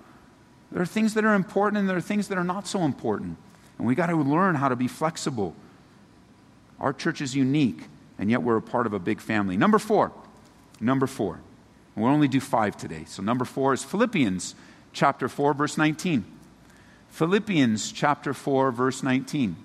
There 0.72 0.82
are 0.82 0.86
things 0.86 1.14
that 1.14 1.26
are 1.26 1.34
important 1.34 1.80
and 1.80 1.90
there 1.90 1.98
are 1.98 2.02
things 2.02 2.28
that 2.28 2.38
are 2.38 2.44
not 2.44 2.68
so 2.68 2.82
important. 2.82 3.38
And 3.78 3.88
we 3.88 3.96
got 3.96 4.08
to 4.08 4.16
learn 4.16 4.56
how 4.56 4.70
to 4.70 4.76
be 4.76 4.88
flexible. 4.88 5.56
Our 6.80 6.94
church 6.94 7.22
is 7.22 7.36
unique, 7.36 7.84
and 8.20 8.30
yet 8.30 8.44
we're 8.44 8.58
a 8.58 8.62
part 8.62 8.86
of 8.86 8.94
a 8.94 9.00
big 9.00 9.20
family. 9.20 9.58
Number 9.58 9.80
four. 9.80 10.12
Number 10.80 11.08
four. 11.08 11.40
We'll 11.96 12.12
only 12.12 12.28
do 12.28 12.40
five 12.40 12.78
today. 12.78 13.06
So, 13.08 13.24
number 13.24 13.44
four 13.44 13.74
is 13.74 13.84
Philippians 13.84 14.54
chapter 14.94 15.28
4, 15.28 15.56
verse 15.56 15.78
19. 15.78 16.24
Philippians 17.10 17.92
chapter 17.92 18.34
4, 18.34 18.72
verse 18.72 19.02
19. 19.02 19.56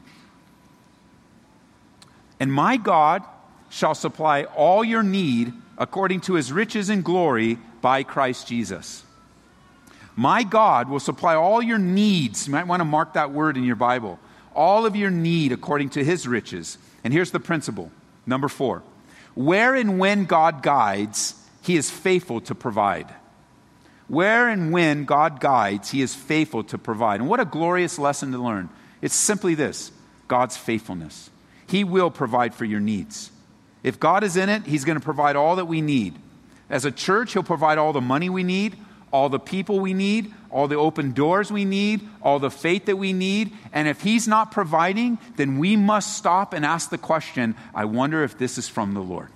And 2.41 2.51
my 2.51 2.79
God 2.79 3.23
shall 3.69 3.95
supply 3.95 4.45
all 4.45 4.83
your 4.83 5.03
need 5.03 5.53
according 5.79 6.21
to 6.23 6.35
his 6.35 6.53
riches 6.53 6.89
and 6.89 7.05
glory 7.05 7.59
by 7.81 8.03
Christ 8.03 8.47
Jesus. 8.47 9.05
My 10.15 10.43
God 10.43 10.89
will 10.89 11.01
supply 11.01 11.35
all 11.35 11.63
your 11.63 11.79
needs. 11.79 12.47
You 12.47 12.53
might 12.53 12.67
want 12.67 12.81
to 12.81 12.85
mark 12.85 13.15
that 13.15 13.33
word 13.33 13.57
in 13.57 13.65
your 13.65 13.77
Bible. 13.77 14.19
All 14.55 14.85
of 14.85 14.95
your 14.95 15.11
need 15.11 15.53
according 15.53 15.91
to 15.91 16.05
his 16.05 16.29
riches. 16.29 16.77
And 17.03 17.13
here's 17.13 17.31
the 17.31 17.41
principle 17.41 17.91
number 18.27 18.49
four 18.49 18.83
where 19.35 19.75
and 19.75 19.99
when 19.99 20.27
God 20.27 20.63
guides, 20.63 21.35
he 21.63 21.77
is 21.77 21.91
faithful 21.91 22.41
to 22.43 22.55
provide. 22.55 23.13
Where 24.09 24.49
and 24.49 24.73
when 24.73 25.07
God 25.07 25.41
guides, 25.41 25.91
he 25.91 26.03
is 26.03 26.15
faithful 26.15 26.65
to 26.65 26.77
provide. 26.77 27.21
And 27.21 27.29
what 27.31 27.41
a 27.41 27.47
glorious 27.47 27.99
lesson 27.99 28.33
to 28.33 28.39
learn. 28.39 28.69
It's 29.01 29.15
simply 29.15 29.55
this 29.55 29.91
God's 30.29 30.57
faithfulness. 30.57 31.31
He 31.67 31.85
will 31.85 32.11
provide 32.11 32.55
for 32.55 32.67
your 32.67 32.81
needs. 32.81 33.31
If 33.83 33.99
God 33.99 34.25
is 34.25 34.37
in 34.37 34.49
it, 34.49 34.67
He's 34.67 34.85
going 34.85 34.99
to 34.99 35.05
provide 35.05 35.37
all 35.37 35.57
that 35.57 35.67
we 35.67 35.81
need. 35.81 36.15
As 36.71 36.85
a 36.85 36.91
church, 36.91 37.33
He'll 37.33 37.43
provide 37.43 37.79
all 37.79 37.93
the 37.93 38.01
money 38.01 38.31
we 38.31 38.43
need, 38.43 38.77
all 39.13 39.29
the 39.29 39.41
people 39.41 39.81
we 39.81 39.93
need, 39.93 40.33
all 40.51 40.69
the 40.69 40.77
open 40.77 41.13
doors 41.13 41.51
we 41.51 41.65
need, 41.65 42.07
all 42.23 42.39
the 42.39 42.51
faith 42.51 42.87
that 42.87 42.97
we 42.97 43.13
need. 43.13 43.53
And 43.73 43.89
if 43.89 44.03
He's 44.03 44.29
not 44.29 44.53
providing, 44.53 45.19
then 45.37 45.59
we 45.59 45.77
must 45.77 46.17
stop 46.17 46.53
and 46.53 46.65
ask 46.65 46.91
the 46.91 46.99
question 46.99 47.55
I 47.75 47.85
wonder 47.85 48.23
if 48.23 48.39
this 48.39 48.59
is 48.59 48.69
from 48.69 48.95
the 48.95 49.01
Lord. 49.01 49.29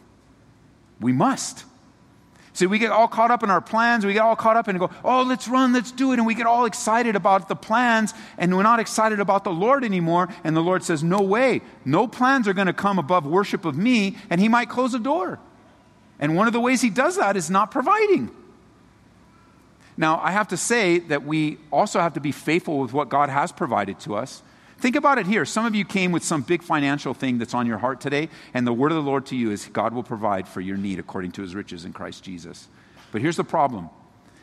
We 1.01 1.13
must. 1.13 1.65
See, 2.57 2.64
we 2.64 2.79
get 2.79 2.90
all 2.90 3.07
caught 3.07 3.31
up 3.31 3.42
in 3.42 3.51
our 3.51 3.61
plans. 3.61 4.07
We 4.07 4.14
get 4.14 4.23
all 4.23 4.35
caught 4.35 4.57
up 4.57 4.66
and 4.66 4.79
go, 4.79 4.90
oh, 5.05 5.25
let's 5.25 5.47
run, 5.47 5.75
let's 5.75 5.92
do 5.92 6.12
it. 6.12 6.19
And 6.19 6.27
we 6.27 6.35
get 6.35 6.47
all 6.47 6.64
excited 6.64 7.14
about 7.14 7.51
the 7.51 7.55
plans, 7.55 8.14
and 8.38 8.57
we're 8.57 8.62
not 8.62 8.81
excited 8.81 9.21
about 9.21 9.45
the 9.45 9.51
Lord 9.51 9.85
anymore. 9.85 10.31
And 10.42 10.57
the 10.57 10.62
Lord 10.62 10.83
says, 10.83 11.05
no 11.05 11.21
way. 11.21 11.61
No 11.85 12.09
plans 12.09 12.49
are 12.49 12.55
going 12.55 12.66
to 12.66 12.73
come 12.73 12.99
above 12.99 13.27
worship 13.27 13.66
of 13.66 13.77
me, 13.77 14.16
and 14.31 14.40
He 14.40 14.49
might 14.49 14.71
close 14.71 14.95
a 14.95 14.99
door. 14.99 15.38
And 16.19 16.35
one 16.35 16.47
of 16.47 16.55
the 16.55 16.61
ways 16.61 16.81
He 16.81 16.88
does 16.88 17.16
that 17.16 17.37
is 17.37 17.51
not 17.51 17.71
providing. 17.71 18.31
Now, 19.98 20.19
I 20.23 20.31
have 20.31 20.48
to 20.48 20.57
say 20.57 21.00
that 21.00 21.25
we 21.25 21.59
also 21.71 22.00
have 22.00 22.15
to 22.15 22.21
be 22.21 22.33
faithful 22.33 22.79
with 22.79 22.94
what 22.94 23.11
God 23.11 23.29
has 23.29 23.52
provided 23.52 24.00
to 24.00 24.15
us. 24.15 24.42
Think 24.79 24.96
about 24.96 25.18
it 25.18 25.27
here. 25.27 25.44
Some 25.44 25.64
of 25.64 25.74
you 25.74 25.85
came 25.85 26.12
with 26.12 26.22
some 26.22 26.42
big 26.42 26.62
financial 26.62 27.14
thing 27.14 27.38
that's 27.38 27.54
on 27.54 27.66
your 27.66 27.79
heart 27.79 28.00
today, 28.00 28.29
and 28.52 28.66
the 28.66 28.72
word 28.72 28.92
of 28.92 28.96
the 28.96 29.10
Lord 29.10 29.27
to 29.27 29.37
you 29.37 29.50
is 29.50 29.66
God 29.66 29.94
will 29.94 30.02
provide 30.02 30.46
for 30.46 30.60
your 30.60 30.77
need 30.77 30.98
according 30.98 31.33
to 31.33 31.42
his 31.42 31.54
riches 31.54 31.85
in 31.85 31.92
Christ 31.92 32.22
Jesus. 32.22 32.68
But 33.10 33.22
here's 33.22 33.37
the 33.37 33.44
problem 33.44 33.88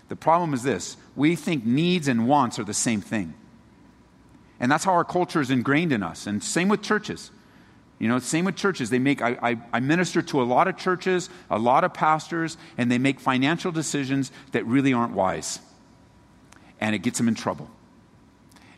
the 0.10 0.16
problem 0.16 0.54
is 0.54 0.64
this 0.64 0.98
we 1.16 1.36
think 1.36 1.66
needs 1.66 2.08
and 2.08 2.28
wants 2.28 2.60
are 2.60 2.64
the 2.64 2.74
same 2.74 3.02
thing. 3.02 3.34
And 4.60 4.72
that's 4.72 4.84
how 4.84 4.94
our 4.94 5.04
culture 5.04 5.42
is 5.42 5.52
ingrained 5.52 5.92
in 5.92 6.04
us. 6.04 6.26
And 6.26 6.44
same 6.44 6.70
with 6.70 6.82
churches. 6.82 7.32
You 8.00 8.08
know, 8.08 8.20
same 8.20 8.46
with 8.46 8.56
churches. 8.56 8.90
They 8.90 9.00
make, 9.00 9.22
I, 9.22 9.38
I, 9.42 9.58
I, 9.74 9.80
minister 9.80 10.22
to 10.22 10.42
a 10.42 10.44
lot 10.44 10.68
of 10.68 10.78
churches, 10.78 11.30
a 11.50 11.60
lot 11.60 11.84
of 11.84 11.94
pastors, 11.94 12.58
and 12.78 12.92
they 12.92 12.98
make 12.98 13.20
financial 13.20 13.72
decisions 13.72 14.32
that 14.52 14.66
really 14.66 14.94
aren't 14.94 15.14
wise. 15.14 15.60
And 16.82 16.96
it 16.96 17.00
gets 17.00 17.18
them 17.18 17.28
in 17.28 17.36
trouble. 17.36 17.70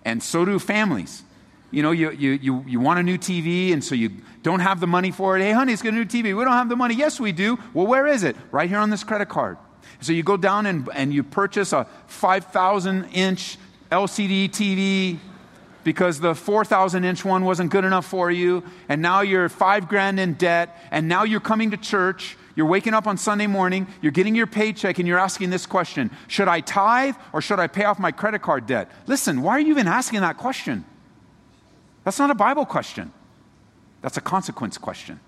And 0.03 0.21
so 0.21 0.45
do 0.45 0.59
families. 0.59 1.23
You 1.72 1.84
know, 1.84 1.91
you, 1.91 2.11
you, 2.11 2.32
you, 2.32 2.63
you 2.68 2.80
want 2.80 2.99
a 2.99 3.03
new 3.03 3.18
TV, 3.18 3.74
and 3.74 3.84
so 3.84 3.95
you 3.95 4.11
don't 4.43 4.59
have 4.59 4.80
the 4.80 4.88
money 4.88 5.11
for 5.11 5.38
it. 5.38 5.41
Hey, 5.41 5.51
honey, 5.51 5.74
it's 5.74 5.82
got 5.82 5.93
a 5.93 5.95
new 5.95 6.05
TV. 6.05 6.36
We 6.38 6.43
don't 6.43 6.53
have 6.53 6.70
the 6.70 6.76
money. 6.76 6.95
Yes, 6.95 7.20
we 7.20 7.32
do. 7.32 7.57
Well, 7.74 7.88
where 7.88 8.07
is 8.07 8.24
it? 8.24 8.36
Right 8.51 8.70
here 8.70 8.80
on 8.80 8.89
this 8.89 9.03
credit 9.03 9.30
card. 9.30 9.57
So 10.01 10.13
you 10.13 10.24
go 10.24 10.38
down 10.38 10.66
and, 10.66 10.88
and 10.93 11.13
you 11.13 11.24
purchase 11.24 11.74
a 11.74 11.88
5,000 12.07 13.05
inch 13.05 13.57
LCD 13.91 14.49
TV 14.49 15.20
because 15.84 16.20
the 16.20 16.36
4,000 16.36 17.03
inch 17.03 17.24
one 17.24 17.45
wasn't 17.45 17.72
good 17.72 17.86
enough 17.86 18.05
for 18.05 18.30
you, 18.32 18.63
and 18.89 19.01
now 19.01 19.22
you're 19.22 19.47
five 19.47 19.88
grand 19.88 20.20
in 20.20 20.34
debt, 20.34 20.76
and 20.91 21.07
now 21.07 21.24
you're 21.24 21.39
coming 21.39 21.72
to 21.72 21.78
church. 21.78 22.38
You're 22.55 22.66
waking 22.66 22.93
up 22.93 23.05
on 23.05 23.18
Sunday 23.18 23.47
morning, 23.47 23.86
you're 24.01 24.11
getting 24.11 24.34
your 24.34 24.47
paycheck, 24.47 24.97
and 24.97 25.07
you're 25.07 25.20
asking 25.20 25.51
this 25.51 25.66
question 25.66 26.09
Should 26.28 26.47
I 26.47 26.61
tithe 26.61 27.16
or 27.34 27.41
should 27.41 27.59
I 27.59 27.68
pay 27.68 27.84
off 27.84 27.99
my 27.99 28.11
credit 28.11 28.41
card 28.41 28.66
debt? 28.66 28.89
Listen, 29.07 29.41
why 29.41 29.53
are 29.53 29.59
you 29.59 29.70
even 29.70 29.88
asking 29.88 30.22
that 30.22 30.38
question? 30.38 30.86
That's 32.05 32.19
not 32.19 32.29
a 32.29 32.35
Bible 32.35 32.65
question, 32.65 33.11
that's 34.01 34.15
a 34.15 34.21
consequence 34.21 34.77
question. 34.77 35.19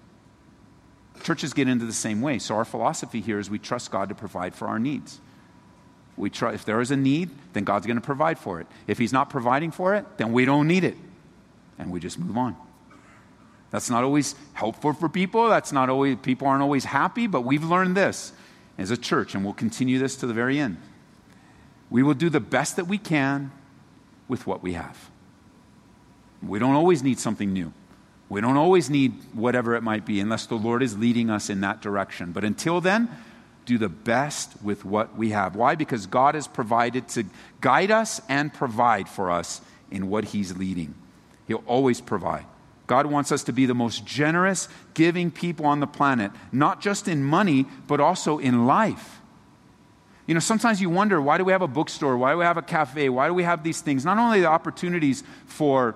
Churches 1.23 1.53
get 1.53 1.67
into 1.67 1.85
the 1.85 1.93
same 1.93 2.21
way. 2.21 2.37
So, 2.37 2.55
our 2.55 2.63
philosophy 2.63 3.21
here 3.21 3.39
is 3.39 3.49
we 3.49 3.57
trust 3.57 3.89
God 3.89 4.09
to 4.09 4.15
provide 4.15 4.53
for 4.53 4.67
our 4.67 4.77
needs. 4.77 5.19
We 6.15 6.29
try, 6.29 6.53
if 6.53 6.63
there 6.63 6.79
is 6.79 6.91
a 6.91 6.95
need, 6.95 7.31
then 7.53 7.63
God's 7.63 7.87
going 7.87 7.97
to 7.97 8.05
provide 8.05 8.37
for 8.37 8.61
it. 8.61 8.67
If 8.85 8.99
He's 8.99 9.11
not 9.11 9.31
providing 9.31 9.71
for 9.71 9.95
it, 9.95 10.05
then 10.17 10.31
we 10.31 10.45
don't 10.45 10.67
need 10.67 10.83
it. 10.83 10.95
And 11.79 11.91
we 11.91 11.99
just 11.99 12.19
move 12.19 12.37
on. 12.37 12.55
That's 13.71 13.89
not 13.89 14.03
always 14.03 14.35
helpful 14.53 14.93
for 14.93 15.09
people. 15.09 15.49
That's 15.49 15.71
not 15.71 15.89
always, 15.89 16.17
people 16.21 16.47
aren't 16.47 16.61
always 16.61 16.85
happy, 16.85 17.25
but 17.25 17.41
we've 17.41 17.63
learned 17.63 17.97
this 17.97 18.31
as 18.77 18.91
a 18.91 18.97
church, 18.97 19.33
and 19.33 19.43
we'll 19.43 19.53
continue 19.53 19.97
this 19.97 20.15
to 20.17 20.27
the 20.27 20.33
very 20.33 20.59
end. 20.59 20.77
We 21.89 22.03
will 22.03 22.13
do 22.13 22.29
the 22.29 22.39
best 22.39 22.75
that 22.75 22.85
we 22.85 22.99
can 22.99 23.51
with 24.27 24.45
what 24.45 24.61
we 24.61 24.73
have. 24.73 25.09
We 26.41 26.59
don't 26.59 26.75
always 26.75 27.03
need 27.03 27.19
something 27.19 27.51
new. 27.51 27.73
We 28.29 28.41
don't 28.41 28.57
always 28.57 28.89
need 28.89 29.13
whatever 29.33 29.75
it 29.75 29.83
might 29.83 30.05
be 30.05 30.19
unless 30.19 30.45
the 30.45 30.55
Lord 30.55 30.83
is 30.83 30.97
leading 30.97 31.29
us 31.29 31.49
in 31.49 31.61
that 31.61 31.81
direction. 31.81 32.31
But 32.33 32.43
until 32.43 32.81
then, 32.81 33.09
do 33.65 33.77
the 33.77 33.89
best 33.89 34.51
with 34.61 34.85
what 34.85 35.17
we 35.17 35.31
have. 35.31 35.55
Why? 35.55 35.75
Because 35.75 36.07
God 36.07 36.35
has 36.35 36.47
provided 36.47 37.07
to 37.09 37.25
guide 37.61 37.91
us 37.91 38.21
and 38.27 38.53
provide 38.53 39.07
for 39.07 39.31
us 39.31 39.61
in 39.91 40.09
what 40.09 40.25
He's 40.25 40.57
leading. 40.57 40.93
He'll 41.47 41.63
always 41.65 42.01
provide. 42.01 42.45
God 42.87 43.05
wants 43.05 43.31
us 43.31 43.43
to 43.43 43.53
be 43.53 43.65
the 43.65 43.75
most 43.75 44.05
generous, 44.05 44.69
giving 44.93 45.29
people 45.31 45.65
on 45.65 45.81
the 45.81 45.87
planet, 45.87 46.31
not 46.51 46.81
just 46.81 47.07
in 47.07 47.23
money, 47.23 47.65
but 47.87 47.99
also 47.99 48.37
in 48.37 48.65
life. 48.65 49.19
You 50.25 50.33
know, 50.33 50.39
sometimes 50.39 50.81
you 50.81 50.89
wonder 50.89 51.21
why 51.21 51.37
do 51.37 51.45
we 51.45 51.51
have 51.51 51.61
a 51.61 51.67
bookstore? 51.67 52.17
Why 52.17 52.31
do 52.31 52.39
we 52.39 52.45
have 52.45 52.57
a 52.57 52.61
cafe? 52.61 53.09
Why 53.09 53.27
do 53.27 53.33
we 53.33 53.43
have 53.43 53.63
these 53.63 53.81
things? 53.81 54.03
Not 54.03 54.17
only 54.17 54.41
the 54.41 54.47
opportunities 54.47 55.23
for 55.45 55.95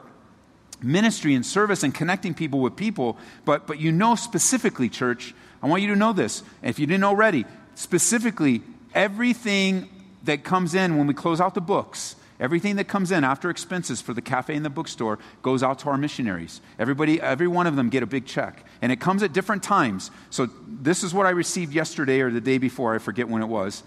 ministry 0.84 1.36
and 1.36 1.45
service 1.45 1.84
and 1.84 1.93
connecting 1.93 2.34
people 2.34 2.59
with 2.59 2.75
people, 2.75 3.17
but, 3.45 3.67
but 3.67 3.79
you 3.79 3.91
know 3.91 4.15
specifically, 4.15 4.89
church, 4.89 5.34
I 5.61 5.67
want 5.67 5.82
you 5.82 5.89
to 5.89 5.95
know 5.95 6.13
this. 6.13 6.43
If 6.63 6.79
you 6.79 6.88
didn't 6.88 7.03
already, 7.03 7.45
specifically, 7.75 8.61
everything 8.93 9.89
that 10.23 10.43
comes 10.43 10.75
in 10.75 10.97
when 10.97 11.07
we 11.07 11.13
close 11.13 11.39
out 11.39 11.53
the 11.53 11.61
books, 11.61 12.15
everything 12.39 12.75
that 12.77 12.88
comes 12.88 13.11
in 13.11 13.23
after 13.23 13.49
expenses 13.49 14.01
for 14.01 14.13
the 14.13 14.21
cafe 14.21 14.55
and 14.55 14.65
the 14.65 14.69
bookstore 14.69 15.19
goes 15.41 15.61
out 15.61 15.79
to 15.79 15.89
our 15.89 15.97
missionaries. 15.97 16.61
Everybody, 16.79 17.21
every 17.21 17.47
one 17.47 17.67
of 17.67 17.75
them 17.75 17.89
get 17.89 18.03
a 18.03 18.07
big 18.07 18.25
check. 18.25 18.65
And 18.82 18.91
it 18.91 18.99
comes 18.99 19.21
at 19.23 19.34
different 19.34 19.63
times. 19.63 20.09
So 20.29 20.49
this 20.67 21.03
is 21.03 21.13
what 21.13 21.25
I 21.25 21.32
received 21.32 21.73
yesterday 21.73 22.21
or 22.21 22.32
the 22.32 22.41
day 22.41 22.57
before, 22.57 22.95
I 22.95 22.97
forget 22.97 23.29
when 23.29 23.41
it 23.41 23.47
was. 23.47 23.84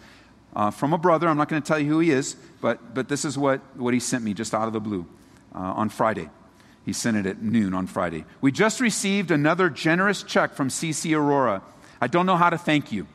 Uh, 0.55 0.70
from 0.70 0.92
a 0.92 0.99
brother. 0.99 1.28
I'm 1.28 1.36
not 1.36 1.49
going 1.49 1.61
to 1.61 1.66
tell 1.66 1.80
you 1.80 1.88
who 1.88 1.99
he 1.99 2.12
is, 2.12 2.36
but, 2.61 2.95
but 2.95 3.09
this 3.09 3.24
is 3.24 3.36
what, 3.36 3.61
what 3.76 3.92
he 3.92 3.99
sent 3.99 4.22
me 4.22 4.34
just 4.34 4.55
out 4.55 4.68
of 4.68 4.72
the 4.72 4.80
blue 4.80 5.05
uh, 5.53 5.59
on 5.59 5.88
Friday. 5.88 6.30
He 6.85 6.93
sent 6.93 7.16
it 7.16 7.26
at 7.26 7.43
noon 7.43 7.72
on 7.74 7.87
Friday. 7.87 8.24
We 8.41 8.53
just 8.53 8.80
received 8.80 9.30
another 9.30 9.70
generous 9.70 10.22
check 10.22 10.55
from 10.55 10.68
CC 10.68 11.16
Aurora. 11.16 11.62
I 12.01 12.07
don't 12.07 12.26
know 12.26 12.37
how 12.37 12.51
to 12.51 12.59
thank 12.59 12.93
you. 12.93 13.07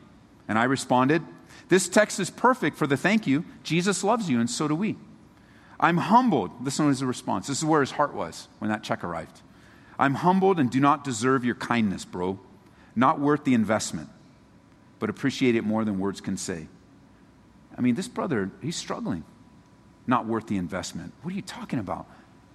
And 0.48 0.58
I 0.58 0.64
responded, 0.64 1.22
This 1.68 1.88
text 1.88 2.18
is 2.18 2.30
perfect 2.30 2.76
for 2.76 2.86
the 2.86 2.96
thank 2.96 3.26
you. 3.26 3.44
Jesus 3.62 4.02
loves 4.02 4.28
you, 4.28 4.40
and 4.40 4.50
so 4.50 4.66
do 4.66 4.74
we. 4.74 4.96
I'm 5.78 5.96
humbled. 5.96 6.50
Listen 6.64 6.86
to 6.86 6.88
his 6.88 7.04
response. 7.04 7.46
This 7.46 7.58
is 7.58 7.64
where 7.64 7.80
his 7.80 7.92
heart 7.92 8.12
was 8.12 8.48
when 8.58 8.70
that 8.70 8.82
check 8.82 9.04
arrived. 9.04 9.40
I'm 9.98 10.14
humbled 10.14 10.58
and 10.58 10.70
do 10.70 10.80
not 10.80 11.04
deserve 11.04 11.44
your 11.44 11.54
kindness, 11.54 12.04
bro. 12.04 12.38
Not 12.96 13.20
worth 13.20 13.44
the 13.44 13.54
investment, 13.54 14.08
but 14.98 15.08
appreciate 15.08 15.54
it 15.54 15.62
more 15.62 15.84
than 15.84 15.98
words 15.98 16.20
can 16.20 16.36
say. 16.36 16.66
I 17.78 17.80
mean, 17.80 17.94
this 17.94 18.08
brother, 18.08 18.50
he's 18.60 18.76
struggling. 18.76 19.24
Not 20.06 20.26
worth 20.26 20.48
the 20.48 20.56
investment. 20.56 21.12
What 21.22 21.32
are 21.32 21.36
you 21.36 21.42
talking 21.42 21.78
about? 21.78 22.06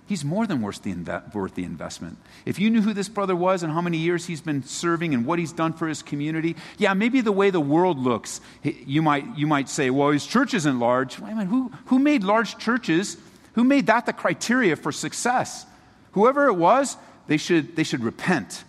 He's 0.08 0.24
more 0.24 0.45
than 0.45 0.62
worth 0.62 0.84
the, 0.84 0.93
inve- 0.93 1.34
worth 1.34 1.56
the 1.56 1.64
investment. 1.64 2.18
If 2.45 2.60
you 2.60 2.70
knew 2.70 2.82
who 2.82 2.93
this 2.93 3.10
brother 3.10 3.36
was 3.36 3.64
and 3.64 3.74
how 3.74 3.82
many 3.82 3.97
years 3.97 4.28
he's 4.28 4.41
been 4.41 4.62
serving 4.64 5.16
and 5.16 5.26
what 5.26 5.39
he's 5.39 5.51
done 5.51 5.74
for 5.74 5.88
his 5.88 6.03
community, 6.03 6.56
yeah, 6.78 6.93
maybe 6.93 7.22
the 7.22 7.32
way 7.32 7.49
the 7.49 7.60
world 7.60 7.97
looks, 7.97 8.39
you 8.64 9.01
might, 9.01 9.26
you 9.36 9.47
might 9.47 9.68
say, 9.68 9.89
well, 9.89 10.12
his 10.12 10.28
church 10.28 10.53
isn't 10.53 10.80
large. 10.80 11.20
Wait 11.20 11.34
who, 11.47 11.72
who 11.86 11.97
made 11.97 12.24
large 12.24 12.58
churches? 12.60 13.18
Who 13.53 13.64
made 13.64 13.88
that 13.88 14.06
the 14.06 14.14
criteria 14.14 14.76
for 14.76 14.91
success? 14.91 15.66
Whoever 16.12 16.47
it 16.47 16.53
was, 16.53 16.97
they 17.26 17.38
should, 17.38 17.76
they 17.76 17.84
should 17.84 18.03
repent 18.03 18.64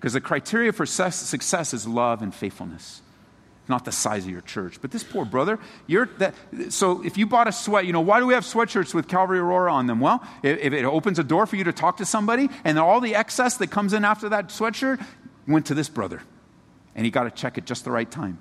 because 0.00 0.14
the 0.14 0.20
criteria 0.20 0.72
for 0.72 0.84
success 0.84 1.72
is 1.72 1.86
love 1.86 2.22
and 2.22 2.34
faithfulness 2.34 3.01
not 3.68 3.84
the 3.84 3.92
size 3.92 4.24
of 4.24 4.30
your 4.30 4.40
church. 4.40 4.80
But 4.80 4.90
this 4.90 5.04
poor 5.04 5.24
brother, 5.24 5.58
you're 5.86 6.06
that. 6.18 6.34
So 6.70 7.04
if 7.04 7.16
you 7.16 7.26
bought 7.26 7.48
a 7.48 7.52
sweat, 7.52 7.86
you 7.86 7.92
know, 7.92 8.00
why 8.00 8.20
do 8.20 8.26
we 8.26 8.34
have 8.34 8.44
sweatshirts 8.44 8.92
with 8.94 9.08
Calvary 9.08 9.38
Aurora 9.38 9.72
on 9.72 9.86
them? 9.86 10.00
Well, 10.00 10.26
if 10.42 10.72
it 10.72 10.84
opens 10.84 11.18
a 11.18 11.24
door 11.24 11.46
for 11.46 11.56
you 11.56 11.64
to 11.64 11.72
talk 11.72 11.98
to 11.98 12.04
somebody, 12.04 12.48
and 12.64 12.78
all 12.78 13.00
the 13.00 13.14
excess 13.14 13.56
that 13.58 13.70
comes 13.70 13.92
in 13.92 14.04
after 14.04 14.28
that 14.30 14.48
sweatshirt 14.48 15.04
went 15.46 15.66
to 15.66 15.74
this 15.74 15.88
brother, 15.88 16.22
and 16.94 17.04
he 17.04 17.10
got 17.10 17.26
a 17.26 17.30
check 17.30 17.56
at 17.56 17.64
just 17.64 17.84
the 17.84 17.90
right 17.90 18.10
time. 18.10 18.38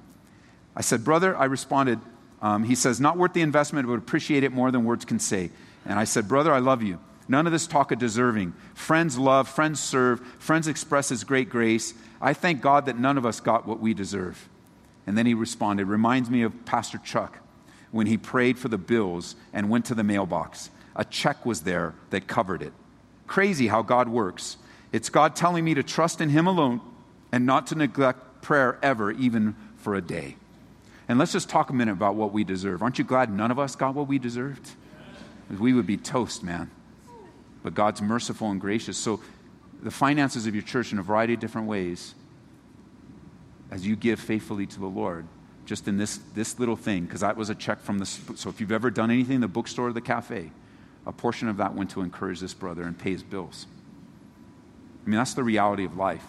I 0.75 0.81
said, 0.81 1.03
brother, 1.03 1.35
I 1.35 1.45
responded. 1.45 1.99
Um, 2.41 2.63
he 2.63 2.75
says, 2.75 2.99
not 2.99 3.17
worth 3.17 3.33
the 3.33 3.41
investment, 3.41 3.87
but 3.87 3.93
appreciate 3.93 4.43
it 4.43 4.51
more 4.51 4.71
than 4.71 4.83
words 4.83 5.05
can 5.05 5.19
say. 5.19 5.51
And 5.85 5.99
I 5.99 6.05
said, 6.05 6.27
brother, 6.27 6.51
I 6.51 6.59
love 6.59 6.81
you. 6.81 6.99
None 7.27 7.45
of 7.45 7.53
this 7.53 7.67
talk 7.67 7.91
of 7.91 7.99
deserving. 7.99 8.53
Friends 8.73 9.17
love, 9.17 9.47
friends 9.47 9.79
serve, 9.79 10.19
friends 10.39 10.67
express 10.67 11.09
His 11.09 11.23
great 11.23 11.49
grace. 11.49 11.93
I 12.19 12.33
thank 12.33 12.61
God 12.61 12.87
that 12.87 12.97
none 12.97 13.17
of 13.17 13.25
us 13.25 13.39
got 13.39 13.67
what 13.67 13.79
we 13.79 13.93
deserve. 13.93 14.49
And 15.07 15.17
then 15.17 15.25
he 15.25 15.33
responded, 15.33 15.87
reminds 15.87 16.29
me 16.29 16.43
of 16.43 16.65
Pastor 16.65 16.97
Chuck 16.99 17.39
when 17.91 18.07
he 18.07 18.17
prayed 18.17 18.57
for 18.57 18.67
the 18.67 18.77
bills 18.77 19.35
and 19.53 19.69
went 19.69 19.85
to 19.85 19.95
the 19.95 20.03
mailbox. 20.03 20.69
A 20.95 21.05
check 21.05 21.45
was 21.45 21.61
there 21.61 21.93
that 22.09 22.27
covered 22.27 22.61
it. 22.61 22.73
Crazy 23.27 23.67
how 23.67 23.81
God 23.81 24.09
works. 24.09 24.57
It's 24.91 25.09
God 25.09 25.35
telling 25.35 25.63
me 25.63 25.73
to 25.73 25.83
trust 25.83 26.19
in 26.21 26.29
Him 26.29 26.47
alone 26.47 26.81
and 27.31 27.45
not 27.45 27.67
to 27.67 27.75
neglect 27.75 28.41
prayer 28.41 28.77
ever, 28.81 29.11
even 29.11 29.55
for 29.77 29.95
a 29.95 30.01
day. 30.01 30.35
And 31.07 31.17
let's 31.17 31.31
just 31.31 31.49
talk 31.49 31.69
a 31.69 31.73
minute 31.73 31.93
about 31.93 32.15
what 32.15 32.33
we 32.33 32.43
deserve. 32.43 32.81
Aren't 32.81 32.99
you 32.99 33.05
glad 33.05 33.31
none 33.31 33.51
of 33.51 33.59
us 33.59 33.75
got 33.75 33.95
what 33.95 34.07
we 34.07 34.19
deserved? 34.19 34.69
We 35.49 35.73
would 35.73 35.87
be 35.87 35.97
toast, 35.97 36.43
man. 36.43 36.71
But 37.63 37.73
God's 37.73 38.01
merciful 38.01 38.49
and 38.49 38.59
gracious. 38.59 38.97
So, 38.97 39.21
the 39.81 39.91
finances 39.91 40.45
of 40.45 40.53
your 40.53 40.63
church 40.63 40.91
in 40.91 40.99
a 40.99 41.03
variety 41.03 41.33
of 41.33 41.39
different 41.39 41.67
ways 41.67 42.13
as 43.71 43.87
you 43.87 43.95
give 43.95 44.19
faithfully 44.19 44.67
to 44.67 44.79
the 44.79 44.85
Lord, 44.85 45.25
just 45.65 45.87
in 45.87 45.97
this, 45.97 46.19
this 46.35 46.59
little 46.59 46.75
thing, 46.75 47.05
because 47.05 47.21
that 47.21 47.37
was 47.37 47.49
a 47.49 47.55
check 47.55 47.79
from 47.81 47.99
the. 47.99 48.05
So 48.05 48.49
if 48.49 48.59
you've 48.59 48.71
ever 48.71 48.91
done 48.91 49.09
anything 49.09 49.35
in 49.35 49.41
the 49.41 49.47
bookstore 49.47 49.87
or 49.87 49.93
the 49.93 50.01
cafe, 50.01 50.51
a 51.05 51.11
portion 51.11 51.47
of 51.47 51.57
that 51.57 51.73
went 51.73 51.91
to 51.91 52.01
encourage 52.01 52.41
this 52.41 52.53
brother 52.53 52.83
and 52.83 52.97
pay 52.97 53.11
his 53.11 53.23
bills. 53.23 53.65
I 55.05 55.09
mean, 55.09 55.17
that's 55.17 55.33
the 55.33 55.43
reality 55.43 55.85
of 55.85 55.97
life. 55.97 56.23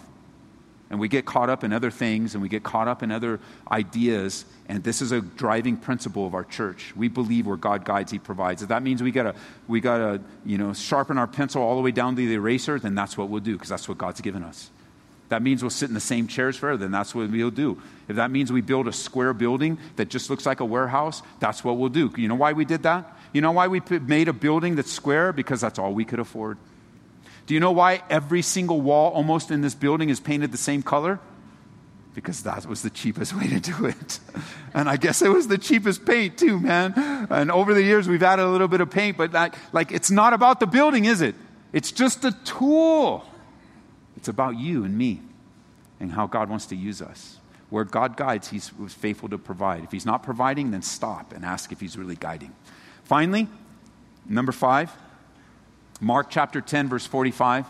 And 0.89 0.99
we 0.99 1.07
get 1.07 1.25
caught 1.25 1.49
up 1.49 1.63
in 1.63 1.73
other 1.73 1.89
things 1.89 2.35
and 2.35 2.41
we 2.41 2.49
get 2.49 2.63
caught 2.63 2.87
up 2.87 3.01
in 3.01 3.11
other 3.11 3.39
ideas. 3.69 4.45
And 4.69 4.83
this 4.83 5.01
is 5.01 5.11
a 5.11 5.21
driving 5.21 5.75
principle 5.75 6.27
of 6.27 6.35
our 6.35 6.43
church. 6.43 6.93
We 6.95 7.07
believe 7.07 7.47
where 7.47 7.57
God 7.57 7.83
guides, 7.83 8.11
He 8.11 8.19
provides. 8.19 8.61
If 8.61 8.69
that 8.69 8.83
means 8.83 9.01
we 9.01 9.11
gotta, 9.11 9.35
we 9.67 9.79
gotta, 9.79 10.21
you 10.45 10.57
know, 10.57 10.73
sharpen 10.73 11.17
our 11.17 11.27
pencil 11.27 11.61
all 11.61 11.75
the 11.75 11.81
way 11.81 11.91
down 11.91 12.15
to 12.15 12.27
the 12.27 12.33
eraser, 12.33 12.79
then 12.79 12.95
that's 12.95 13.17
what 13.17 13.29
we'll 13.29 13.41
do, 13.41 13.53
because 13.53 13.69
that's 13.69 13.89
what 13.89 13.97
God's 13.97 14.21
given 14.21 14.43
us 14.43 14.69
that 15.29 15.41
means 15.41 15.63
we'll 15.63 15.69
sit 15.69 15.87
in 15.87 15.93
the 15.93 15.99
same 15.99 16.27
chairs 16.27 16.57
forever, 16.57 16.77
then 16.77 16.91
that's 16.91 17.15
what 17.15 17.29
we'll 17.29 17.49
do. 17.49 17.81
If 18.07 18.17
that 18.17 18.31
means 18.31 18.51
we 18.51 18.61
build 18.61 18.87
a 18.87 18.93
square 18.93 19.33
building 19.33 19.77
that 19.95 20.09
just 20.09 20.29
looks 20.29 20.45
like 20.45 20.59
a 20.59 20.65
warehouse, 20.65 21.21
that's 21.39 21.63
what 21.63 21.77
we'll 21.77 21.89
do. 21.89 22.11
You 22.17 22.27
know 22.27 22.35
why 22.35 22.53
we 22.53 22.65
did 22.65 22.83
that? 22.83 23.17
You 23.31 23.41
know 23.41 23.51
why 23.51 23.67
we 23.67 23.81
made 24.01 24.27
a 24.27 24.33
building 24.33 24.75
that's 24.75 24.91
square? 24.91 25.33
Because 25.33 25.61
that's 25.61 25.79
all 25.79 25.93
we 25.93 26.05
could 26.05 26.19
afford. 26.19 26.57
Do 27.45 27.53
you 27.53 27.59
know 27.59 27.71
why 27.71 28.03
every 28.09 28.41
single 28.41 28.79
wall 28.81 29.11
almost 29.11 29.51
in 29.51 29.61
this 29.61 29.75
building 29.75 30.09
is 30.09 30.19
painted 30.19 30.51
the 30.51 30.57
same 30.57 30.83
color? 30.83 31.19
Because 32.13 32.43
that 32.43 32.65
was 32.67 32.83
the 32.83 32.89
cheapest 32.89 33.35
way 33.35 33.47
to 33.47 33.59
do 33.59 33.85
it. 33.85 34.19
And 34.75 34.89
I 34.89 34.97
guess 34.97 35.21
it 35.21 35.29
was 35.29 35.47
the 35.47 35.59
cheapest 35.59 36.03
paint 36.03 36.39
too, 36.39 36.59
man. 36.59 36.93
And 37.29 37.51
over 37.51 37.75
the 37.75 37.83
years 37.83 38.07
we've 38.07 38.23
added 38.23 38.43
a 38.43 38.49
little 38.49 38.67
bit 38.67 38.81
of 38.81 38.89
paint, 38.89 39.17
but 39.17 39.33
that, 39.33 39.55
like 39.71 39.91
it's 39.91 40.09
not 40.09 40.33
about 40.33 40.59
the 40.59 40.65
building, 40.65 41.05
is 41.05 41.21
it? 41.21 41.35
It's 41.73 41.91
just 41.91 42.25
a 42.25 42.31
tool. 42.43 43.23
It's 44.23 44.29
about 44.29 44.57
you 44.57 44.85
and 44.85 44.97
me 44.97 45.19
and 45.99 46.13
how 46.13 46.27
God 46.27 46.49
wants 46.49 46.67
to 46.67 46.77
use 46.77 47.01
us. 47.01 47.39
Where 47.69 47.83
God 47.83 48.15
guides, 48.15 48.47
He's 48.47 48.69
faithful 48.69 49.27
to 49.27 49.37
provide. 49.37 49.83
If 49.83 49.91
He's 49.91 50.05
not 50.05 50.23
providing, 50.23 50.71
then 50.71 50.81
stop 50.81 51.33
and 51.33 51.43
ask 51.43 51.73
if 51.73 51.81
He's 51.81 51.97
really 51.97 52.15
guiding. 52.15 52.55
Finally, 53.03 53.49
number 54.25 54.53
five, 54.53 54.95
Mark 55.99 56.27
chapter 56.29 56.61
10, 56.61 56.87
verse 56.87 57.05
45. 57.05 57.65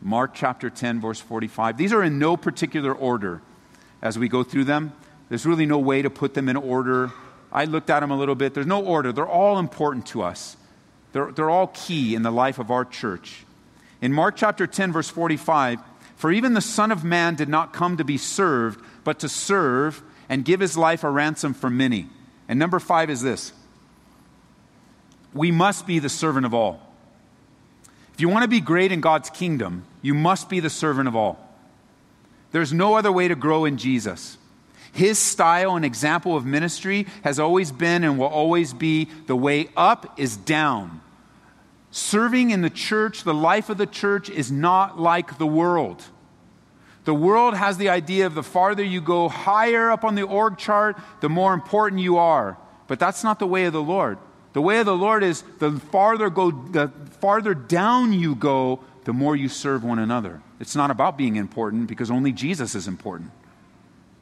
Mark 0.00 0.30
chapter 0.32 0.70
10, 0.70 1.02
verse 1.02 1.20
45. 1.20 1.76
These 1.76 1.92
are 1.92 2.02
in 2.02 2.18
no 2.18 2.38
particular 2.38 2.94
order 2.94 3.42
as 4.00 4.18
we 4.18 4.26
go 4.26 4.42
through 4.42 4.64
them. 4.64 4.94
There's 5.28 5.44
really 5.44 5.66
no 5.66 5.78
way 5.78 6.00
to 6.00 6.08
put 6.08 6.32
them 6.32 6.48
in 6.48 6.56
order. 6.56 7.12
I 7.52 7.66
looked 7.66 7.90
at 7.90 8.00
them 8.00 8.10
a 8.10 8.16
little 8.16 8.36
bit. 8.36 8.54
There's 8.54 8.66
no 8.66 8.82
order. 8.82 9.12
They're 9.12 9.28
all 9.28 9.58
important 9.58 10.06
to 10.06 10.22
us, 10.22 10.56
they're, 11.12 11.30
they're 11.30 11.50
all 11.50 11.66
key 11.66 12.14
in 12.14 12.22
the 12.22 12.30
life 12.30 12.58
of 12.58 12.70
our 12.70 12.86
church. 12.86 13.44
In 14.00 14.12
Mark 14.12 14.36
chapter 14.36 14.66
10, 14.66 14.92
verse 14.92 15.08
45, 15.08 15.80
for 16.16 16.30
even 16.32 16.54
the 16.54 16.60
Son 16.60 16.90
of 16.90 17.04
Man 17.04 17.34
did 17.34 17.48
not 17.48 17.72
come 17.72 17.96
to 17.96 18.04
be 18.04 18.18
served, 18.18 18.80
but 19.04 19.18
to 19.20 19.28
serve 19.28 20.02
and 20.28 20.44
give 20.44 20.60
his 20.60 20.76
life 20.76 21.04
a 21.04 21.10
ransom 21.10 21.54
for 21.54 21.70
many. 21.70 22.08
And 22.48 22.58
number 22.58 22.78
five 22.78 23.10
is 23.10 23.22
this 23.22 23.52
we 25.32 25.50
must 25.50 25.86
be 25.86 25.98
the 25.98 26.08
servant 26.08 26.46
of 26.46 26.54
all. 26.54 26.80
If 28.14 28.20
you 28.20 28.28
want 28.28 28.42
to 28.42 28.48
be 28.48 28.60
great 28.60 28.92
in 28.92 29.00
God's 29.00 29.30
kingdom, 29.30 29.84
you 30.02 30.14
must 30.14 30.48
be 30.48 30.60
the 30.60 30.70
servant 30.70 31.08
of 31.08 31.16
all. 31.16 31.38
There's 32.52 32.72
no 32.72 32.94
other 32.94 33.12
way 33.12 33.28
to 33.28 33.34
grow 33.34 33.64
in 33.64 33.76
Jesus. 33.76 34.36
His 34.92 35.18
style 35.18 35.76
and 35.76 35.84
example 35.84 36.36
of 36.36 36.44
ministry 36.44 37.06
has 37.22 37.38
always 37.38 37.70
been 37.70 38.02
and 38.02 38.18
will 38.18 38.26
always 38.26 38.74
be 38.74 39.08
the 39.26 39.36
way 39.36 39.68
up 39.76 40.18
is 40.18 40.36
down. 40.36 41.00
Serving 41.90 42.50
in 42.50 42.62
the 42.62 42.70
church, 42.70 43.24
the 43.24 43.34
life 43.34 43.68
of 43.68 43.78
the 43.78 43.86
church, 43.86 44.30
is 44.30 44.50
not 44.50 45.00
like 45.00 45.38
the 45.38 45.46
world. 45.46 46.04
The 47.04 47.14
world 47.14 47.54
has 47.54 47.78
the 47.78 47.88
idea 47.88 48.26
of 48.26 48.34
the 48.34 48.42
farther 48.42 48.84
you 48.84 49.00
go 49.00 49.28
higher 49.28 49.90
up 49.90 50.04
on 50.04 50.14
the 50.14 50.22
org 50.22 50.58
chart, 50.58 50.96
the 51.20 51.28
more 51.28 51.54
important 51.54 52.00
you 52.00 52.18
are. 52.18 52.56
But 52.86 52.98
that's 52.98 53.24
not 53.24 53.38
the 53.38 53.46
way 53.46 53.64
of 53.64 53.72
the 53.72 53.82
Lord. 53.82 54.18
The 54.52 54.62
way 54.62 54.80
of 54.80 54.86
the 54.86 54.96
Lord 54.96 55.22
is 55.22 55.42
the 55.58 55.72
farther 55.72 56.28
go 56.28 56.50
the 56.50 56.88
farther 57.20 57.54
down 57.54 58.12
you 58.12 58.34
go, 58.34 58.80
the 59.04 59.12
more 59.12 59.36
you 59.36 59.48
serve 59.48 59.84
one 59.84 59.98
another. 59.98 60.42
It's 60.58 60.76
not 60.76 60.90
about 60.90 61.16
being 61.16 61.36
important 61.36 61.86
because 61.86 62.10
only 62.10 62.32
Jesus 62.32 62.74
is 62.74 62.86
important. 62.86 63.30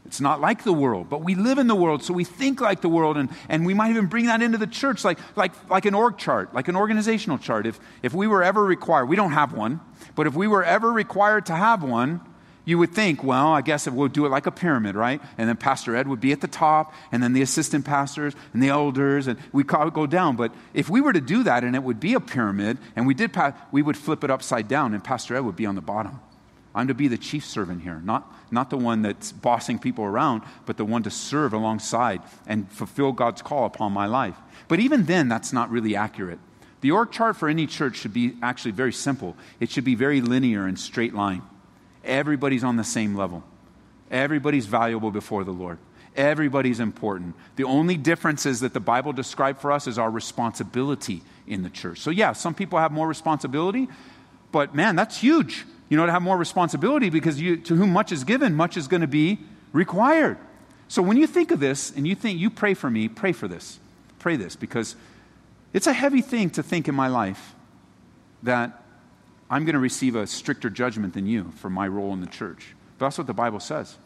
It's 0.08 0.22
not 0.22 0.40
like 0.40 0.64
the 0.64 0.72
world, 0.72 1.10
but 1.10 1.22
we 1.22 1.34
live 1.34 1.58
in 1.58 1.66
the 1.66 1.74
world, 1.74 2.02
so 2.02 2.14
we 2.14 2.24
think 2.24 2.62
like 2.62 2.80
the 2.80 2.88
world, 2.88 3.18
and, 3.18 3.28
and 3.50 3.66
we 3.66 3.74
might 3.74 3.90
even 3.90 4.06
bring 4.06 4.24
that 4.24 4.40
into 4.40 4.56
the 4.56 4.66
church, 4.66 5.04
like, 5.04 5.18
like, 5.36 5.52
like 5.68 5.84
an 5.84 5.92
org 5.92 6.16
chart, 6.16 6.54
like 6.54 6.66
an 6.68 6.76
organizational 6.76 7.36
chart. 7.36 7.66
If, 7.66 7.78
if 8.02 8.14
we 8.14 8.26
were 8.26 8.42
ever 8.42 8.64
required, 8.64 9.04
we 9.04 9.16
don't 9.16 9.32
have 9.32 9.52
one, 9.52 9.80
but 10.14 10.26
if 10.26 10.34
we 10.34 10.48
were 10.48 10.64
ever 10.64 10.90
required 10.90 11.44
to 11.46 11.54
have 11.54 11.82
one, 11.82 12.22
you 12.64 12.78
would 12.78 12.94
think, 12.94 13.22
well, 13.22 13.48
I 13.48 13.60
guess 13.60 13.86
we'll 13.86 14.08
do 14.08 14.24
it 14.24 14.30
like 14.30 14.46
a 14.46 14.50
pyramid, 14.50 14.94
right? 14.94 15.20
And 15.36 15.46
then 15.46 15.58
Pastor 15.58 15.94
Ed 15.94 16.08
would 16.08 16.20
be 16.20 16.32
at 16.32 16.40
the 16.40 16.48
top, 16.48 16.94
and 17.12 17.22
then 17.22 17.34
the 17.34 17.42
assistant 17.42 17.84
pastors 17.84 18.34
and 18.54 18.62
the 18.62 18.70
elders, 18.70 19.26
and 19.26 19.38
we 19.52 19.62
go 19.62 20.06
down. 20.06 20.36
But 20.36 20.54
if 20.72 20.88
we 20.88 21.02
were 21.02 21.12
to 21.12 21.20
do 21.20 21.42
that 21.42 21.64
and 21.64 21.76
it 21.76 21.82
would 21.82 22.00
be 22.00 22.14
a 22.14 22.20
pyramid, 22.20 22.78
and 22.96 23.06
we 23.06 23.12
did, 23.12 23.36
we 23.72 23.82
would 23.82 23.98
flip 23.98 24.24
it 24.24 24.30
upside 24.30 24.68
down, 24.68 24.94
and 24.94 25.04
Pastor 25.04 25.36
Ed 25.36 25.40
would 25.40 25.56
be 25.56 25.66
on 25.66 25.74
the 25.74 25.82
bottom. 25.82 26.20
I'm 26.78 26.86
to 26.86 26.94
be 26.94 27.08
the 27.08 27.18
chief 27.18 27.44
servant 27.44 27.82
here, 27.82 28.00
not, 28.04 28.32
not 28.52 28.70
the 28.70 28.76
one 28.76 29.02
that's 29.02 29.32
bossing 29.32 29.80
people 29.80 30.04
around, 30.04 30.42
but 30.64 30.76
the 30.76 30.84
one 30.84 31.02
to 31.02 31.10
serve 31.10 31.52
alongside 31.52 32.22
and 32.46 32.70
fulfill 32.70 33.10
God's 33.10 33.42
call 33.42 33.64
upon 33.66 33.92
my 33.92 34.06
life. 34.06 34.36
But 34.68 34.78
even 34.78 35.06
then, 35.06 35.28
that's 35.28 35.52
not 35.52 35.72
really 35.72 35.96
accurate. 35.96 36.38
The 36.80 36.92
org 36.92 37.10
chart 37.10 37.36
for 37.36 37.48
any 37.48 37.66
church 37.66 37.96
should 37.96 38.12
be 38.12 38.36
actually 38.42 38.70
very 38.70 38.92
simple. 38.92 39.34
It 39.58 39.72
should 39.72 39.82
be 39.82 39.96
very 39.96 40.20
linear 40.20 40.66
and 40.68 40.78
straight 40.78 41.14
line. 41.14 41.42
Everybody's 42.04 42.62
on 42.62 42.76
the 42.76 42.84
same 42.84 43.16
level. 43.16 43.42
Everybody's 44.08 44.66
valuable 44.66 45.10
before 45.10 45.42
the 45.42 45.50
Lord. 45.50 45.78
Everybody's 46.14 46.78
important. 46.78 47.34
The 47.56 47.64
only 47.64 47.96
differences 47.96 48.60
that 48.60 48.72
the 48.72 48.78
Bible 48.78 49.12
describes 49.12 49.60
for 49.60 49.72
us 49.72 49.88
is 49.88 49.98
our 49.98 50.12
responsibility 50.12 51.22
in 51.44 51.64
the 51.64 51.70
church. 51.70 51.98
So, 51.98 52.10
yeah, 52.10 52.34
some 52.34 52.54
people 52.54 52.78
have 52.78 52.92
more 52.92 53.08
responsibility, 53.08 53.88
but 54.52 54.76
man, 54.76 54.94
that's 54.94 55.18
huge. 55.18 55.64
You 55.88 55.96
know, 55.96 56.06
to 56.06 56.12
have 56.12 56.22
more 56.22 56.36
responsibility 56.36 57.10
because 57.10 57.40
you, 57.40 57.56
to 57.56 57.74
whom 57.74 57.92
much 57.92 58.12
is 58.12 58.24
given, 58.24 58.54
much 58.54 58.76
is 58.76 58.88
going 58.88 59.00
to 59.00 59.06
be 59.06 59.38
required. 59.72 60.38
So, 60.88 61.02
when 61.02 61.16
you 61.16 61.26
think 61.26 61.50
of 61.50 61.60
this 61.60 61.90
and 61.90 62.06
you 62.06 62.14
think, 62.14 62.38
you 62.38 62.50
pray 62.50 62.74
for 62.74 62.90
me, 62.90 63.08
pray 63.08 63.32
for 63.32 63.48
this. 63.48 63.78
Pray 64.18 64.36
this 64.36 64.56
because 64.56 64.96
it's 65.72 65.86
a 65.86 65.92
heavy 65.92 66.22
thing 66.22 66.50
to 66.50 66.62
think 66.62 66.88
in 66.88 66.94
my 66.94 67.08
life 67.08 67.54
that 68.42 68.82
I'm 69.50 69.64
going 69.64 69.74
to 69.74 69.80
receive 69.80 70.14
a 70.14 70.26
stricter 70.26 70.70
judgment 70.70 71.14
than 71.14 71.26
you 71.26 71.52
for 71.56 71.70
my 71.70 71.88
role 71.88 72.12
in 72.12 72.20
the 72.20 72.26
church. 72.26 72.74
But 72.98 73.06
that's 73.06 73.18
what 73.18 73.26
the 73.26 73.34
Bible 73.34 73.60
says. 73.60 73.96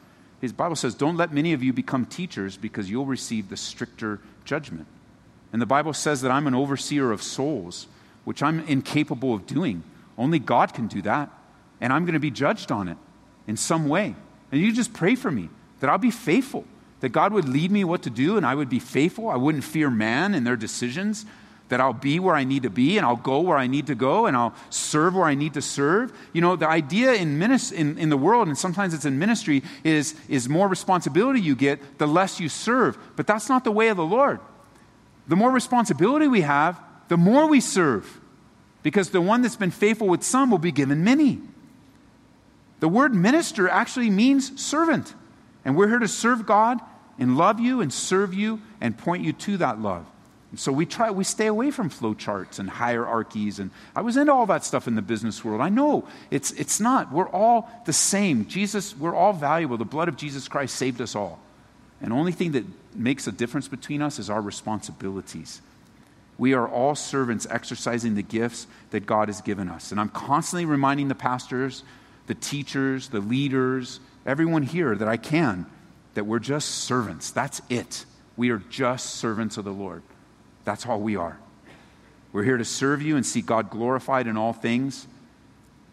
His 0.40 0.52
Bible 0.52 0.76
says, 0.76 0.94
Don't 0.94 1.16
let 1.16 1.32
many 1.32 1.52
of 1.52 1.62
you 1.62 1.72
become 1.72 2.06
teachers 2.06 2.56
because 2.56 2.90
you'll 2.90 3.06
receive 3.06 3.48
the 3.48 3.56
stricter 3.56 4.20
judgment. 4.44 4.86
And 5.52 5.60
the 5.60 5.66
Bible 5.66 5.92
says 5.92 6.20
that 6.22 6.30
I'm 6.30 6.46
an 6.46 6.54
overseer 6.54 7.12
of 7.12 7.22
souls, 7.22 7.86
which 8.24 8.42
I'm 8.42 8.60
incapable 8.60 9.34
of 9.34 9.46
doing. 9.46 9.82
Only 10.18 10.38
God 10.38 10.74
can 10.74 10.88
do 10.88 11.02
that. 11.02 11.30
And 11.82 11.92
I'm 11.92 12.04
going 12.04 12.14
to 12.14 12.20
be 12.20 12.30
judged 12.30 12.72
on 12.72 12.88
it 12.88 12.96
in 13.46 13.58
some 13.58 13.88
way. 13.88 14.14
And 14.50 14.60
you 14.60 14.72
just 14.72 14.94
pray 14.94 15.16
for 15.16 15.30
me 15.30 15.50
that 15.80 15.90
I'll 15.90 15.98
be 15.98 16.12
faithful, 16.12 16.64
that 17.00 17.10
God 17.10 17.32
would 17.32 17.48
lead 17.48 17.70
me 17.72 17.84
what 17.84 18.02
to 18.04 18.10
do 18.10 18.36
and 18.36 18.46
I 18.46 18.54
would 18.54 18.70
be 18.70 18.78
faithful. 18.78 19.28
I 19.28 19.36
wouldn't 19.36 19.64
fear 19.64 19.90
man 19.90 20.34
and 20.34 20.46
their 20.46 20.56
decisions 20.56 21.26
that 21.70 21.80
I'll 21.80 21.92
be 21.92 22.20
where 22.20 22.36
I 22.36 22.44
need 22.44 22.62
to 22.64 22.70
be 22.70 22.98
and 22.98 23.06
I'll 23.06 23.16
go 23.16 23.40
where 23.40 23.56
I 23.56 23.66
need 23.66 23.88
to 23.88 23.94
go 23.94 24.26
and 24.26 24.36
I'll 24.36 24.54
serve 24.70 25.14
where 25.14 25.24
I 25.24 25.34
need 25.34 25.54
to 25.54 25.62
serve. 25.62 26.12
You 26.32 26.40
know, 26.40 26.54
the 26.54 26.68
idea 26.68 27.14
in, 27.14 27.38
minis- 27.38 27.72
in, 27.72 27.98
in 27.98 28.10
the 28.10 28.16
world, 28.16 28.46
and 28.46 28.56
sometimes 28.56 28.94
it's 28.94 29.06
in 29.06 29.18
ministry, 29.18 29.62
is, 29.82 30.14
is 30.28 30.48
more 30.48 30.68
responsibility 30.68 31.40
you 31.40 31.56
get, 31.56 31.98
the 31.98 32.06
less 32.06 32.38
you 32.38 32.48
serve. 32.48 32.96
But 33.16 33.26
that's 33.26 33.48
not 33.48 33.64
the 33.64 33.72
way 33.72 33.88
of 33.88 33.96
the 33.96 34.04
Lord. 34.04 34.38
The 35.26 35.36
more 35.36 35.50
responsibility 35.50 36.28
we 36.28 36.42
have, 36.42 36.78
the 37.08 37.16
more 37.16 37.48
we 37.48 37.60
serve. 37.60 38.20
Because 38.82 39.10
the 39.10 39.20
one 39.20 39.42
that's 39.42 39.56
been 39.56 39.70
faithful 39.70 40.08
with 40.08 40.22
some 40.22 40.50
will 40.50 40.58
be 40.58 40.72
given 40.72 41.02
many. 41.02 41.40
The 42.82 42.88
word 42.88 43.14
minister 43.14 43.68
actually 43.68 44.10
means 44.10 44.60
servant. 44.60 45.14
And 45.64 45.76
we're 45.76 45.86
here 45.86 46.00
to 46.00 46.08
serve 46.08 46.46
God 46.46 46.80
and 47.16 47.36
love 47.36 47.60
you 47.60 47.80
and 47.80 47.92
serve 47.92 48.34
you 48.34 48.60
and 48.80 48.98
point 48.98 49.22
you 49.22 49.32
to 49.34 49.56
that 49.58 49.80
love. 49.80 50.04
And 50.50 50.58
so 50.58 50.72
we 50.72 50.84
try, 50.84 51.12
we 51.12 51.22
stay 51.22 51.46
away 51.46 51.70
from 51.70 51.88
flow 51.88 52.12
charts 52.12 52.58
and 52.58 52.68
hierarchies. 52.68 53.60
And 53.60 53.70
I 53.94 54.00
was 54.00 54.16
into 54.16 54.32
all 54.32 54.46
that 54.46 54.64
stuff 54.64 54.88
in 54.88 54.96
the 54.96 55.00
business 55.00 55.44
world. 55.44 55.60
I 55.60 55.68
know 55.68 56.08
it's, 56.32 56.50
it's 56.50 56.80
not. 56.80 57.12
We're 57.12 57.28
all 57.28 57.70
the 57.86 57.92
same. 57.92 58.48
Jesus, 58.48 58.96
we're 58.98 59.14
all 59.14 59.32
valuable. 59.32 59.76
The 59.76 59.84
blood 59.84 60.08
of 60.08 60.16
Jesus 60.16 60.48
Christ 60.48 60.74
saved 60.74 61.00
us 61.00 61.14
all. 61.14 61.38
And 62.00 62.12
only 62.12 62.32
thing 62.32 62.50
that 62.50 62.64
makes 62.96 63.28
a 63.28 63.32
difference 63.32 63.68
between 63.68 64.02
us 64.02 64.18
is 64.18 64.28
our 64.28 64.42
responsibilities. 64.42 65.62
We 66.36 66.52
are 66.52 66.66
all 66.66 66.96
servants 66.96 67.46
exercising 67.48 68.16
the 68.16 68.22
gifts 68.22 68.66
that 68.90 69.06
God 69.06 69.28
has 69.28 69.40
given 69.40 69.68
us. 69.68 69.92
And 69.92 70.00
I'm 70.00 70.08
constantly 70.08 70.64
reminding 70.64 71.06
the 71.06 71.14
pastors, 71.14 71.84
the 72.26 72.34
teachers, 72.34 73.08
the 73.08 73.20
leaders, 73.20 74.00
everyone 74.24 74.62
here 74.62 74.94
that 74.94 75.08
I 75.08 75.16
can, 75.16 75.66
that 76.14 76.24
we're 76.24 76.38
just 76.38 76.68
servants. 76.68 77.30
That's 77.30 77.60
it. 77.68 78.04
We 78.36 78.50
are 78.50 78.58
just 78.70 79.16
servants 79.16 79.56
of 79.56 79.64
the 79.64 79.72
Lord. 79.72 80.02
That's 80.64 80.86
all 80.86 81.00
we 81.00 81.16
are. 81.16 81.38
We're 82.32 82.44
here 82.44 82.56
to 82.56 82.64
serve 82.64 83.02
you 83.02 83.16
and 83.16 83.26
see 83.26 83.42
God 83.42 83.70
glorified 83.70 84.26
in 84.26 84.36
all 84.36 84.52
things. 84.52 85.06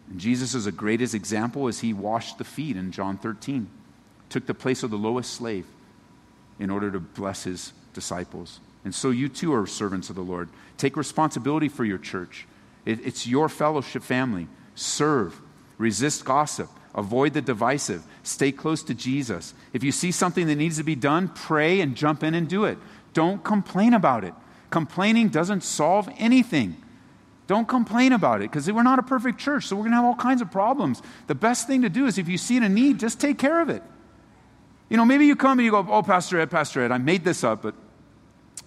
And 0.08 0.18
Jesus 0.18 0.54
is 0.54 0.64
the 0.64 0.72
greatest 0.72 1.14
example 1.14 1.68
as 1.68 1.80
he 1.80 1.92
washed 1.92 2.38
the 2.38 2.44
feet 2.44 2.76
in 2.76 2.92
John 2.92 3.18
13, 3.18 3.68
took 4.28 4.46
the 4.46 4.54
place 4.54 4.82
of 4.82 4.90
the 4.90 4.96
lowest 4.96 5.34
slave 5.34 5.66
in 6.58 6.70
order 6.70 6.90
to 6.90 7.00
bless 7.00 7.44
his 7.44 7.72
disciples. 7.92 8.60
And 8.84 8.94
so 8.94 9.10
you 9.10 9.28
too 9.28 9.52
are 9.54 9.66
servants 9.66 10.10
of 10.10 10.16
the 10.16 10.22
Lord. 10.22 10.48
Take 10.78 10.96
responsibility 10.96 11.68
for 11.68 11.84
your 11.84 11.98
church. 11.98 12.46
It, 12.86 13.04
it's 13.04 13.26
your 13.26 13.48
fellowship 13.48 14.02
family. 14.02 14.48
Serve, 14.74 15.38
resist 15.80 16.24
gossip, 16.24 16.68
avoid 16.94 17.32
the 17.32 17.40
divisive, 17.40 18.04
stay 18.22 18.52
close 18.52 18.82
to 18.84 18.94
Jesus. 18.94 19.54
If 19.72 19.82
you 19.82 19.90
see 19.90 20.12
something 20.12 20.46
that 20.46 20.56
needs 20.56 20.76
to 20.76 20.84
be 20.84 20.94
done, 20.94 21.28
pray 21.28 21.80
and 21.80 21.96
jump 21.96 22.22
in 22.22 22.34
and 22.34 22.46
do 22.46 22.66
it. 22.66 22.78
Don't 23.14 23.42
complain 23.42 23.94
about 23.94 24.22
it. 24.22 24.34
Complaining 24.68 25.30
doesn't 25.30 25.62
solve 25.62 26.08
anything. 26.18 26.76
Don't 27.46 27.66
complain 27.66 28.12
about 28.12 28.42
it 28.42 28.50
because 28.50 28.70
we're 28.70 28.84
not 28.84 29.00
a 29.00 29.02
perfect 29.02 29.38
church, 29.38 29.66
so 29.66 29.74
we're 29.74 29.82
going 29.82 29.92
to 29.92 29.96
have 29.96 30.04
all 30.04 30.14
kinds 30.14 30.40
of 30.40 30.52
problems. 30.52 31.02
The 31.26 31.34
best 31.34 31.66
thing 31.66 31.82
to 31.82 31.88
do 31.88 32.06
is 32.06 32.18
if 32.18 32.28
you 32.28 32.38
see 32.38 32.58
a 32.58 32.68
need, 32.68 33.00
just 33.00 33.18
take 33.18 33.38
care 33.38 33.60
of 33.60 33.68
it. 33.68 33.82
You 34.88 34.96
know, 34.96 35.04
maybe 35.04 35.26
you 35.26 35.34
come 35.34 35.58
and 35.58 35.64
you 35.64 35.72
go, 35.72 35.84
Oh, 35.88 36.02
Pastor 36.02 36.38
Ed, 36.38 36.50
Pastor 36.50 36.82
Ed, 36.82 36.92
I 36.92 36.98
made 36.98 37.24
this 37.24 37.42
up, 37.42 37.62
but 37.62 37.74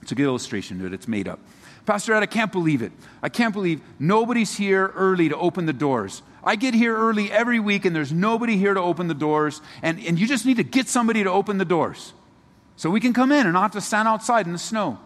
it's 0.01 0.11
a 0.11 0.15
good 0.15 0.25
illustration 0.25 0.79
to 0.79 0.87
it. 0.87 0.93
It's 0.93 1.07
made 1.07 1.27
up. 1.29 1.39
Pastor 1.85 2.13
Ed, 2.13 2.23
I 2.23 2.25
can't 2.25 2.51
believe 2.51 2.81
it. 2.81 2.91
I 3.21 3.29
can't 3.29 3.53
believe 3.53 3.81
nobody's 3.99 4.55
here 4.55 4.91
early 4.95 5.29
to 5.29 5.37
open 5.37 5.65
the 5.65 5.73
doors. 5.73 6.21
I 6.45 6.55
get 6.55 6.73
here 6.73 6.95
early 6.95 7.31
every 7.31 7.59
week 7.59 7.85
and 7.85 7.95
there's 7.95 8.11
nobody 8.11 8.57
here 8.57 8.73
to 8.73 8.81
open 8.81 9.07
the 9.07 9.13
doors, 9.13 9.61
and, 9.81 9.99
and 10.05 10.19
you 10.19 10.27
just 10.27 10.45
need 10.45 10.57
to 10.57 10.63
get 10.63 10.87
somebody 10.87 11.23
to 11.23 11.31
open 11.31 11.57
the 11.57 11.65
doors 11.65 12.13
so 12.75 12.89
we 12.89 12.99
can 12.99 13.13
come 13.13 13.31
in 13.31 13.45
and 13.45 13.53
not 13.53 13.61
have 13.61 13.71
to 13.71 13.81
stand 13.81 14.07
outside 14.07 14.45
in 14.45 14.51
the 14.51 14.59
snow. 14.59 14.99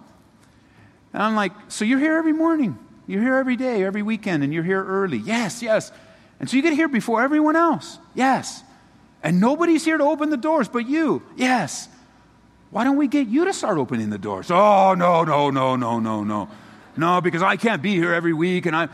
And 1.13 1.21
I'm 1.21 1.35
like, 1.35 1.51
So 1.67 1.85
you're 1.85 1.99
here 1.99 2.17
every 2.17 2.33
morning? 2.33 2.77
You're 3.07 3.21
here 3.21 3.35
every 3.35 3.55
day, 3.55 3.83
every 3.83 4.01
weekend, 4.01 4.43
and 4.43 4.53
you're 4.53 4.63
here 4.63 4.83
early? 4.83 5.17
Yes, 5.17 5.61
yes. 5.61 5.91
And 6.39 6.49
so 6.49 6.57
you 6.57 6.61
get 6.61 6.73
here 6.73 6.87
before 6.87 7.21
everyone 7.21 7.55
else? 7.55 7.99
Yes. 8.13 8.63
And 9.23 9.39
nobody's 9.39 9.83
here 9.83 9.97
to 9.97 10.03
open 10.03 10.29
the 10.29 10.37
doors 10.37 10.67
but 10.67 10.87
you? 10.87 11.23
Yes. 11.35 11.87
Why 12.69 12.83
don't 12.83 12.97
we 12.97 13.07
get 13.07 13.27
you 13.27 13.45
to 13.45 13.53
start 13.53 13.77
opening 13.77 14.09
the 14.09 14.17
doors? 14.17 14.51
Oh, 14.51 14.93
no, 14.93 15.23
no, 15.23 15.49
no, 15.49 15.75
no, 15.75 15.99
no, 15.99 16.23
no. 16.23 16.49
No, 16.97 17.21
because 17.21 17.41
I 17.41 17.55
can't 17.55 17.81
be 17.81 17.93
here 17.93 18.13
every 18.13 18.33
week. 18.33 18.65
And 18.65 18.75
I, 18.75 18.89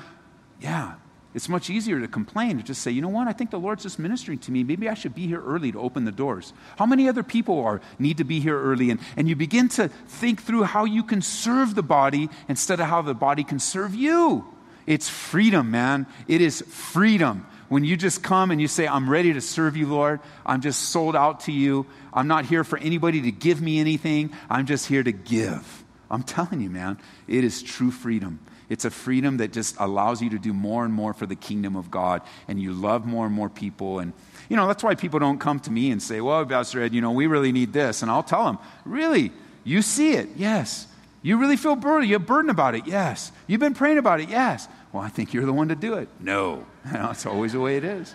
yeah, 0.62 0.94
it's 1.34 1.50
much 1.50 1.70
easier 1.70 2.00
to 2.00 2.08
complain, 2.08 2.58
to 2.58 2.64
just 2.64 2.82
say, 2.82 2.92
you 2.92 3.02
know 3.02 3.10
what, 3.10 3.28
I 3.28 3.34
think 3.34 3.50
the 3.52 3.60
Lord's 3.60 3.84
just 3.84 3.98
ministering 3.98 4.38
to 4.40 4.52
me. 4.52 4.64
Maybe 4.64 4.88
I 4.88 4.94
should 4.94 5.16
be 5.16 5.26
here 5.26 5.42
early 5.42 5.72
to 5.72 5.80
open 5.80 6.06
the 6.06 6.12
doors. 6.12 6.54
How 6.78 6.86
many 6.86 7.10
other 7.10 7.24
people 7.24 7.60
are, 7.64 7.82
need 7.98 8.18
to 8.18 8.24
be 8.24 8.40
here 8.40 8.60
early? 8.60 8.92
And, 8.92 9.00
and 9.18 9.28
you 9.28 9.36
begin 9.36 9.70
to 9.70 9.88
think 9.88 10.44
through 10.44 10.64
how 10.64 10.86
you 10.86 11.04
can 11.04 11.22
serve 11.22 11.74
the 11.74 11.84
body 11.84 12.30
instead 12.48 12.80
of 12.80 12.88
how 12.88 13.02
the 13.02 13.16
body 13.16 13.44
can 13.44 13.60
serve 13.60 13.96
you. 13.96 14.46
It's 14.86 15.10
freedom, 15.10 15.72
man. 15.72 16.08
It 16.28 16.42
is 16.42 16.62
freedom. 16.62 17.48
When 17.70 17.84
you 17.84 17.98
just 17.98 18.22
come 18.22 18.52
and 18.52 18.62
you 18.62 18.68
say, 18.68 18.88
I'm 18.88 19.10
ready 19.10 19.34
to 19.34 19.42
serve 19.42 19.76
you, 19.76 19.88
Lord, 19.88 20.20
I'm 20.46 20.62
just 20.62 20.90
sold 20.90 21.16
out 21.16 21.42
to 21.42 21.52
you. 21.52 21.88
I'm 22.14 22.28
not 22.28 22.46
here 22.46 22.64
for 22.64 22.78
anybody 22.78 23.22
to 23.22 23.32
give 23.32 23.62
me 23.62 23.80
anything, 23.80 24.32
I'm 24.50 24.68
just 24.68 24.86
here 24.86 25.02
to 25.02 25.12
give. 25.12 25.83
I'm 26.14 26.22
telling 26.24 26.62
you, 26.62 26.70
man, 26.70 27.00
it 27.28 27.44
is 27.44 27.64
true 27.64 27.90
freedom. 27.90 28.40
It's 28.70 28.86
a 28.86 28.92
freedom 28.92 29.38
that 29.38 29.52
just 29.52 29.76
allows 29.80 30.22
you 30.22 30.30
to 30.30 30.38
do 30.38 30.54
more 30.54 30.86
and 30.86 30.94
more 30.94 31.14
for 31.14 31.26
the 31.26 31.36
kingdom 31.36 31.76
of 31.76 31.90
God, 31.90 32.22
and 32.48 32.62
you 32.62 32.72
love 32.72 33.06
more 33.06 33.26
and 33.26 33.34
more 33.34 33.50
people. 33.50 33.98
And, 33.98 34.14
you 34.48 34.56
know, 34.56 34.68
that's 34.68 34.84
why 34.84 34.94
people 34.94 35.20
don't 35.20 35.40
come 35.40 35.60
to 35.62 35.72
me 35.72 35.90
and 35.90 36.02
say, 36.02 36.22
Well, 36.22 36.46
Pastor 36.46 36.84
Ed, 36.84 36.94
you 36.94 37.02
know, 37.02 37.12
we 37.12 37.26
really 37.26 37.52
need 37.52 37.74
this. 37.74 38.04
And 38.04 38.12
I'll 38.12 38.24
tell 38.24 38.46
them, 38.46 38.60
Really? 38.86 39.32
You 39.64 39.82
see 39.82 40.14
it? 40.14 40.30
Yes. 40.36 40.88
You 41.24 41.38
really 41.38 41.58
feel 41.58 41.76
burdened? 41.76 42.10
You 42.10 42.16
have 42.16 42.28
burden 42.28 42.52
about 42.52 42.76
it? 42.76 42.86
Yes. 42.86 43.32
You've 43.48 43.62
been 43.62 43.74
praying 43.74 43.98
about 43.98 44.20
it? 44.20 44.30
Yes. 44.30 44.68
Well, 44.92 45.02
I 45.02 45.10
think 45.10 45.34
you're 45.34 45.46
the 45.46 45.54
one 45.54 45.70
to 45.70 45.76
do 45.76 45.96
it. 45.96 46.10
No. 46.20 46.66
It's 46.86 47.26
always 47.26 47.54
the 47.54 47.60
way 47.60 47.78
it 47.78 47.84
is. 47.84 48.14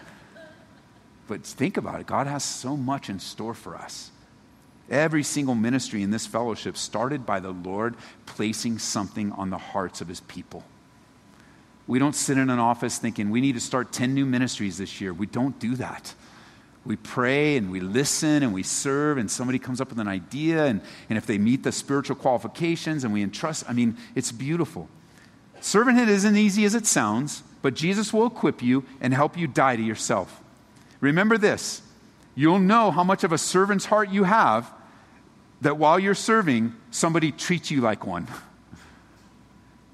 But 1.27 1.45
think 1.45 1.77
about 1.77 2.01
it 2.01 2.07
God 2.07 2.29
has 2.29 2.45
so 2.45 2.77
much 2.77 3.11
in 3.11 3.19
store 3.19 3.55
for 3.55 3.77
us. 3.77 4.13
Every 4.91 5.23
single 5.23 5.55
ministry 5.55 6.03
in 6.03 6.11
this 6.11 6.27
fellowship 6.27 6.77
started 6.77 7.27
by 7.27 7.41
the 7.41 7.51
Lord 7.51 7.95
placing 8.27 8.79
something 8.79 9.33
on 9.33 9.51
the 9.51 9.59
hearts 9.59 10.01
of 10.01 10.09
his 10.09 10.21
people. 10.21 10.65
We 11.87 11.99
don't 11.99 12.15
sit 12.15 12.39
in 12.39 12.51
an 12.51 12.59
office 12.59 12.99
thinking 12.99 13.31
we 13.31 13.41
need 13.41 13.55
to 13.55 13.61
start 13.61 13.93
10 13.93 14.15
new 14.15 14.27
ministries 14.27 14.79
this 14.79 15.01
year. 15.01 15.13
We 15.13 15.27
don't 15.27 15.59
do 15.59 15.75
that. 15.77 16.15
We 16.85 16.97
pray 16.97 17.57
and 17.57 17.71
we 17.71 17.81
listen 17.81 18.43
and 18.43 18.55
we 18.55 18.63
serve, 18.63 19.19
and 19.19 19.31
somebody 19.31 19.59
comes 19.59 19.81
up 19.81 19.91
with 19.91 19.99
an 19.99 20.09
idea, 20.09 20.67
and, 20.67 20.81
and 21.11 21.19
if 21.19 21.27
they 21.27 21.37
meet 21.37 21.63
the 21.63 21.73
spiritual 21.73 22.17
qualifications 22.17 23.05
and 23.05 23.13
we 23.13 23.23
entrust, 23.23 23.65
I 23.69 23.73
mean, 23.75 23.97
it's 24.15 24.33
beautiful. 24.33 24.89
Servanthood 25.61 26.09
isn't 26.09 26.37
easy 26.37 26.65
as 26.65 26.75
it 26.75 26.87
sounds, 26.87 27.43
but 27.61 27.75
Jesus 27.75 28.13
will 28.13 28.27
equip 28.27 28.63
you 28.63 28.85
and 29.01 29.13
help 29.13 29.37
you 29.37 29.47
die 29.47 29.77
to 29.77 29.83
yourself. 29.83 30.41
Remember 31.01 31.37
this 31.37 31.83
you'll 32.35 32.61
know 32.61 32.91
how 32.91 33.03
much 33.03 33.25
of 33.25 33.33
a 33.33 33.39
servant's 33.39 33.87
heart 33.87 34.11
you 34.11 34.25
have 34.25 34.73
that 35.61 35.77
while 35.77 35.99
you're 35.99 36.15
serving, 36.15 36.75
somebody 36.91 37.33
treats 37.33 37.71
you 37.71 37.81
like 37.81 38.07
one. 38.07 38.29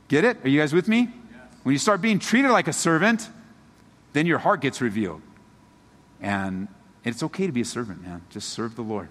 Get 0.09 0.25
it? 0.25 0.45
Are 0.45 0.49
you 0.49 0.61
guys 0.61 0.73
with 0.73 0.89
me? 0.89 1.01
Yes. 1.01 1.41
When 1.63 1.73
you 1.73 1.79
start 1.79 2.03
being 2.03 2.19
treated 2.19 2.51
like 2.51 2.69
a 2.69 2.73
servant, 2.73 3.29
then 4.13 4.27
your 4.27 4.39
heart 4.39 4.61
gets 4.61 4.81
revealed. 4.81 5.23
And 6.21 6.69
it's 7.05 7.23
okay 7.23 7.47
to 7.47 7.53
be 7.53 7.63
a 7.63 7.67
servant, 7.67 8.03
man. 8.03 8.23
Just 8.31 8.51
serve 8.51 8.77
the 8.77 8.83
Lord. 8.83 9.09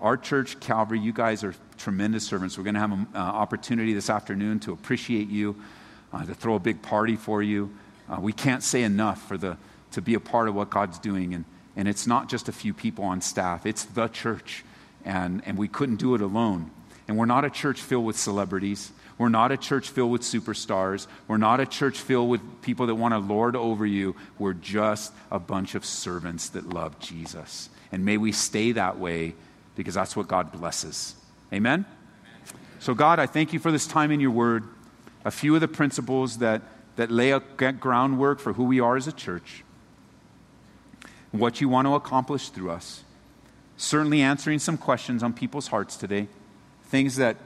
Our 0.00 0.16
church, 0.16 0.60
Calvary, 0.60 1.00
you 1.00 1.12
guys 1.12 1.42
are 1.42 1.54
tremendous 1.76 2.24
servants. 2.24 2.56
We're 2.56 2.64
going 2.64 2.74
to 2.74 2.80
have 2.80 2.92
an 2.92 3.08
uh, 3.14 3.18
opportunity 3.18 3.94
this 3.94 4.08
afternoon 4.08 4.60
to 4.60 4.72
appreciate 4.72 5.28
you, 5.28 5.56
uh, 6.12 6.24
to 6.24 6.34
throw 6.34 6.54
a 6.54 6.60
big 6.60 6.82
party 6.82 7.16
for 7.16 7.42
you. 7.42 7.72
Uh, 8.08 8.18
we 8.20 8.32
can't 8.32 8.62
say 8.62 8.84
enough 8.84 9.26
for 9.26 9.36
the, 9.36 9.56
to 9.92 10.00
be 10.00 10.14
a 10.14 10.20
part 10.20 10.48
of 10.48 10.54
what 10.54 10.70
God's 10.70 10.98
doing. 11.00 11.34
And, 11.34 11.44
and 11.76 11.88
it's 11.88 12.06
not 12.06 12.28
just 12.28 12.48
a 12.48 12.52
few 12.52 12.72
people 12.72 13.04
on 13.04 13.20
staff, 13.20 13.66
it's 13.66 13.84
the 13.84 14.06
church 14.06 14.64
and, 15.04 15.42
and 15.46 15.56
we 15.56 15.68
couldn't 15.68 15.96
do 15.96 16.14
it 16.14 16.20
alone. 16.20 16.70
And 17.06 17.16
we're 17.16 17.26
not 17.26 17.44
a 17.44 17.50
church 17.50 17.80
filled 17.80 18.04
with 18.04 18.16
celebrities. 18.16 18.92
We're 19.16 19.30
not 19.30 19.50
a 19.50 19.56
church 19.56 19.88
filled 19.88 20.12
with 20.12 20.22
superstars. 20.22 21.06
We're 21.26 21.38
not 21.38 21.58
a 21.58 21.66
church 21.66 21.98
filled 21.98 22.28
with 22.28 22.40
people 22.62 22.86
that 22.86 22.94
want 22.94 23.14
to 23.14 23.18
lord 23.18 23.56
over 23.56 23.86
you. 23.86 24.14
We're 24.38 24.52
just 24.52 25.12
a 25.30 25.38
bunch 25.38 25.74
of 25.74 25.84
servants 25.84 26.50
that 26.50 26.68
love 26.68 26.98
Jesus. 27.00 27.70
And 27.90 28.04
may 28.04 28.18
we 28.18 28.32
stay 28.32 28.72
that 28.72 28.98
way 28.98 29.34
because 29.74 29.94
that's 29.94 30.14
what 30.14 30.28
God 30.28 30.52
blesses. 30.52 31.14
Amen? 31.52 31.86
So, 32.78 32.94
God, 32.94 33.18
I 33.18 33.26
thank 33.26 33.52
you 33.52 33.58
for 33.58 33.72
this 33.72 33.86
time 33.86 34.10
in 34.10 34.20
your 34.20 34.30
word. 34.30 34.64
A 35.24 35.30
few 35.30 35.54
of 35.54 35.60
the 35.60 35.68
principles 35.68 36.38
that, 36.38 36.62
that 36.96 37.10
lay 37.10 37.32
a 37.32 37.40
groundwork 37.40 38.38
for 38.38 38.52
who 38.52 38.64
we 38.64 38.80
are 38.80 38.96
as 38.96 39.08
a 39.08 39.12
church, 39.12 39.64
what 41.32 41.60
you 41.60 41.68
want 41.68 41.86
to 41.86 41.94
accomplish 41.94 42.50
through 42.50 42.70
us 42.70 43.02
certainly 43.78 44.20
answering 44.20 44.58
some 44.58 44.76
questions 44.76 45.22
on 45.22 45.32
people's 45.32 45.68
hearts 45.68 45.96
today, 45.96 46.28
things 46.84 47.16
that 47.16 47.36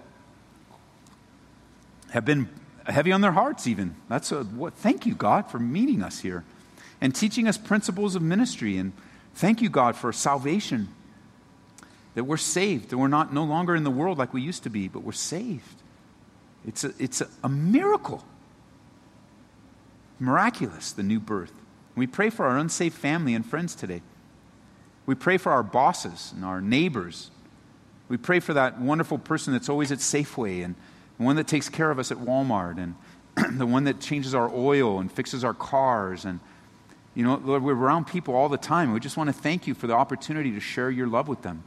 have 2.10 2.24
been 2.24 2.48
heavy 2.86 3.12
on 3.12 3.20
their 3.20 3.32
hearts, 3.32 3.66
even. 3.68 3.94
That's 4.08 4.32
a, 4.32 4.42
what, 4.42 4.74
thank 4.74 5.06
you, 5.06 5.14
God, 5.14 5.50
for 5.50 5.60
meeting 5.60 6.02
us 6.02 6.20
here 6.20 6.42
and 7.00 7.14
teaching 7.14 7.46
us 7.46 7.56
principles 7.56 8.16
of 8.16 8.22
ministry. 8.22 8.76
And 8.76 8.92
thank 9.34 9.62
you, 9.62 9.68
God, 9.68 9.94
for 9.94 10.12
salvation. 10.12 10.88
That 12.14 12.24
we're 12.24 12.36
saved, 12.36 12.90
that 12.90 12.98
we're 12.98 13.08
not 13.08 13.32
no 13.32 13.44
longer 13.44 13.74
in 13.74 13.84
the 13.84 13.90
world 13.90 14.18
like 14.18 14.34
we 14.34 14.42
used 14.42 14.64
to 14.64 14.70
be, 14.70 14.88
but 14.88 15.02
we're 15.02 15.12
saved. 15.12 15.82
It's 16.66 16.84
a, 16.84 16.92
it's 16.98 17.20
a, 17.20 17.28
a 17.42 17.48
miracle. 17.48 18.24
Miraculous, 20.18 20.92
the 20.92 21.02
new 21.02 21.20
birth. 21.20 21.52
We 21.94 22.06
pray 22.06 22.30
for 22.30 22.46
our 22.46 22.58
unsaved 22.58 22.94
family 22.94 23.34
and 23.34 23.44
friends 23.44 23.74
today. 23.74 24.02
We 25.06 25.14
pray 25.14 25.36
for 25.36 25.52
our 25.52 25.62
bosses 25.62 26.32
and 26.34 26.44
our 26.44 26.60
neighbors. 26.60 27.30
We 28.08 28.16
pray 28.16 28.40
for 28.40 28.54
that 28.54 28.80
wonderful 28.80 29.18
person 29.18 29.52
that's 29.52 29.68
always 29.68 29.90
at 29.90 29.98
Safeway 29.98 30.64
and 30.64 30.74
the 31.18 31.24
one 31.24 31.36
that 31.36 31.46
takes 31.46 31.68
care 31.68 31.90
of 31.90 31.98
us 31.98 32.10
at 32.12 32.18
Walmart 32.18 32.78
and 32.78 32.94
the 33.58 33.66
one 33.66 33.84
that 33.84 34.00
changes 34.00 34.34
our 34.34 34.52
oil 34.52 34.98
and 35.00 35.10
fixes 35.10 35.44
our 35.44 35.54
cars. 35.54 36.24
And, 36.24 36.40
you 37.14 37.24
know, 37.24 37.40
Lord, 37.42 37.62
we're 37.62 37.74
around 37.74 38.06
people 38.06 38.34
all 38.34 38.48
the 38.48 38.58
time. 38.58 38.92
We 38.92 39.00
just 39.00 39.16
want 39.16 39.28
to 39.28 39.32
thank 39.32 39.66
you 39.66 39.74
for 39.74 39.86
the 39.86 39.94
opportunity 39.94 40.52
to 40.52 40.60
share 40.60 40.90
your 40.90 41.06
love 41.06 41.28
with 41.28 41.42
them. 41.42 41.64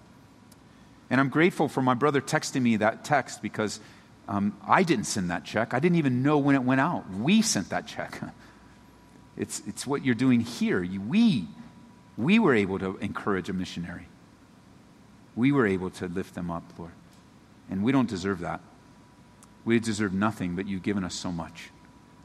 And 1.10 1.20
I'm 1.20 1.30
grateful 1.30 1.68
for 1.68 1.82
my 1.82 1.94
brother 1.94 2.22
texting 2.22 2.62
me 2.62 2.78
that 2.78 3.04
text 3.04 3.42
because 3.42 3.80
um, 4.28 4.58
I 4.68 4.84
didn't 4.84 5.06
send 5.06 5.30
that 5.30 5.44
check. 5.44 5.74
I 5.74 5.80
didn't 5.80 5.98
even 5.98 6.24
know 6.24 6.38
when 6.38 6.56
it 6.56 6.64
went 6.64 6.82
out. 6.82 7.10
We 7.12 7.42
sent 7.42 7.70
that 7.70 7.88
check. 7.88 8.22
It's, 9.38 9.62
it's 9.68 9.86
what 9.86 10.06
you're 10.06 10.16
doing 10.16 10.40
here. 10.40 10.82
You, 10.82 11.02
we 11.02 11.50
we 12.18 12.39
were 12.39 12.53
able 12.53 12.80
to 12.80 12.97
encourage 12.97 13.49
a 13.49 13.53
missionary. 13.53 14.07
We 15.36 15.51
were 15.51 15.68
able 15.68 15.89
to 15.91 16.07
lift 16.07 16.34
them 16.36 16.49
up, 16.49 16.63
Lord. 16.78 16.93
And 17.70 17.84
we 17.84 17.91
don't 17.91 18.09
deserve 18.09 18.39
that. 18.39 18.61
We 19.66 19.80
deserve 19.80 20.13
nothing, 20.13 20.55
but 20.55 20.68
you've 20.68 20.84
given 20.84 21.03
us 21.03 21.16
so 21.16 21.32
much. 21.32 21.72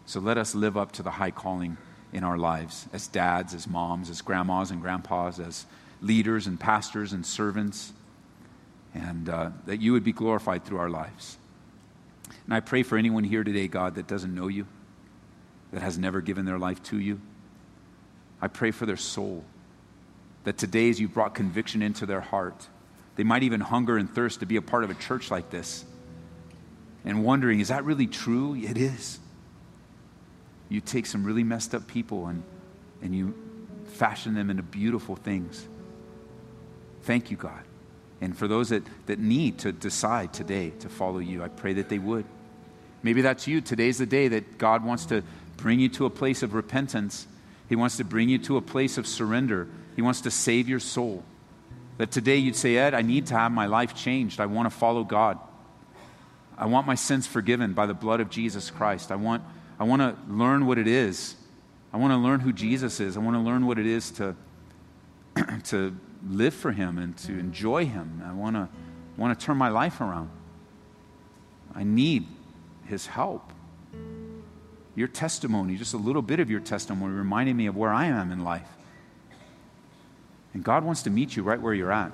So 0.07 0.21
let 0.21 0.39
us 0.39 0.55
live 0.55 0.77
up 0.77 0.93
to 0.93 1.03
the 1.03 1.11
high 1.11 1.31
calling 1.31 1.77
in 2.13 2.25
our 2.25 2.37
lives 2.37 2.87
as 2.93 3.09
dads, 3.09 3.55
as 3.55 3.67
moms, 3.67 4.11
as 4.11 4.21
grandmas 4.21 4.71
and 4.71 4.81
grandpas, 4.81 5.39
as 5.39 5.67
leaders 6.03 6.47
and 6.47 6.59
pastors 6.59 7.13
and 7.13 7.25
servants, 7.25 7.93
and 8.95 9.29
uh, 9.29 9.51
that 9.67 9.81
you 9.81 9.93
would 9.93 10.05
be 10.05 10.13
glorified 10.13 10.65
through 10.65 10.79
our 10.79 10.91
lives. 10.91 11.39
And 12.45 12.55
I 12.55 12.61
pray 12.61 12.83
for 12.83 12.99
anyone 12.99 13.25
here 13.25 13.45
today, 13.45 13.69
God, 13.69 13.95
that 13.95 14.07
doesn't 14.07 14.35
know 14.35 14.49
you, 14.49 14.67
that 15.73 15.83
has 15.83 15.99
never 15.99 16.21
given 16.21 16.45
their 16.45 16.59
life 16.59 16.83
to 16.85 16.99
you. 16.99 17.21
I 18.43 18.49
pray 18.49 18.71
for 18.71 18.87
their 18.87 18.97
soul 18.97 19.45
that 20.45 20.57
today, 20.59 20.89
as 20.89 21.01
you've 21.01 21.15
brought 21.15 21.35
conviction 21.35 21.83
into 21.83 22.07
their 22.07 22.21
heart, 22.21 22.67
they 23.17 23.25
might 23.25 23.43
even 23.43 23.61
hunger 23.61 23.97
and 23.97 24.09
thirst 24.09 24.41
to 24.41 24.47
be 24.47 24.57
a 24.57 24.63
part 24.63 24.85
of 24.85 24.91
a 24.91 24.95
church 24.95 25.31
like 25.31 25.51
this. 25.51 25.85
And 27.05 27.25
wondering, 27.25 27.61
is 27.61 27.69
that 27.69 27.85
really 27.85 28.07
true? 28.07 28.55
It 28.55 28.79
is. 28.79 29.19
You 30.69 30.81
take 30.81 31.07
some 31.07 31.25
really 31.25 31.45
messed 31.45 31.75
up 31.75 31.87
people 31.87 32.29
and, 32.29 32.43
and 33.03 33.15
you 33.15 33.35
fashion 33.93 34.35
them 34.35 34.51
into 34.51 34.63
beautiful 34.63 35.17
things. 35.17 35.67
Thank 37.03 37.31
you, 37.31 37.37
God. 37.37 37.63
And 38.21 38.37
for 38.37 38.47
those 38.47 38.69
that, 38.69 38.83
that 39.07 39.19
need 39.19 39.59
to 39.61 39.73
decide 39.73 40.33
today 40.33 40.71
to 40.81 40.89
follow 40.89 41.19
you, 41.19 41.43
I 41.43 41.49
pray 41.49 41.75
that 41.75 41.89
they 41.89 41.99
would. 41.99 42.25
Maybe 43.03 43.23
that's 43.23 43.47
you. 43.47 43.61
Today's 43.61 43.99
the 43.99 44.07
day 44.07 44.29
that 44.29 44.59
God 44.59 44.85
wants 44.85 45.07
to 45.07 45.23
bring 45.57 45.81
you 45.81 45.89
to 45.91 46.07
a 46.07 46.11
place 46.11 46.43
of 46.43 46.55
repentance. 46.55 47.27
He 47.69 47.77
wants 47.77 47.97
to 47.97 48.05
bring 48.05 48.29
you 48.29 48.39
to 48.39 48.59
a 48.59 48.63
place 48.63 48.99
of 48.99 49.07
surrender 49.07 49.69
he 49.97 50.03
wants 50.03 50.23
to 50.23 50.31
save 50.31 50.69
your 50.69 50.81
soul. 50.81 51.25
That 51.99 52.11
today 52.11 52.37
you'd 52.37 52.57
say, 52.57 52.77
Ed, 52.77 52.95
I 52.95 53.03
need 53.03 53.27
to 53.27 53.35
have 53.35 53.53
my 53.53 53.67
life 53.67 53.95
changed. 53.95 54.41
I 54.41 54.47
want 54.47 54.71
to 54.71 54.77
follow 54.77 55.05
God. 55.05 55.39
I 56.57 56.67
want 56.67 56.87
my 56.87 56.95
sins 56.95 57.27
forgiven 57.27 57.73
by 57.73 57.87
the 57.87 57.95
blood 57.95 58.21
of 58.21 58.31
Jesus 58.31 58.71
Christ. 58.71 59.11
I 59.11 59.17
want, 59.17 59.43
I 59.79 59.85
want 59.85 60.03
to 60.03 60.17
learn 60.33 60.67
what 60.67 60.79
it 60.79 60.87
is. 60.87 61.37
I 61.93 61.97
want 61.97 62.13
to 62.13 62.19
learn 62.19 62.41
who 62.41 62.53
Jesus 62.53 63.01
is. 63.01 63.17
I 63.17 63.21
want 63.21 63.35
to 63.37 63.41
learn 63.41 63.67
what 63.67 63.79
it 63.79 63.87
is 63.87 64.11
to, 64.13 64.37
to 65.65 65.97
live 66.29 66.55
for 66.55 66.73
Him 66.73 66.99
and 66.99 67.17
to 67.19 67.39
enjoy 67.39 67.87
Him. 67.87 68.23
I 68.27 68.33
want 68.33 68.57
to, 68.57 68.69
want 69.17 69.39
to 69.39 69.45
turn 69.45 69.57
my 69.57 69.69
life 69.69 70.01
around. 70.01 70.31
I 71.75 71.83
need 71.83 72.27
His 72.87 73.07
help. 73.07 73.53
Your 74.95 75.09
testimony, 75.09 75.77
just 75.77 75.95
a 75.95 75.99
little 75.99 76.23
bit 76.23 76.41
of 76.41 76.51
your 76.51 76.61
testimony, 76.61 77.15
reminding 77.15 77.57
me 77.57 77.67
of 77.67 77.77
where 77.77 77.93
I 77.93 78.07
am 78.07 78.33
in 78.33 78.45
life. 78.45 78.69
And 80.55 80.65
God 80.65 80.85
wants 80.85 81.03
to 81.03 81.11
meet 81.11 81.37
you 81.37 81.43
right 81.43 81.61
where 81.61 81.75
you're 81.75 81.93
at. 81.93 82.13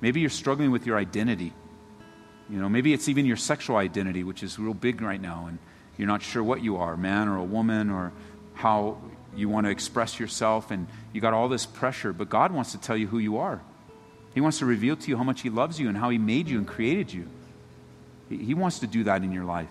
Maybe 0.00 0.20
you're 0.20 0.30
struggling 0.30 0.70
with 0.70 0.86
your 0.86 0.98
identity. 0.98 1.52
You 2.50 2.60
know, 2.60 2.68
maybe 2.68 2.92
it's 2.92 3.08
even 3.08 3.26
your 3.26 3.36
sexual 3.36 3.76
identity, 3.76 4.22
which 4.22 4.42
is 4.42 4.58
real 4.58 4.74
big 4.74 5.00
right 5.00 5.20
now, 5.20 5.46
and 5.48 5.58
you're 5.96 6.06
not 6.06 6.22
sure 6.22 6.44
what 6.44 6.62
you 6.62 6.76
are, 6.76 6.96
man 6.96 7.28
or 7.28 7.38
a 7.38 7.44
woman, 7.44 7.90
or 7.90 8.12
how 8.54 8.98
you 9.34 9.48
want 9.48 9.66
to 9.66 9.70
express 9.70 10.18
yourself, 10.20 10.70
and 10.70 10.86
you 11.12 11.20
got 11.20 11.34
all 11.34 11.48
this 11.48 11.66
pressure, 11.66 12.12
but 12.12 12.28
God 12.28 12.52
wants 12.52 12.72
to 12.72 12.78
tell 12.78 12.96
you 12.96 13.06
who 13.06 13.18
you 13.18 13.38
are. 13.38 13.60
He 14.34 14.40
wants 14.40 14.58
to 14.58 14.66
reveal 14.66 14.96
to 14.96 15.08
you 15.08 15.16
how 15.16 15.24
much 15.24 15.40
He 15.40 15.50
loves 15.50 15.80
you 15.80 15.88
and 15.88 15.96
how 15.96 16.10
He 16.10 16.18
made 16.18 16.48
you 16.48 16.58
and 16.58 16.66
created 16.66 17.12
you. 17.12 17.28
He 18.28 18.54
wants 18.54 18.80
to 18.80 18.86
do 18.86 19.04
that 19.04 19.22
in 19.22 19.32
your 19.32 19.44
life. 19.44 19.68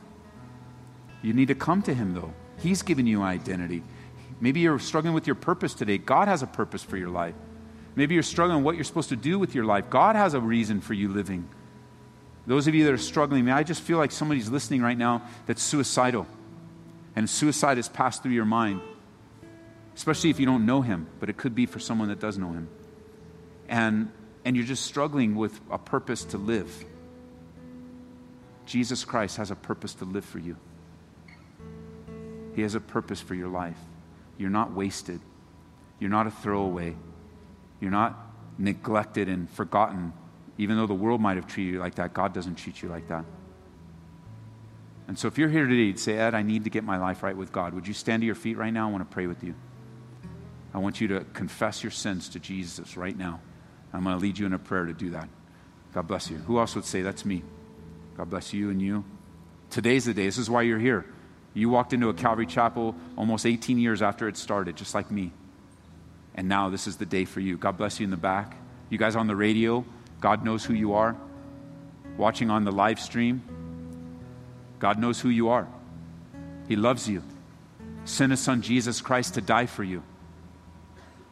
You 1.21 1.33
need 1.33 1.49
to 1.49 1.55
come 1.55 1.81
to 1.83 1.93
Him, 1.93 2.13
though. 2.13 2.33
He's 2.59 2.81
given 2.81 3.05
you 3.05 3.21
identity. 3.21 3.83
Maybe 4.39 4.61
you're 4.61 4.79
struggling 4.79 5.13
with 5.13 5.27
your 5.27 5.35
purpose 5.35 5.73
today. 5.73 5.97
God 5.97 6.27
has 6.27 6.41
a 6.41 6.47
purpose 6.47 6.83
for 6.83 6.97
your 6.97 7.09
life. 7.09 7.35
Maybe 7.95 8.13
you're 8.13 8.23
struggling 8.23 8.59
with 8.59 8.65
what 8.65 8.75
you're 8.75 8.83
supposed 8.83 9.09
to 9.09 9.15
do 9.15 9.39
with 9.39 9.55
your 9.55 9.65
life. 9.65 9.89
God 9.89 10.15
has 10.15 10.33
a 10.33 10.39
reason 10.39 10.81
for 10.81 10.93
you 10.93 11.09
living. 11.09 11.47
Those 12.45 12.67
of 12.67 12.75
you 12.75 12.83
that 12.85 12.93
are 12.93 12.97
struggling, 12.97 13.45
may 13.45 13.51
I 13.51 13.63
just 13.63 13.81
feel 13.81 13.97
like 13.97 14.11
somebody's 14.11 14.49
listening 14.49 14.81
right 14.81 14.97
now 14.97 15.23
that's 15.45 15.63
suicidal. 15.63 16.27
And 17.15 17.29
suicide 17.29 17.77
has 17.77 17.87
passed 17.87 18.21
through 18.21 18.33
your 18.33 18.45
mind, 18.45 18.81
especially 19.95 20.29
if 20.29 20.39
you 20.39 20.45
don't 20.45 20.65
know 20.65 20.81
him, 20.81 21.07
but 21.19 21.29
it 21.29 21.37
could 21.37 21.55
be 21.55 21.65
for 21.65 21.79
someone 21.79 22.09
that 22.09 22.19
does 22.19 22.37
know 22.37 22.51
him. 22.51 22.67
And, 23.69 24.11
and 24.43 24.55
you're 24.55 24.65
just 24.65 24.85
struggling 24.85 25.35
with 25.35 25.59
a 25.71 25.77
purpose 25.77 26.25
to 26.25 26.37
live. 26.37 26.85
Jesus 28.65 29.05
Christ 29.05 29.37
has 29.37 29.49
a 29.51 29.55
purpose 29.55 29.93
to 29.95 30.05
live 30.05 30.25
for 30.25 30.39
you. 30.39 30.57
He 32.55 32.61
has 32.61 32.75
a 32.75 32.79
purpose 32.79 33.21
for 33.21 33.35
your 33.35 33.49
life. 33.49 33.77
You're 34.37 34.49
not 34.49 34.73
wasted. 34.73 35.21
You're 35.99 36.09
not 36.09 36.27
a 36.27 36.31
throwaway. 36.31 36.95
You're 37.79 37.91
not 37.91 38.17
neglected 38.57 39.29
and 39.29 39.49
forgotten. 39.49 40.13
Even 40.57 40.77
though 40.77 40.87
the 40.87 40.93
world 40.93 41.21
might 41.21 41.35
have 41.35 41.47
treated 41.47 41.73
you 41.73 41.79
like 41.79 41.95
that, 41.95 42.13
God 42.13 42.33
doesn't 42.33 42.55
treat 42.55 42.81
you 42.81 42.89
like 42.89 43.07
that. 43.09 43.25
And 45.07 45.19
so 45.19 45.27
if 45.27 45.37
you're 45.37 45.49
here 45.49 45.67
today, 45.67 45.91
to 45.91 45.97
say, 45.97 46.17
Ed, 46.17 46.33
I 46.33 46.41
need 46.41 46.63
to 46.63 46.69
get 46.69 46.83
my 46.83 46.97
life 46.97 47.21
right 47.21 47.35
with 47.35 47.51
God, 47.51 47.73
would 47.73 47.87
you 47.87 47.93
stand 47.93 48.21
to 48.21 48.25
your 48.25 48.35
feet 48.35 48.57
right 48.57 48.73
now? 48.73 48.87
I 48.87 48.91
want 48.91 49.07
to 49.07 49.13
pray 49.13 49.27
with 49.27 49.43
you. 49.43 49.53
I 50.73 50.79
want 50.79 50.99
you 50.99 51.07
to 51.09 51.21
confess 51.33 51.83
your 51.83 51.91
sins 51.91 52.29
to 52.29 52.39
Jesus 52.39 52.97
right 52.97 53.15
now. 53.15 53.39
I'm 53.93 54.03
going 54.03 54.17
to 54.17 54.21
lead 54.21 54.37
you 54.37 54.45
in 54.45 54.53
a 54.53 54.59
prayer 54.59 54.85
to 54.85 54.93
do 54.93 55.11
that. 55.11 55.29
God 55.93 56.07
bless 56.07 56.29
you. 56.29 56.37
Who 56.37 56.59
else 56.59 56.75
would 56.75 56.85
say, 56.85 57.01
That's 57.01 57.23
me? 57.23 57.43
God 58.17 58.29
bless 58.29 58.53
you 58.53 58.69
and 58.69 58.81
you. 58.81 59.05
Today's 59.69 60.05
the 60.05 60.13
day. 60.13 60.25
This 60.25 60.37
is 60.37 60.49
why 60.49 60.63
you're 60.63 60.79
here. 60.79 61.05
You 61.53 61.69
walked 61.69 61.93
into 61.93 62.09
a 62.09 62.13
Calvary 62.13 62.45
Chapel 62.45 62.95
almost 63.17 63.45
18 63.45 63.77
years 63.77 64.01
after 64.01 64.27
it 64.27 64.35
started, 64.35 64.75
just 64.75 64.93
like 64.93 65.09
me. 65.09 65.31
And 66.35 66.47
now 66.47 66.69
this 66.69 66.85
is 66.85 66.97
the 66.97 67.05
day 67.05 67.25
for 67.25 67.39
you. 67.39 67.57
God 67.57 67.77
bless 67.77 67.99
you 67.99 68.03
in 68.03 68.11
the 68.11 68.17
back. 68.17 68.55
You 68.89 68.97
guys 68.97 69.15
on 69.15 69.27
the 69.27 69.35
radio, 69.35 69.83
God 70.21 70.43
knows 70.43 70.63
who 70.63 70.73
you 70.73 70.93
are. 70.93 71.15
Watching 72.17 72.49
on 72.49 72.63
the 72.63 72.71
live 72.71 72.99
stream, 72.99 73.41
God 74.79 74.99
knows 74.99 75.19
who 75.19 75.29
you 75.29 75.49
are. 75.49 75.67
He 76.67 76.75
loves 76.75 77.09
you. 77.09 77.23
Sent 78.03 78.31
his 78.31 78.39
son 78.39 78.61
Jesus 78.61 79.01
Christ 79.01 79.33
to 79.33 79.41
die 79.41 79.65
for 79.65 79.83
you. 79.83 80.03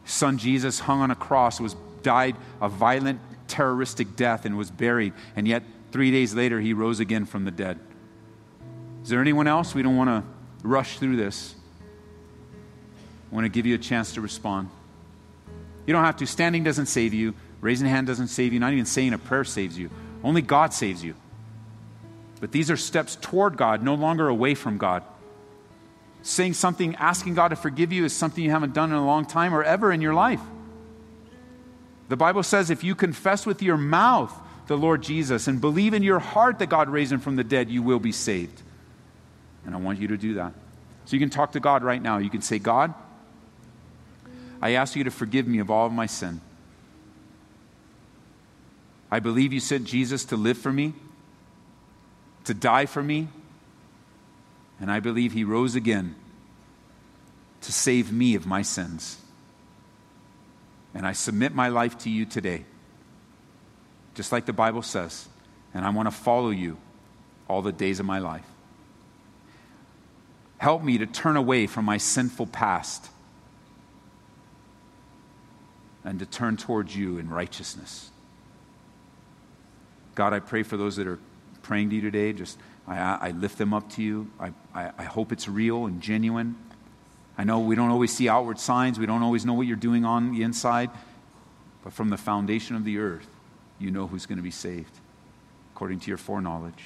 Son 0.05 0.37
Jesus 0.37 0.79
hung 0.79 1.01
on 1.01 1.11
a 1.11 1.15
cross, 1.15 1.59
was 1.59 1.75
died 2.01 2.35
a 2.61 2.67
violent 2.67 3.19
terroristic 3.47 4.15
death 4.15 4.45
and 4.45 4.57
was 4.57 4.71
buried, 4.71 5.13
and 5.35 5.47
yet 5.47 5.63
3 5.91 6.11
days 6.11 6.33
later 6.33 6.59
he 6.59 6.73
rose 6.73 6.99
again 6.99 7.25
from 7.25 7.45
the 7.45 7.51
dead. 7.51 7.79
Is 9.03 9.09
there 9.09 9.21
anyone 9.21 9.47
else? 9.47 9.75
We 9.75 9.83
don't 9.83 9.95
want 9.95 10.09
to 10.09 10.23
rush 10.67 10.97
through 10.97 11.17
this. 11.17 11.55
I 13.31 13.35
want 13.35 13.45
to 13.45 13.49
give 13.49 13.65
you 13.65 13.75
a 13.75 13.79
chance 13.79 14.13
to 14.13 14.21
respond. 14.21 14.69
You 15.85 15.93
don't 15.93 16.03
have 16.03 16.17
to. 16.17 16.25
Standing 16.25 16.63
doesn't 16.63 16.87
save 16.87 17.13
you. 17.13 17.33
Raising 17.61 17.87
a 17.87 17.89
hand 17.89 18.07
doesn't 18.07 18.27
save 18.27 18.53
you. 18.53 18.59
Not 18.59 18.73
even 18.73 18.85
saying 18.85 19.13
a 19.13 19.17
prayer 19.17 19.43
saves 19.43 19.77
you. 19.77 19.89
Only 20.23 20.41
God 20.41 20.73
saves 20.73 21.03
you. 21.03 21.15
But 22.39 22.51
these 22.51 22.69
are 22.69 22.77
steps 22.77 23.17
toward 23.21 23.55
God, 23.55 23.83
no 23.83 23.95
longer 23.95 24.27
away 24.27 24.55
from 24.55 24.77
God. 24.77 25.03
Saying 26.23 26.53
something, 26.53 26.95
asking 26.95 27.35
God 27.35 27.49
to 27.49 27.55
forgive 27.55 27.91
you 27.91 28.05
is 28.05 28.13
something 28.13 28.43
you 28.43 28.51
haven't 28.51 28.73
done 28.73 28.91
in 28.91 28.97
a 28.97 29.05
long 29.05 29.25
time 29.25 29.53
or 29.53 29.63
ever 29.63 29.91
in 29.91 30.01
your 30.01 30.13
life. 30.13 30.41
The 32.09 32.17
Bible 32.17 32.43
says 32.43 32.69
if 32.69 32.83
you 32.83 32.95
confess 32.95 33.45
with 33.45 33.61
your 33.61 33.77
mouth 33.77 34.33
the 34.67 34.77
Lord 34.77 35.03
Jesus 35.03 35.47
and 35.47 35.59
believe 35.59 35.93
in 35.93 36.03
your 36.03 36.19
heart 36.19 36.59
that 36.59 36.67
God 36.67 36.89
raised 36.89 37.11
him 37.11 37.19
from 37.19 37.35
the 37.35 37.43
dead, 37.43 37.69
you 37.69 37.81
will 37.81 37.99
be 37.99 38.11
saved. 38.11 38.61
And 39.65 39.73
I 39.73 39.77
want 39.77 39.99
you 39.99 40.09
to 40.09 40.17
do 40.17 40.35
that. 40.35 40.53
So 41.05 41.15
you 41.15 41.19
can 41.19 41.29
talk 41.29 41.53
to 41.53 41.59
God 41.59 41.83
right 41.83 42.01
now. 42.01 42.17
You 42.17 42.29
can 42.29 42.41
say, 42.41 42.59
God, 42.59 42.93
I 44.63 44.75
ask 44.75 44.95
you 44.95 45.03
to 45.03 45.11
forgive 45.11 45.45
me 45.45 45.59
of 45.59 45.69
all 45.69 45.85
of 45.85 45.91
my 45.91 46.05
sin. 46.05 46.39
I 49.11 49.19
believe 49.19 49.51
you 49.51 49.59
sent 49.59 49.83
Jesus 49.83 50.23
to 50.23 50.37
live 50.37 50.57
for 50.57 50.71
me, 50.71 50.93
to 52.45 52.53
die 52.53 52.85
for 52.85 53.03
me, 53.03 53.27
and 54.79 54.89
I 54.89 55.01
believe 55.01 55.33
he 55.33 55.43
rose 55.43 55.75
again 55.75 56.15
to 57.59 57.73
save 57.73 58.13
me 58.13 58.35
of 58.35 58.45
my 58.45 58.61
sins. 58.61 59.17
And 60.93 61.05
I 61.05 61.11
submit 61.11 61.53
my 61.53 61.67
life 61.67 61.97
to 61.99 62.09
you 62.09 62.23
today, 62.23 62.63
just 64.15 64.31
like 64.31 64.45
the 64.45 64.53
Bible 64.53 64.81
says, 64.81 65.27
and 65.73 65.83
I 65.83 65.89
want 65.89 66.07
to 66.07 66.15
follow 66.15 66.51
you 66.51 66.77
all 67.49 67.61
the 67.61 67.73
days 67.73 67.99
of 67.99 68.05
my 68.05 68.19
life. 68.19 68.47
Help 70.57 70.83
me 70.83 70.99
to 70.99 71.05
turn 71.05 71.35
away 71.35 71.67
from 71.67 71.83
my 71.83 71.97
sinful 71.97 72.47
past 72.47 73.09
and 76.03 76.19
to 76.19 76.25
turn 76.25 76.57
towards 76.57 76.95
you 76.95 77.17
in 77.17 77.29
righteousness. 77.29 78.09
God, 80.15 80.33
I 80.33 80.39
pray 80.39 80.63
for 80.63 80.77
those 80.77 80.95
that 80.97 81.07
are 81.07 81.19
praying 81.61 81.89
to 81.89 81.95
you 81.95 82.01
today. 82.01 82.33
Just 82.33 82.57
I, 82.87 82.97
I 82.97 83.31
lift 83.31 83.57
them 83.57 83.73
up 83.73 83.89
to 83.91 84.03
you. 84.03 84.29
I, 84.39 84.51
I, 84.73 84.91
I 84.97 85.03
hope 85.03 85.31
it's 85.31 85.47
real 85.47 85.85
and 85.85 86.01
genuine. 86.01 86.55
I 87.37 87.43
know 87.43 87.59
we 87.59 87.75
don't 87.75 87.89
always 87.89 88.13
see 88.13 88.29
outward 88.29 88.59
signs. 88.59 88.99
We 88.99 89.05
don't 89.05 89.23
always 89.23 89.45
know 89.45 89.53
what 89.53 89.65
you're 89.65 89.75
doing 89.75 90.05
on 90.05 90.33
the 90.33 90.43
inside. 90.43 90.91
But 91.83 91.93
from 91.93 92.09
the 92.09 92.17
foundation 92.17 92.75
of 92.75 92.85
the 92.85 92.99
earth, 92.99 93.27
you 93.79 93.91
know 93.91 94.07
who's 94.07 94.25
going 94.25 94.37
to 94.37 94.43
be 94.43 94.51
saved 94.51 94.99
according 95.73 95.99
to 96.01 96.07
your 96.09 96.17
foreknowledge. 96.17 96.83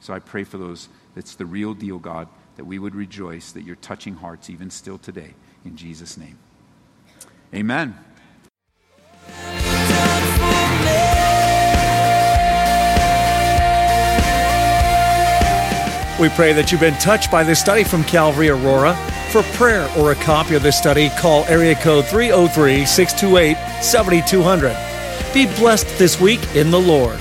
So 0.00 0.14
I 0.14 0.20
pray 0.20 0.44
for 0.44 0.58
those 0.58 0.88
that's 1.14 1.34
the 1.34 1.46
real 1.46 1.74
deal, 1.74 1.98
God, 1.98 2.28
that 2.56 2.64
we 2.64 2.78
would 2.78 2.94
rejoice 2.94 3.52
that 3.52 3.62
you're 3.62 3.76
touching 3.76 4.14
hearts 4.14 4.48
even 4.48 4.70
still 4.70 4.98
today. 4.98 5.34
In 5.64 5.76
Jesus' 5.76 6.16
name. 6.16 6.38
Amen. 7.54 7.98
We 16.22 16.28
pray 16.28 16.52
that 16.52 16.70
you've 16.70 16.80
been 16.80 16.94
touched 17.00 17.32
by 17.32 17.42
this 17.42 17.58
study 17.58 17.82
from 17.82 18.04
Calvary 18.04 18.48
Aurora. 18.48 18.94
For 19.32 19.42
prayer 19.58 19.90
or 19.98 20.12
a 20.12 20.14
copy 20.14 20.54
of 20.54 20.62
this 20.62 20.78
study, 20.78 21.10
call 21.18 21.44
area 21.46 21.74
code 21.74 22.06
303 22.06 22.86
628 22.86 23.82
7200. 23.82 24.76
Be 25.34 25.46
blessed 25.56 25.98
this 25.98 26.20
week 26.20 26.38
in 26.54 26.70
the 26.70 26.78
Lord. 26.78 27.18